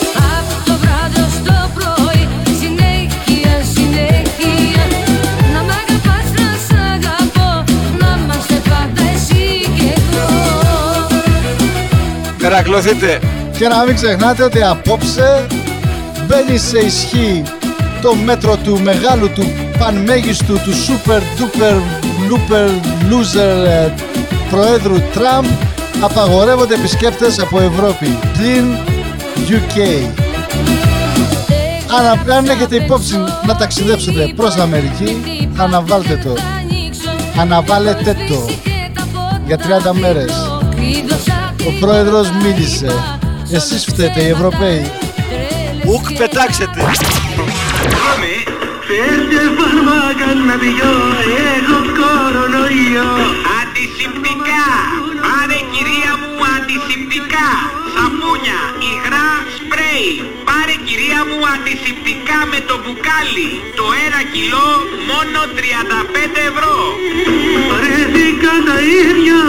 Καρακλωθείτε. 12.50 13.20
Και 13.58 13.68
να 13.68 13.84
μην 13.86 13.96
ξεχνάτε 13.96 14.44
ότι 14.44 14.64
απόψε 14.64 15.48
μπαίνει 16.26 16.58
σε 16.58 16.80
ισχύ 16.80 17.44
το 18.02 18.16
μέτρο 18.16 18.58
του 18.58 18.80
μεγάλου 18.82 19.30
του 19.30 19.44
πανμέγιστου 19.80 20.54
του 20.54 20.72
super 20.72 21.20
duper 21.20 21.76
looper 22.30 22.70
loser 23.10 23.68
ε, 23.68 23.94
προέδρου 24.50 25.02
Τραμπ 25.14 25.46
απαγορεύονται 26.02 26.76
επισκέπτες 26.76 27.40
από 27.40 27.60
Ευρώπη. 27.60 28.18
Πλην 28.38 28.66
UK 29.50 30.08
αν, 32.00 32.32
αν 32.32 32.50
έχετε 32.50 32.76
υπόψη 32.76 33.16
να 33.46 33.56
ταξιδέψετε 33.56 34.34
προς 34.36 34.56
Αμερική. 34.56 35.48
Αναβάλτε 35.58 36.22
το. 36.24 36.34
Αναβάλετε 37.40 38.16
το. 38.28 38.50
Για 39.46 39.58
30 39.58 39.92
μέρες 40.00 40.49
ο 41.68 41.72
πρόεδρος 41.80 42.32
μίλησε 42.32 43.20
εσείς 43.52 43.86
φταίτε 43.86 44.22
οι 44.22 44.30
Ευρωπαίοι 44.30 44.92
Ουκ 45.86 46.06
πετάξετε 46.18 46.80
Θες 48.88 49.22
και 49.32 49.42
φάρμακα 49.58 50.30
να 50.48 50.56
πιω 50.62 50.92
Έχω 51.56 51.80
κορονοϊό 52.00 53.12
Αντισηπτικά! 53.60 54.68
Πάρε 55.26 55.60
κυρία 55.74 56.14
μου 56.22 56.42
αντισηπτικά! 56.56 57.50
Σαπούνια, 57.94 58.60
υγρά, 58.90 59.30
σπρέι! 59.56 60.12
Πάρε 60.48 60.76
κυρία 60.88 61.22
μου 61.30 61.40
αντισηπτικά 61.54 62.40
με 62.52 62.60
το 62.70 62.76
μπουκάλι! 62.82 63.50
Το 63.80 63.86
ένα 64.06 64.22
κιλό 64.34 64.70
μόνο 65.10 65.40
35 65.58 66.50
ευρώ! 66.50 66.78
Παρέθηκα 67.70 68.54
τα 68.68 68.78
ίδια 69.02 69.42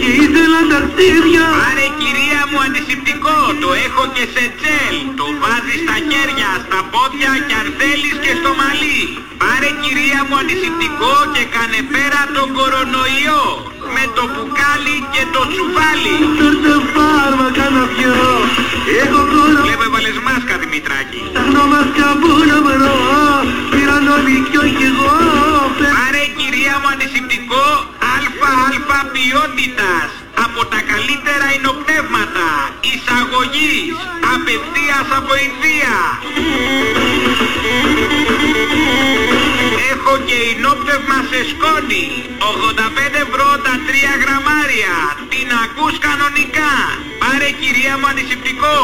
Και 0.00 0.10
ήθελα 0.24 0.60
ταξίδια 0.72 1.44
Πάρε 1.60 1.86
κυρία 2.00 2.40
μου 2.50 2.58
αντισηπτικό! 2.66 3.36
Το 3.62 3.68
έχω 3.86 4.04
και 4.14 4.24
σε 4.34 4.44
τζέλ! 4.58 4.96
Το 5.20 5.26
βάζεις 5.40 5.80
στα 5.84 5.96
χέρια, 6.08 6.50
στα 6.66 6.80
πόδια 6.92 7.32
και 7.46 7.54
αν 7.60 7.68
θέλεις 7.78 8.16
και 8.24 8.32
στο 8.40 8.50
μαλλί! 8.60 9.00
Πάρε 9.42 9.70
κυρία 9.82 10.20
μου 10.26 10.36
αντισηπτικό 10.42 11.14
και 11.34 11.42
κάνε 11.54 11.80
πέρα 11.92 12.20
τον 12.34 12.48
κορονοϊό! 12.56 13.44
Με 13.94 14.04
το 14.16 14.24
μπουκάλι 14.30 14.96
και 15.14 15.22
το 15.34 15.42
τσουβάλι! 15.50 16.14
Φέρτε 16.36 16.74
φάρμακα 16.92 17.66
να 17.76 17.84
πιω 17.92 18.16
Έχω 19.02 19.20
κορονοϊό 19.30 19.64
Βλέπω 19.66 19.84
έβαλες 19.88 20.16
μάσκα 20.26 20.54
Δημητράκη. 20.62 21.20
Ψάχνω 21.32 21.62
μάσκα 21.72 22.08
που 22.20 22.30
να 22.50 22.58
βρω 22.66 22.98
Πήραν 23.72 24.06
όλοι 24.16 24.36
κι 24.50 24.58
όχι 24.64 24.84
εγώ 24.90 25.14
Πάρε 25.96 26.22
κυρία 26.38 26.74
μου 26.80 26.88
αντισηπτικό 26.92 27.66
ΑΑ 28.46 29.00
ποιότητας 29.14 30.08
από 30.44 30.60
τα 30.72 30.80
καλύτερα 30.90 31.46
εινοπνεύματα 31.56 32.48
εισαγωγής 32.90 33.94
απευθείας 34.34 35.06
από 35.18 35.32
Ινδία. 35.46 35.96
Έχω 39.90 40.08
Έχω 40.08 40.22
και 40.28 40.38
υνόπτευμα 40.52 41.18
σε 41.30 41.40
σκόνη. 41.50 42.06
85 42.50 43.16
ευρώ 43.26 43.48
τα 43.66 43.74
3 43.86 44.12
γραμμάρια. 44.22 44.94
Την 45.32 45.48
ακούς 45.64 45.94
κανονικά. 46.06 46.74
Πάρε 47.22 47.50
κυρία 47.60 47.94
μου 47.98 48.08
αντισηπτικό. 48.12 48.76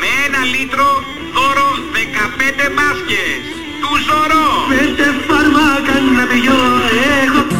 Με 0.00 0.08
ένα 0.24 0.40
λίτρο 0.52 0.88
δώρο 1.34 1.68
15 1.94 2.66
μάσκες. 2.78 3.42
Του 3.80 3.90
ζωρώ. 4.06 4.48
Πέντε 4.72 5.06
φάρμακα 5.26 5.94
να 6.16 6.24
πιω, 6.30 6.60
έχω 7.22 7.42
κορονοϊό 7.42 7.55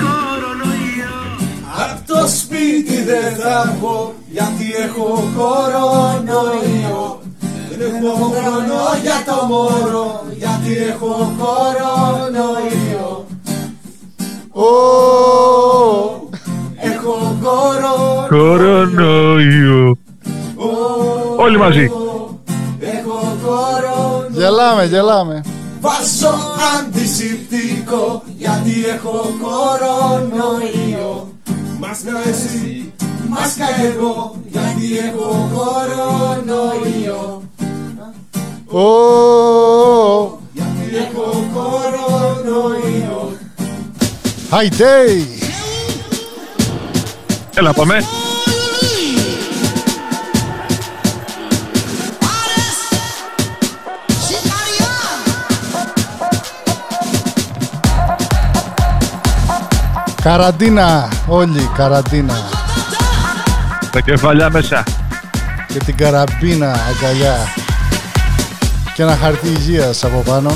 Απ' 1.79 2.07
το 2.07 2.29
σπίτι 2.29 3.03
δεν 3.03 3.37
θα 3.37 3.75
βγω, 3.79 4.15
γιατί 4.31 4.65
έχω 4.85 5.29
κορονοϊό 5.37 7.21
Δεν 7.71 7.81
έχω 7.95 8.15
χρόνο 8.15 8.75
για 9.03 9.23
το 9.27 9.47
μωρό, 9.47 10.25
γιατί 10.37 10.77
έχω 10.89 11.35
κορονοϊό 11.39 13.27
Ω, 14.53 14.69
έχω 16.77 17.37
κορονοϊό 17.43 18.27
Κορονοϊό. 18.29 19.99
Όλοι 21.37 21.59
μαζί. 21.59 21.91
Έχω 22.81 23.37
κορονοϊό 23.45 24.29
Γελάμε, 24.31 24.85
γελάμε. 24.85 25.45
Βάζω 25.81 26.35
αντισηπτικό 26.79 28.23
γιατί 28.37 28.85
έχω 28.95 29.29
κορονοϊό 29.43 31.29
Μάσκα 31.79 32.29
εσύ, 32.29 32.93
μάσκα 33.29 33.65
εγώ 33.85 34.37
γιατί 34.51 34.99
έχω 34.99 35.51
κορονοϊό 35.55 37.43
Ω, 38.67 38.81
Γιατί 40.53 40.97
έχω 40.97 41.47
κορονοϊό 41.55 43.33
Χαϊτέι! 44.51 45.27
Έλα, 47.55 47.73
πάμε. 47.73 48.03
Καραντίνα, 60.27 61.09
όλοι, 61.27 61.71
καραντίνα. 61.77 62.35
Τα 63.91 64.01
κεφαλιά 64.01 64.51
μέσα. 64.51 64.83
Και 65.73 65.79
την 65.79 65.97
καραμπίνα 65.97 66.71
αγκαλιά. 66.71 67.37
Και 68.95 69.03
ένα 69.03 69.17
χαρτί 69.17 69.49
υγείας 69.49 70.05
από 70.05 70.23
πάνω. 70.27 70.51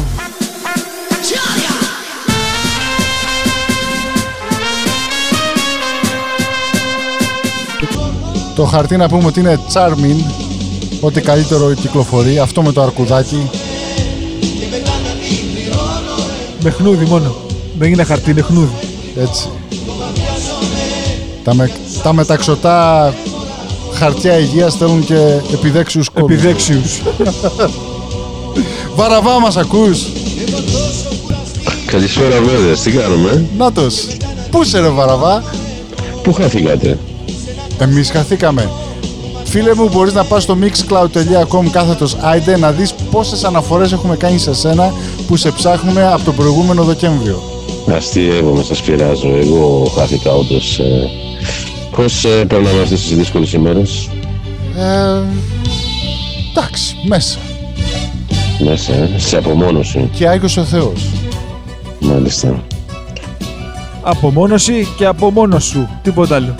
Το 8.54 8.64
χαρτί 8.64 8.96
να 8.96 9.08
πούμε 9.08 9.26
ότι 9.26 9.40
είναι 9.40 9.58
Charmin, 9.72 10.24
ό,τι 11.00 11.20
καλύτερο 11.20 11.74
κυκλοφορεί. 11.74 12.38
Αυτό 12.38 12.62
με 12.62 12.72
το 12.72 12.82
αρκουδάκι. 12.82 13.50
Με 16.62 16.70
χνούδι 16.70 17.04
μόνο. 17.04 17.36
Δεν 17.78 17.92
είναι 17.92 18.04
χαρτί, 18.04 18.30
είναι 18.30 18.42
χνούδι. 18.42 18.74
Έτσι. 19.16 19.50
Τα, 21.44 21.54
με, 21.54 21.70
τα 22.02 22.12
μεταξωτά 22.12 23.14
χαρτιά 23.92 24.38
υγείας 24.38 24.74
θέλουν 24.74 25.04
και 25.04 25.40
επιδέξιους 25.52 26.08
κόλους. 26.08 26.30
Επιδέξιους. 26.32 27.02
Βαραβά 28.96 29.40
μας 29.40 29.56
ακούς. 29.56 30.06
Καλησπέρα 31.86 32.40
βέβαια, 32.40 32.74
τι 32.74 32.90
κάνουμε; 32.90 33.44
Νάτος. 33.56 34.06
Πού 34.50 34.62
είσαι 34.62 34.80
ρε 34.80 34.88
Βαραβά; 34.88 35.44
Πού 36.22 36.32
χαθήκατε; 36.32 36.98
Εμείς 37.78 38.10
χαθήκαμε. 38.10 38.70
Φίλε 39.44 39.74
μου, 39.74 39.88
μπορείς 39.92 40.12
να 40.12 40.24
πας 40.24 40.42
στο 40.42 40.56
mixcloud.com 40.62 41.66
κάθετος 41.70 42.16
άιντε 42.20 42.58
να 42.58 42.70
δεις 42.70 42.94
πόσες 43.10 43.44
αναφορές 43.44 43.92
έχουμε 43.92 44.16
κάνει 44.16 44.38
σε 44.38 44.54
σένα 44.54 44.92
που 45.26 45.36
σε 45.36 45.50
ψάχνουμε 45.50 46.12
από 46.12 46.24
τον 46.24 46.34
προηγούμενο 46.34 46.84
Δεκέμβριο. 46.84 47.42
Αστείευομαι, 47.96 48.62
σας 48.62 48.82
πειράζω. 48.82 49.36
Εγώ 49.36 49.92
χάθηκα 49.96 50.32
όντως. 50.32 50.78
Ε, 50.78 51.10
πώς 51.96 52.24
ε, 52.24 52.44
περνάμε 52.44 52.82
αυτές 52.82 53.00
τις 53.00 53.16
δύσκολες 53.16 53.52
ημέρες; 53.52 54.08
Ε, 54.76 55.22
εντάξει, 56.50 56.96
μέσα. 57.06 57.38
Μέσα, 58.58 58.92
ε, 58.92 59.10
σε 59.16 59.36
απομόνωση. 59.36 60.08
Και 60.12 60.28
Άγιος 60.28 60.56
ο 60.56 60.64
Θεός. 60.64 61.06
Μάλιστα. 62.00 62.62
Απομόνωση 64.02 64.88
και 64.96 65.06
από 65.06 65.30
μόνος 65.30 65.64
σου. 65.64 65.88
Τίποτα 66.02 66.34
άλλο. 66.34 66.54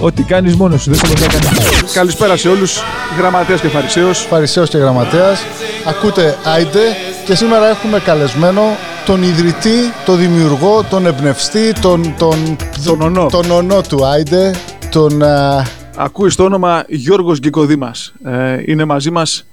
Ό,τι 0.00 0.22
κάνεις 0.22 0.54
μόνος 0.54 0.82
σου, 0.82 0.90
δεν 0.90 0.98
σε 0.98 1.06
βοηθάει 1.06 1.28
κανένα. 1.28 1.60
Καλησπέρα 1.92 2.36
σε 2.36 2.48
όλους, 2.48 2.78
γραμματέας 3.18 3.60
και 3.60 3.68
φαρισαίος. 3.68 4.18
Φαρισαίος 4.18 4.68
και 4.68 4.78
γραμματέας. 4.78 5.40
Ακούτε 5.84 6.36
Άιντε 6.44 6.80
και 7.26 7.34
σήμερα 7.34 7.68
έχουμε 7.68 7.98
καλεσμένο 7.98 8.62
τον 9.06 9.22
ιδρυτή, 9.22 9.70
τον 10.04 10.18
δημιουργό, 10.18 10.82
τον 10.90 11.06
εμπνευστή, 11.06 11.72
τον, 11.80 12.14
τον, 12.18 12.56
Τον 12.84 13.00
ονό. 13.00 13.26
τον 13.30 13.50
ονό 13.50 13.80
του 13.88 14.06
Άιντε, 14.06 14.50
τον... 14.90 15.22
α, 15.22 15.64
Ακούεις 15.96 16.34
το 16.34 16.44
όνομα 16.44 16.84
Γιώργος 16.88 17.38
Γκικοδήμας. 17.38 18.14
Ε, 18.24 18.62
είναι 18.66 18.84
μαζί 18.84 19.10
μας 19.10 19.46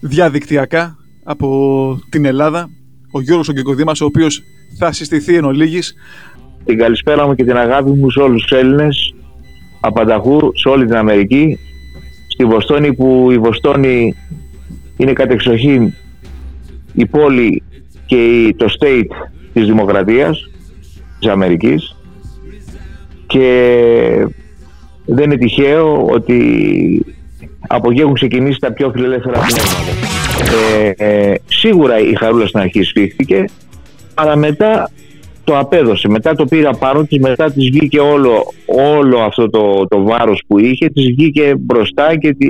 διαδικτυακά 0.00 0.96
από 1.24 1.98
την 2.08 2.24
Ελλάδα. 2.24 2.70
Ο 3.10 3.20
Γιώργος 3.20 3.48
ο 3.48 3.52
Γκικοδήμας, 3.52 4.00
ο 4.00 4.04
οποίος 4.04 4.42
θα 4.78 4.92
συστηθεί 4.92 5.34
εν 5.36 5.44
ολίγης. 5.44 5.94
Την 6.64 6.78
καλησπέρα 6.78 7.26
μου 7.26 7.34
και 7.34 7.44
την 7.44 7.56
αγάπη 7.56 7.90
μου 7.90 8.10
σε 8.10 8.20
όλους 8.20 8.42
τους 8.42 8.58
Έλληνες 8.58 9.14
απανταχού 9.80 10.38
σε 10.54 10.68
όλη 10.68 10.84
την 10.86 10.96
Αμερική 10.96 11.58
στη 12.28 12.44
Βοστόνη 12.44 12.94
που 12.94 13.28
η 13.30 13.38
Βοστόνη 13.38 14.14
είναι 14.96 15.12
κατεξοχήν 15.12 15.92
η 16.92 17.06
πόλη 17.06 17.62
και 18.08 18.16
η- 18.16 18.54
το 18.54 18.66
state 18.80 19.26
της 19.52 19.66
δημοκρατίας 19.66 20.50
της 21.18 21.28
Αμερικής. 21.30 21.96
Και 23.26 24.26
δεν 25.06 25.24
είναι 25.24 25.36
τυχαίο 25.36 26.04
ότι 26.06 26.38
από 27.68 27.90
εκεί 27.90 28.00
έχουν 28.00 28.14
ξεκινήσει 28.14 28.58
τα 28.60 28.72
πιο 28.72 28.90
φιλελεύθερα 28.94 29.38
πνεύματα. 29.38 29.96
Ε, 30.98 31.30
ε, 31.30 31.34
σίγουρα 31.46 31.98
η 31.98 32.14
Χαρούλα 32.14 32.46
στην 32.46 32.60
αρχή 32.60 32.82
σφίχθηκε 32.82 33.44
αλλά 34.14 34.36
μετά 34.36 34.90
το 35.44 35.58
απέδωσε, 35.58 36.08
μετά 36.08 36.34
το 36.34 36.44
πήρα 36.44 36.70
πάνω 36.70 37.02
της, 37.04 37.18
μετά 37.18 37.50
της 37.52 37.70
βγήκε 37.70 37.98
όλο, 38.00 38.52
όλο 38.96 39.18
αυτό 39.18 39.50
το, 39.50 39.86
το 39.88 40.02
βάρος 40.02 40.42
που 40.46 40.58
είχε, 40.58 40.88
της 40.88 41.04
βγήκε 41.04 41.54
μπροστά 41.58 42.16
και 42.16 42.34
τη, 42.34 42.46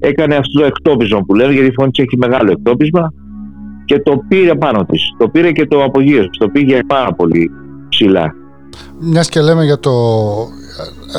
έκανε 0.00 0.34
αυτό 0.36 0.60
το 0.60 0.66
εκτόπισμα 0.66 1.20
που 1.20 1.34
λένε, 1.34 1.52
γιατί 1.52 1.66
η 1.68 1.72
φωνή 1.72 1.90
της 1.90 2.04
έχει 2.04 2.16
μεγάλο 2.16 2.50
εκτόπισμα 2.50 3.12
και 3.90 4.00
το 4.00 4.22
πήρε 4.28 4.54
πάνω 4.54 4.84
της, 4.84 5.02
το 5.18 5.28
πήρε 5.28 5.52
και 5.52 5.66
το 5.66 5.84
απογείωσε, 5.84 6.28
το 6.38 6.48
πήγε 6.48 6.80
πάρα 6.86 7.12
πολύ 7.14 7.50
ψηλά. 7.88 8.34
Μιας 8.98 9.28
και 9.28 9.40
λέμε 9.40 9.64
για 9.64 9.78
το... 9.78 9.90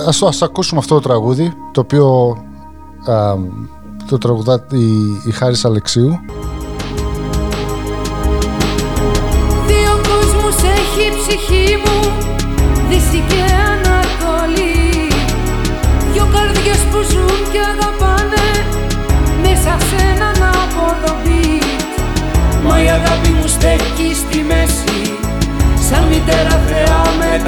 Ας, 0.08 0.18
το- 0.18 0.28
ας 0.28 0.42
ακούσουμε 0.42 0.80
αυτό 0.80 0.94
το 0.96 1.02
τραγούδι, 1.02 1.54
το 1.72 1.82
οποίο 1.82 2.38
α, 3.12 3.36
το 4.10 4.18
τραγουδά 4.18 4.66
η, 4.72 4.86
η 5.28 5.32
Χάρης 5.32 5.66
Αλεξίου. 5.66 6.20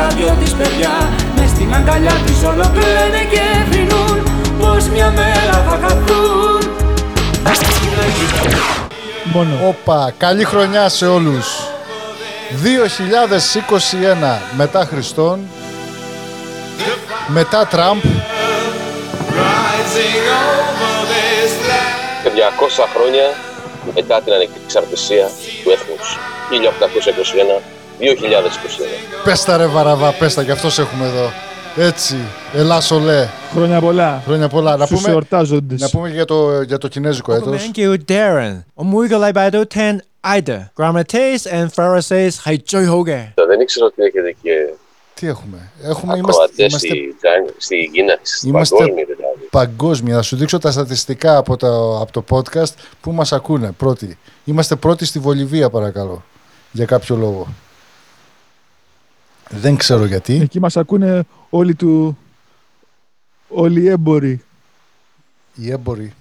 Τα 0.03 0.15
δυο 0.15 0.37
της 0.43 0.53
παιδιά 0.53 1.09
Μες 1.35 1.49
στην 1.49 1.73
αγκαλιά 1.73 2.13
της 2.25 2.43
όλο 2.43 2.71
κλαίνε 2.73 3.23
και 3.31 3.71
θρυνούν 3.71 4.23
Πως 4.59 4.87
μια 4.87 5.11
μέρα 5.11 5.65
θα 5.69 5.79
χαθούν 5.81 6.71
Μόνο. 9.23 9.67
Όπα, 9.67 10.13
καλή 10.17 10.43
χρονιά 10.43 10.89
σε 10.89 11.07
όλους. 11.07 11.67
2021 12.63 14.41
μετά 14.57 14.85
Χριστόν, 14.85 15.39
μετά 17.27 17.67
Τραμπ, 17.67 18.01
Και 22.23 22.29
200 22.29 22.87
χρόνια 22.95 23.33
μετά 23.95 24.21
την 24.21 24.33
ανεξαρτησία 24.33 25.27
του 25.63 25.69
έθνους. 25.71 26.17
2021. 27.99 29.23
Πες 29.23 29.43
τα 29.43 29.57
ρε 29.57 29.65
Βαραβά, 29.65 30.11
πες 30.11 30.33
τα, 30.33 30.41
γι' 30.41 30.51
αυτός 30.51 30.73
σε 30.73 30.81
έχουμε 30.81 31.05
εδώ. 31.05 31.31
Έτσι, 31.77 32.15
ελά 32.53 32.81
σολέ. 32.81 33.27
Χρόνια 33.53 33.79
πολλά. 33.79 34.21
Χρόνια 34.25 34.47
πολλά. 34.47 34.77
Να 34.77 34.87
πούμε, 34.87 35.17
να 35.77 35.89
πούμε 35.89 36.09
για, 36.09 36.25
το, 36.25 36.61
για 36.61 36.77
το 36.77 36.87
κινέζικο 36.87 37.33
έτος. 37.33 37.71
Thank 37.75 37.79
you, 37.79 37.95
Darren. 38.07 38.63
Γραμματέις 40.77 41.47
and 41.47 41.67
Pharisees, 41.75 42.29
Δεν 43.35 43.59
ήξερα 43.59 43.85
ότι 43.85 44.01
έχετε 44.03 44.35
και 44.41 44.73
τι 45.13 45.27
έχουμε; 45.27 45.71
έχουμε 45.83 46.17
είμαστε, 46.17 46.53
είμαστε, 46.57 46.87
στη, 46.87 47.15
στη 47.57 47.89
Κίνα, 47.93 48.19
είμαστε 48.45 48.75
παγκόσμια. 48.75 49.05
Δηλαδή. 49.05 49.47
Παγκόσμια. 49.49 50.15
Θα 50.15 50.21
σου 50.21 50.35
δείξω 50.35 50.57
τα 50.57 50.71
στατιστικά 50.71 51.37
από 51.37 51.57
το, 51.57 51.99
από 51.99 52.11
το 52.11 52.23
podcast 52.29 52.73
που 53.01 53.11
μας 53.11 53.31
ακούνε 53.31 53.71
πρώτοι. 53.71 54.17
Είμαστε 54.43 54.75
πρώτοι 54.75 55.05
στη 55.05 55.19
Βολιβία 55.19 55.69
παρακαλώ. 55.69 56.23
Για 56.71 56.85
κάποιο 56.85 57.15
λόγο. 57.15 57.47
Δεν 59.55 59.75
ξέρω 59.77 60.05
γιατί. 60.05 60.39
Εκεί 60.41 60.59
μας 60.59 60.77
ακούνε 60.77 61.23
όλοι 61.49 61.75
του... 61.75 62.17
Όλοι 63.47 63.81
οι 63.81 63.89
έμποροι, 63.89 64.43
Οι 65.55 65.71
έμποροι. 65.71 66.13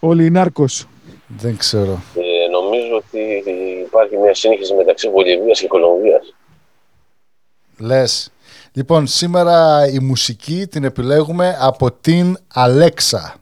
όλοι 0.00 0.24
οι 0.24 0.30
νάρκος. 0.30 0.86
Δεν 1.28 1.56
ξέρω. 1.56 2.02
Ε, 2.14 2.48
νομίζω 2.50 2.96
ότι 2.96 3.18
υπάρχει 3.86 4.16
μια 4.16 4.34
σύγχυση 4.34 4.74
μεταξύ 4.74 5.10
Βολιβίας 5.10 5.60
και 5.60 5.66
Κολομβίας. 5.66 6.34
Λες. 7.78 8.30
Λοιπόν, 8.72 9.06
σήμερα 9.06 9.86
η 9.88 9.98
μουσική 9.98 10.66
την 10.66 10.84
επιλέγουμε 10.84 11.56
από 11.60 11.92
την 11.92 12.38
Αλέξα. 12.54 13.36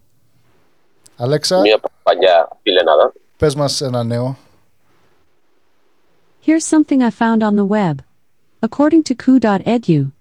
Αλέξα, 1.16 1.61
Μια 1.61 1.80
παλιά 2.03 2.49
φιλενάδα. 2.62 3.12
πες 3.37 3.55
μας 3.55 3.80
ένα 3.80 4.05
νέο. 4.05 4.37
Here's 6.47 6.66
something 6.76 7.01
I 7.01 7.11
found 7.11 7.43
on 7.43 7.55
the 7.57 7.66
web. 7.66 7.95
According 8.61 9.03
to 9.03 9.13
coup.edu, 9.15 10.11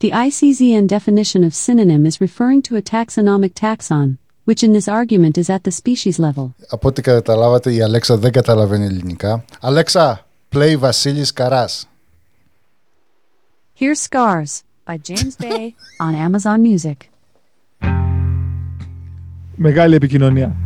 the 0.00 0.10
ICZN 0.10 0.86
definition 0.86 1.42
of 1.44 1.52
synonym 1.54 2.06
is 2.06 2.20
referring 2.20 2.62
to 2.62 2.76
a 2.76 2.82
taxonomic 2.82 3.52
taxon, 3.52 4.18
which 4.44 4.62
in 4.62 4.72
this 4.72 4.88
argument 4.88 5.36
is 5.36 5.50
at 5.50 5.62
the 5.64 5.70
species 5.70 6.18
level. 6.18 6.54
Από 6.68 6.88
ό,τι 6.88 7.02
καταλάβατε 7.02 7.72
η 7.72 7.82
Αλέξα 7.82 8.16
δεν 8.16 8.32
καταλαβαίνει 8.32 8.84
ελληνικά. 8.84 9.44
Αλέξα, 9.60 10.26
play 10.54 10.76
Βασίλης 10.78 11.32
Καράς. 11.32 11.88
Here's 13.80 14.00
Scars 14.10 14.62
by 14.86 14.96
James 14.96 15.36
Bay 15.36 15.74
on 16.00 16.14
Amazon 16.14 16.62
Music. 16.62 16.96
Μεγάλη 19.56 19.94
επικοινωνία. 19.94 20.56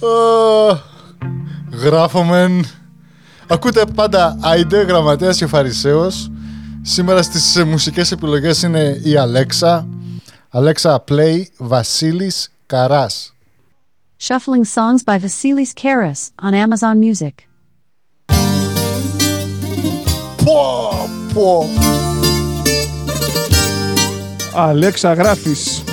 Ω, 0.00 0.78
Γράφομεν. 1.72 2.64
Ακούτε 3.47 3.85
πάντα 3.95 4.37
Άιντε, 4.41 4.81
γραμματέας 4.81 5.37
και 5.37 5.47
φαρισαίος. 5.47 6.31
Σήμερα 6.81 7.21
στις 7.21 7.55
ε, 7.55 7.63
μουσικές 7.63 8.11
επιλογές 8.11 8.61
είναι 8.61 8.99
η 9.03 9.17
Αλέξα. 9.17 9.87
Αλέξα, 10.49 11.03
play 11.09 11.43
Βασίλης 11.57 12.51
Καράς. 12.65 13.33
Shuffling 14.27 14.65
songs 14.75 15.03
by 15.05 15.17
Vasilis 15.19 15.73
Karas 15.81 16.31
on 16.41 16.53
Amazon 16.53 16.97
Music. 16.99 17.33
Πω, 20.45 21.09
πω. 21.33 21.69
Αλέξα 24.53 25.13
γράφεις. 25.13 25.84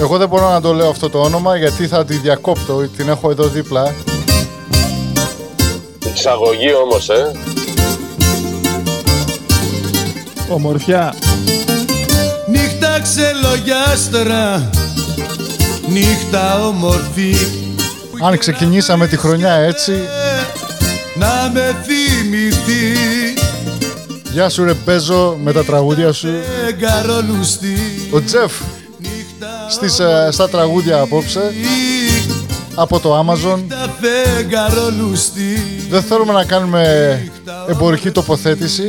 Εγώ 0.00 0.16
δεν 0.16 0.28
μπορώ 0.28 0.50
να 0.50 0.60
το 0.60 0.72
λέω 0.72 0.88
αυτό 0.88 1.10
το 1.10 1.18
όνομα 1.20 1.56
γιατί 1.56 1.86
θα 1.86 2.04
τη 2.04 2.14
διακόπτω. 2.14 2.88
Την 2.96 3.08
έχω 3.08 3.30
εδώ 3.30 3.44
δίπλα. 3.44 3.94
Εξαγωγή 6.06 6.74
όμως, 6.74 7.08
ε. 7.08 7.32
Ομορφιά. 10.48 11.14
Νύχτα 12.48 13.00
ξελογιάστρα 13.02 14.70
Νύχτα 15.88 16.66
όμορφη 16.66 17.34
Αν 18.22 18.38
ξεκινήσαμε 18.38 19.06
τη 19.06 19.16
χρονιά 19.16 19.52
έτσι, 19.52 19.92
Να 21.14 21.50
με 21.52 21.76
θυμηθεί 21.82 22.98
γεια 24.32 24.48
σου 24.48 24.64
ρε 24.64 24.74
Μπέζο 24.84 25.36
με 25.42 25.52
τα 25.52 25.64
τραγούδια 25.64 26.12
σου. 26.12 26.28
Εγκαρολουστή 26.68 27.76
Ο 28.10 28.22
Τζεφ 28.22 28.52
στις, 29.70 29.98
ε, 29.98 30.28
στα 30.30 30.48
τραγούδια 30.48 31.00
απόψε 31.00 31.52
από 32.74 33.00
το 33.00 33.18
Amazon. 33.18 33.60
Εγκαρολουστή 34.38 35.62
Δεν 35.90 36.02
θέλουμε 36.02 36.32
να 36.32 36.44
κάνουμε 36.44 36.84
εμπορική 37.68 38.10
τοποθέτηση 38.10 38.84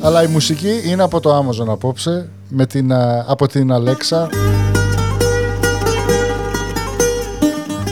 αλλά 0.00 0.22
η 0.22 0.26
μουσική 0.26 0.80
είναι 0.84 1.02
από 1.02 1.20
το 1.20 1.38
Amazon 1.38 1.68
απόψε 1.68 2.28
με 2.48 2.66
την, 2.66 2.92
α, 2.92 3.24
από 3.28 3.46
την 3.46 3.70
Alexa. 3.72 4.28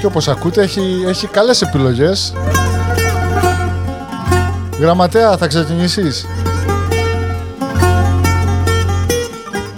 Και 0.00 0.07
όπως 0.07 0.28
ακούτε 0.28 0.62
έχει, 0.62 1.05
έχει 1.07 1.26
καλές 1.26 1.62
επιλογές. 1.62 2.32
Γραμματέα 4.80 5.36
θα 5.36 5.46
ξεκινήσεις 5.46 6.26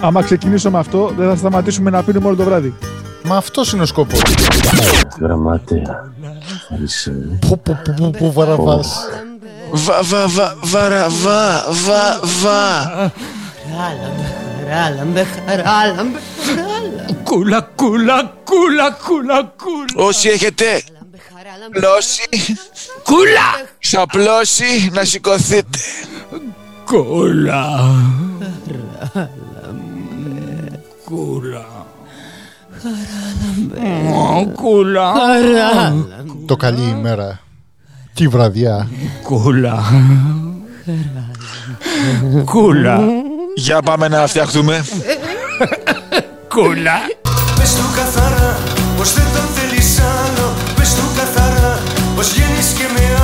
Άμα 0.01 0.23
ξεκινήσω 0.23 0.71
με 0.71 0.79
αυτό, 0.79 1.13
δεν 1.17 1.29
θα 1.29 1.35
σταματήσουμε 1.35 1.89
να 1.89 2.03
πίνουμε 2.03 2.27
όλο 2.27 2.35
το 2.35 2.43
βράδυ. 2.43 2.73
Μα 3.23 3.37
αυτός 3.37 3.71
είναι 3.71 3.81
ο 3.81 3.85
σκοπός 3.85 4.21
Γραμματέα. 5.19 6.11
Φαρισαίο. 6.69 7.37
Πού, 7.39 7.59
πού, 7.59 7.77
πού, 7.83 7.93
πού, 7.93 8.11
πού 8.11 8.31
βαραβάς 8.31 9.07
Βα, 9.71 10.01
βα, 10.01 10.27
βα, 10.27 10.55
βαραβά, 10.61 11.65
βα, 11.69 12.19
βα. 12.41 13.11
Κούλα, 17.23 17.61
κούλα, 17.75 18.33
κούλα, 18.43 18.97
κούλα, 19.07 19.53
κούλα. 19.63 20.05
Όσοι 20.07 20.29
έχετε 20.29 20.83
πλώσει, 21.71 22.29
κούλα, 23.03 23.67
σαπλώσει, 23.79 24.89
να 24.93 25.03
σηκωθείτε. 25.03 25.79
Κούλα. 26.85 27.65
Κούλα. 31.09 31.65
Ω, 34.13 34.45
Κούλα. 34.55 35.13
Το 36.45 36.55
καλή 36.55 36.89
ημέρα 36.97 37.39
και 38.13 38.23
η 38.23 38.27
βραδιά 38.27 38.87
Κούλα. 39.23 39.83
Κούλα. 42.45 42.99
Για 43.55 43.81
πάμε 43.81 44.07
να 44.07 44.27
φτιαχτούμε. 44.27 44.85
Κούλα. 46.47 46.97
Πες 47.59 47.75
του 47.75 47.85
καθαρά 47.95 48.57
πως 48.97 49.13
δεν 49.13 49.25
τον 49.33 49.45
θέλεις 49.55 49.99
άλλο 49.99 50.53
Πες 50.75 50.95
του 50.95 51.03
καθαρά 51.17 51.79
πως 52.15 52.33
βγαίνεις 52.33 52.73
και 52.77 52.83
με 52.93 53.16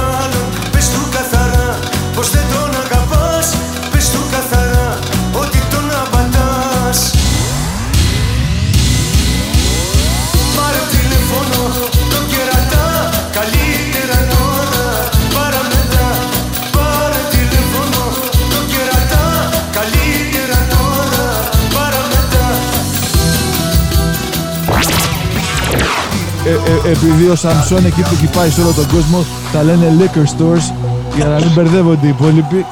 Ε, 26.45 26.49
ε, 26.49 26.91
επειδή 26.91 27.29
ο 27.29 27.35
Σαμσόν 27.35 27.85
εκεί 27.85 28.01
που 28.01 28.15
κυπάει 28.19 28.49
σε 28.49 28.61
όλο 28.61 28.71
τον 28.71 28.87
κόσμο 28.87 29.25
τα 29.51 29.63
λένε 29.63 29.93
liquor 29.99 30.17
stores 30.17 30.73
για 31.15 31.25
να 31.25 31.35
μην 31.35 31.51
μπερδεύονται 31.53 32.05
οι 32.05 32.09
υπόλοιποι 32.09 32.65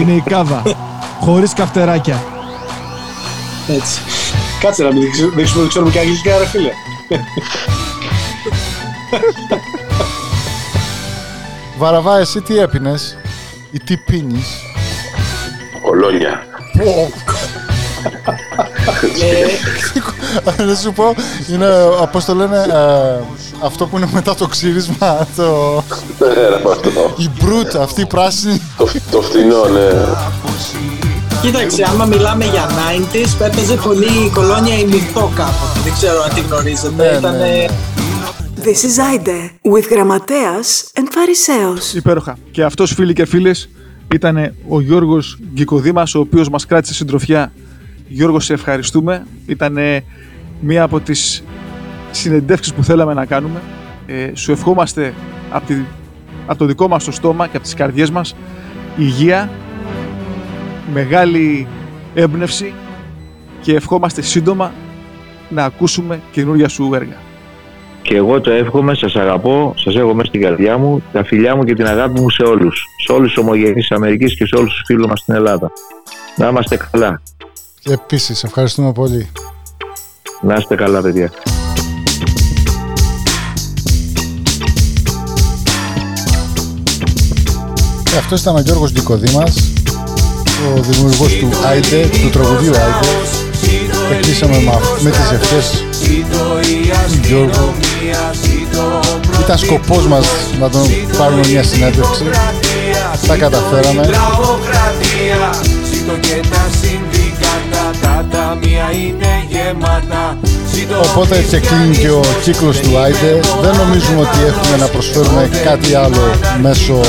είναι 0.00 0.12
η 0.12 0.22
κάβα 0.26 0.62
χωρίς 1.24 1.52
καυτεράκια 1.52 2.22
Έτσι. 3.68 4.00
Κάτσε 4.60 4.82
να 4.82 4.92
μην 4.92 5.02
δείξουμε 5.02 5.32
δείξουμε 5.34 5.60
ότι 5.60 5.68
ξέρουμε 5.68 5.90
και 5.90 5.98
αγγλικά, 5.98 6.38
ρε 6.38 6.46
φίλε. 6.46 6.70
Βαραβά 11.78 12.18
εσύ 12.18 12.40
τι 12.40 12.58
έπινες; 12.58 13.16
Ή 13.70 13.78
τι 13.78 13.96
πίνεις; 13.96 14.46
Κολόνια. 15.82 16.42
Να 20.68 20.74
σου 20.74 20.92
πω, 20.92 21.14
είναι, 21.52 21.66
πώς 22.12 22.24
το 22.24 22.34
λένε, 22.34 22.56
ε, 22.56 23.22
αυτό 23.64 23.86
που 23.86 23.96
είναι 23.96 24.08
μετά 24.12 24.34
το 24.34 24.46
ξύρισμα, 24.46 25.26
το... 25.36 25.82
η 27.16 27.30
μπρούτ, 27.40 27.76
αυτή 27.76 28.00
η 28.00 28.06
πράσινη. 28.06 28.60
Το 29.10 29.20
φτηνό, 29.22 29.64
ναι. 29.64 29.88
Κοίταξε, 31.42 31.86
άμα 31.88 32.04
μιλάμε 32.04 32.44
για 32.44 32.68
90s, 32.68 33.44
έπαιζε 33.44 33.74
πολύ 33.74 34.24
η 34.26 34.30
κολόνια 34.34 34.78
η 34.78 34.84
μυθό 34.84 35.32
κάποτε. 35.34 35.80
Δεν 35.84 35.92
ξέρω 35.92 36.22
αν 36.22 36.34
τη 36.34 36.40
γνωρίζετε. 36.40 37.10
Ναι, 37.10 37.18
Ήτανε... 37.18 37.38
ναι. 37.38 37.64
This 38.64 38.68
is 38.68 38.98
Aide 38.98 39.50
with 39.74 39.90
Γραμματέας 39.90 40.84
and 40.94 41.06
Φαρισαίος. 41.10 41.94
Υπέροχα. 41.94 42.38
Και 42.50 42.62
αυτός 42.62 42.92
φίλοι 42.94 43.12
και 43.12 43.26
φίλες 43.26 43.68
ήταν 44.14 44.54
ο 44.68 44.80
Γιώργος 44.80 45.38
Γκικοδήμας 45.54 46.14
ο 46.14 46.18
οποίος 46.18 46.48
μας 46.48 46.66
κράτησε 46.66 46.94
συντροφιά 46.94 47.52
Γιώργος, 48.12 48.44
σε 48.44 48.52
ευχαριστούμε. 48.52 49.26
Ήταν 49.46 49.78
μία 50.60 50.82
από 50.82 51.00
τις 51.00 51.44
συνεντεύξεις 52.10 52.74
που 52.74 52.84
θέλαμε 52.84 53.14
να 53.14 53.24
κάνουμε. 53.24 53.60
Ε, 54.06 54.30
σου 54.34 54.52
ευχόμαστε 54.52 55.14
από, 55.50 55.66
τη, 55.66 55.74
από 56.46 56.58
το 56.58 56.64
δικό 56.64 56.88
μας 56.88 57.04
το 57.04 57.12
στόμα 57.12 57.46
και 57.46 57.56
από 57.56 57.64
τις 57.64 57.74
καρδιές 57.74 58.10
μας 58.10 58.36
υγεία, 58.96 59.50
μεγάλη 60.92 61.66
έμπνευση 62.14 62.72
και 63.60 63.74
ευχόμαστε 63.74 64.22
σύντομα 64.22 64.72
να 65.48 65.64
ακούσουμε 65.64 66.20
καινούργια 66.32 66.68
σου 66.68 66.90
έργα. 66.94 67.16
Και 68.02 68.16
εγώ 68.16 68.40
το 68.40 68.50
εύχομαι, 68.50 68.94
σας 68.94 69.16
αγαπώ, 69.16 69.74
σας 69.76 69.96
έχω 69.96 70.14
μέσα 70.14 70.28
στην 70.28 70.40
καρδιά 70.40 70.78
μου, 70.78 71.02
τα 71.12 71.24
φιλιά 71.24 71.56
μου 71.56 71.64
και 71.64 71.74
την 71.74 71.86
αγάπη 71.86 72.20
μου 72.20 72.30
σε 72.30 72.42
όλους. 72.42 72.84
Σε 73.06 73.12
όλους 73.12 73.32
τους 73.32 73.42
ομογενείς 73.42 73.88
της 73.88 73.90
Αμερικής 73.90 74.36
και 74.36 74.46
σε 74.46 74.56
όλους 74.56 74.72
τους 74.72 74.82
φίλους 74.86 75.06
μας 75.06 75.20
στην 75.20 75.34
Ελλάδα. 75.34 75.70
Να 76.36 76.48
είμαστε 76.48 76.76
καλά. 76.90 77.20
Επίσης, 77.84 78.44
ευχαριστούμε 78.44 78.92
πολύ. 78.92 79.30
Να 80.42 80.54
είστε 80.54 80.74
καλά, 80.74 81.00
παιδιά. 81.00 81.32
Ε, 88.14 88.18
αυτός 88.18 88.40
ήταν 88.40 88.56
ο 88.56 88.60
Γιώργος 88.60 88.92
Νικοδήμας, 88.92 89.72
ο 90.76 90.80
δημιουργός 90.80 91.32
του 91.36 91.48
Άιντε, 91.66 92.08
του 92.22 92.30
τραγουδίου 92.30 92.72
Άιντε. 92.76 93.06
Και 94.08 94.14
κλείσαμε 94.20 94.56
με, 94.58 94.72
με 95.00 95.10
τις 95.10 95.30
ευχές 95.30 95.84
του 97.12 97.26
Γιώργου. 97.26 97.74
Ήταν 99.40 99.58
σκοπός 99.58 100.06
μας 100.06 100.26
να 100.60 100.70
τον 100.70 100.82
πάρουμε 101.18 101.46
μια 101.48 101.62
συνέντευξη. 101.62 102.24
Τα 103.26 103.36
καταφέραμε. 103.36 104.08
Τα 108.50 108.56
ταμεία 108.58 108.86
είναι 108.92 109.32
γεμάτα. 109.48 110.38
Ζήτω 110.72 111.00
Οπότε 111.10 111.42
και 111.50 111.60
κλείνει 111.60 111.96
και 111.96 112.10
ο 112.10 112.22
κύκλος 112.42 112.80
του 112.80 112.98
Άιντε. 112.98 113.40
Δεν 113.60 113.76
νομίζουμε 113.76 114.20
ότι 114.20 114.38
έχουμε 114.50 114.76
να 114.76 114.86
προσφέρουμε 114.86 115.50
κάτι 115.64 115.94
άλλο 115.94 116.24
μέσω 116.60 117.00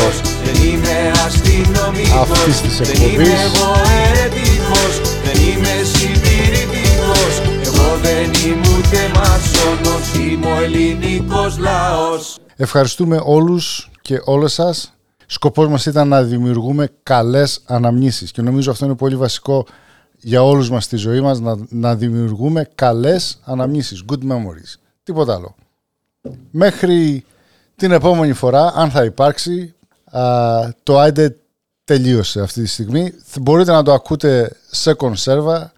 Δεν 0.46 0.64
είμαι 0.68 1.12
αστυνομικός, 1.26 2.20
αυτής 2.22 2.62
της 2.62 2.78
δεν 2.78 2.90
εκπομπής. 2.90 3.14
είμαι 3.14 3.40
εγώ 3.48 3.70
ερετικός, 4.08 4.94
δεν 5.26 5.38
είμαι 5.48 5.74
συντηρητικός. 5.94 7.32
Εγώ 7.66 7.88
δεν 8.02 8.26
είμαι 8.46 8.68
ούτε 8.78 9.00
μασόνος, 9.16 10.06
είμαι 10.20 10.48
ο 10.52 10.64
ελληνικός 10.64 11.58
λαός. 11.58 12.38
Ευχαριστούμε 12.56 13.22
όλους 13.24 13.90
και 14.02 14.22
όλες 14.24 14.54
σας. 14.54 14.94
Σκοπός 15.26 15.68
μας 15.68 15.86
ήταν 15.86 16.08
να 16.08 16.24
δημιουργούμε 16.24 16.90
καλές 17.04 17.62
αναμνήσεις 17.66 18.32
και 18.32 18.42
νομίζω 18.42 18.72
αυτό 18.72 18.86
είναι 18.86 18.96
πολύ 18.96 19.16
βασικό 19.16 19.66
για 20.22 20.44
όλους 20.44 20.70
μας 20.70 20.84
στη 20.84 20.96
ζωή 20.96 21.22
μας 21.22 21.40
να, 21.40 21.58
να 21.70 21.96
δημιουργούμε 21.96 22.70
καλές 22.76 23.40
αναμνήσεις, 23.44 24.04
good 24.12 24.32
memories, 24.32 24.80
τίποτα 25.04 25.34
άλλο. 25.34 25.56
Μέχρι 26.52 27.26
την 27.76 27.92
επόμενη 27.92 28.34
φορά, 28.34 28.74
αν 28.76 28.90
θα 28.90 29.04
υπάρξει, 29.04 29.74
α, 30.12 30.70
το 30.84 31.04
IDE 31.04 31.28
τελείωσε 31.84 32.42
αυτή 32.42 32.62
τη 32.62 32.68
στιγμή. 32.68 33.14
Μπορείτε 33.42 33.72
να 33.72 33.84
το 33.84 33.94
ακούτε 33.94 34.58
σε 34.72 34.94
κονσέρβα, 34.94 35.72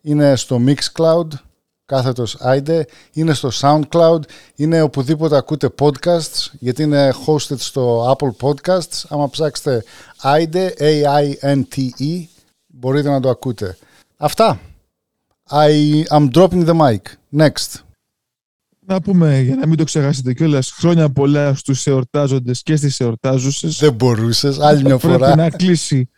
είναι 0.00 0.36
στο 0.36 0.60
Mixcloud, 0.66 1.26
κάθετος 1.86 2.36
IDE, 2.44 2.82
είναι 3.12 3.34
στο 3.34 3.50
SoundCloud, 3.60 4.20
είναι 4.54 4.80
οπουδήποτε 4.80 5.36
ακούτε 5.36 5.68
podcasts, 5.78 6.46
γιατί 6.58 6.82
είναι 6.82 7.12
hosted 7.26 7.58
στο 7.58 8.16
Apple 8.16 8.46
Podcasts. 8.46 9.04
Άμα 9.08 9.30
ψάξετε 9.30 9.84
IDE, 10.22 10.68
A-I-N-T-E, 10.78 12.24
μπορείτε 12.66 13.08
να 13.08 13.20
το 13.20 13.28
ακούτε. 13.28 13.76
Αυτά. 14.20 14.60
I 15.50 16.04
am 16.10 16.30
dropping 16.30 16.66
the 16.66 16.74
mic. 16.74 16.98
Next. 17.36 17.82
Να 18.80 19.00
πούμε, 19.00 19.40
για 19.40 19.56
να 19.56 19.66
μην 19.66 19.76
το 19.76 19.84
ξεχάσετε 19.84 20.34
κιόλας, 20.34 20.70
χρόνια 20.70 21.10
πολλά 21.12 21.54
στους 21.54 21.86
εορτάζοντες 21.86 22.62
και 22.62 22.76
στις 22.76 23.00
εορτάζουσες. 23.00 23.78
Δεν 23.78 23.94
μπορούσες, 23.94 24.58
άλλη 24.58 24.82
μια 24.82 24.98
φορά. 24.98 25.18
Πρέπει 25.18 25.36
να 25.36 25.50
κλείσει 25.50 26.10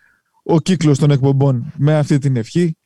ο 0.42 0.61
κύκλος 0.61 0.98
των 0.98 1.11
εκπομπών 1.11 1.72
με 1.76 1.96
αυτή 1.98 2.18
την 2.18 2.36
ευχή. 2.36 2.76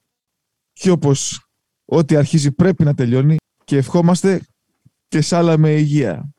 Και 0.73 0.91
όπως 0.91 1.47
ό,τι 1.85 2.17
αρχίζει 2.17 2.53
πρέπει 2.53 2.85
να 2.85 2.95
τελειώνει 2.95 3.37
και 3.65 3.77
ευχόμαστε 3.77 4.41
και 5.09 5.21
σ' 5.21 5.33
άλλα 5.33 5.59
με 5.59 5.71
υγεία. 5.71 6.33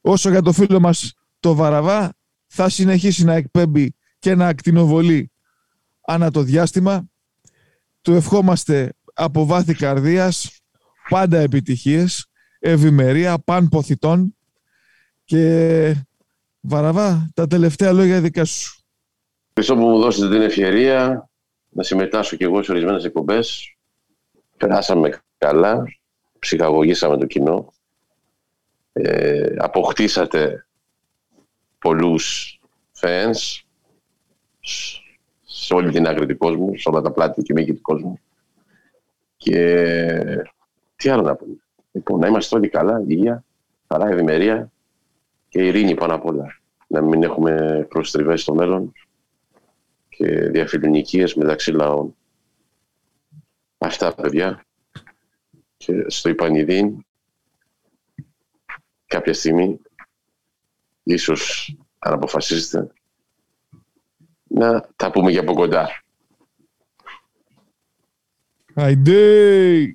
Όσο 0.00 0.30
για 0.30 0.42
το 0.42 0.52
φίλο 0.52 0.80
μας 0.80 1.12
το 1.40 1.54
Βαραβά 1.54 2.14
θα 2.46 2.68
συνεχίσει 2.68 3.24
να 3.24 3.34
εκπέμπει 3.34 3.94
και 4.18 4.34
να 4.34 4.46
ακτινοβολεί 4.46 5.30
ανά 6.00 6.30
το 6.30 6.42
διάστημα. 6.42 7.08
Του 8.08 8.14
ευχόμαστε 8.14 8.92
από 9.14 9.46
βάθη 9.46 9.74
καρδίας 9.74 10.60
πάντα 11.08 11.38
επιτυχίες, 11.38 12.26
ευημερία, 12.58 13.38
παν 13.38 13.68
ποθητών 13.68 14.36
και 15.24 15.94
Βαραβά, 16.60 17.30
τα 17.34 17.46
τελευταία 17.46 17.92
λόγια 17.92 18.20
δικά 18.20 18.44
σου. 18.44 18.82
Ευχαριστώ 19.48 19.74
που 19.74 19.90
μου 19.90 19.98
δώσετε 20.00 20.28
την 20.28 20.42
ευκαιρία 20.42 21.28
να 21.68 21.82
συμμετάσχω 21.82 22.36
και 22.36 22.44
εγώ 22.44 22.62
σε 22.62 22.72
ορισμένες 22.72 23.04
εκπομπές. 23.04 23.76
Περάσαμε 24.56 25.22
καλά, 25.38 25.82
ψυχαγωγήσαμε 26.38 27.16
το 27.18 27.26
κοινό. 27.26 27.72
Ε, 28.92 29.54
αποκτήσατε 29.58 30.66
πολλούς 31.78 32.58
fans 33.00 33.62
σ- 34.60 34.97
σε 35.68 35.74
όλη 35.74 35.90
την 35.90 36.06
άκρη 36.06 36.26
του 36.26 36.36
κόσμου, 36.36 36.78
σε 36.78 36.88
όλα 36.88 37.00
τα 37.00 37.12
πλάτη 37.12 37.42
και 37.42 37.52
μήκη 37.52 37.74
του 37.74 37.80
κόσμου. 37.80 38.18
Και 39.36 40.44
τι 40.96 41.08
άλλο 41.08 41.22
να 41.22 41.36
πούμε. 41.36 41.56
Λοιπόν, 41.92 42.20
να 42.20 42.26
είμαστε 42.26 42.56
όλοι 42.56 42.68
καλά, 42.68 43.02
υγεία, 43.06 43.44
χαρά, 43.88 44.08
ευημερία 44.08 44.72
και 45.48 45.66
ειρήνη 45.66 45.94
πάνω 45.94 46.14
απ' 46.14 46.24
όλα. 46.24 46.60
Να 46.86 47.02
μην 47.02 47.22
έχουμε 47.22 47.86
προστριβές 47.88 48.42
στο 48.42 48.54
μέλλον 48.54 48.92
και 50.08 50.26
διαφιλονικίες 50.26 51.34
μεταξύ 51.34 51.72
λαών. 51.72 52.16
Αυτά, 53.78 54.14
παιδιά. 54.14 54.64
Και 55.76 56.04
στο 56.06 56.28
Ιπανιδίν, 56.28 57.04
κάποια 59.06 59.34
στιγμή, 59.34 59.80
ίσως 61.02 61.74
αν 61.98 62.12
αποφασίσετε, 62.12 62.92
να 64.48 64.88
τα 64.96 65.10
πούμε 65.10 65.30
και 65.30 65.38
από 65.38 65.54
κοντά. 65.54 65.88
Αϊντε! 68.74 69.92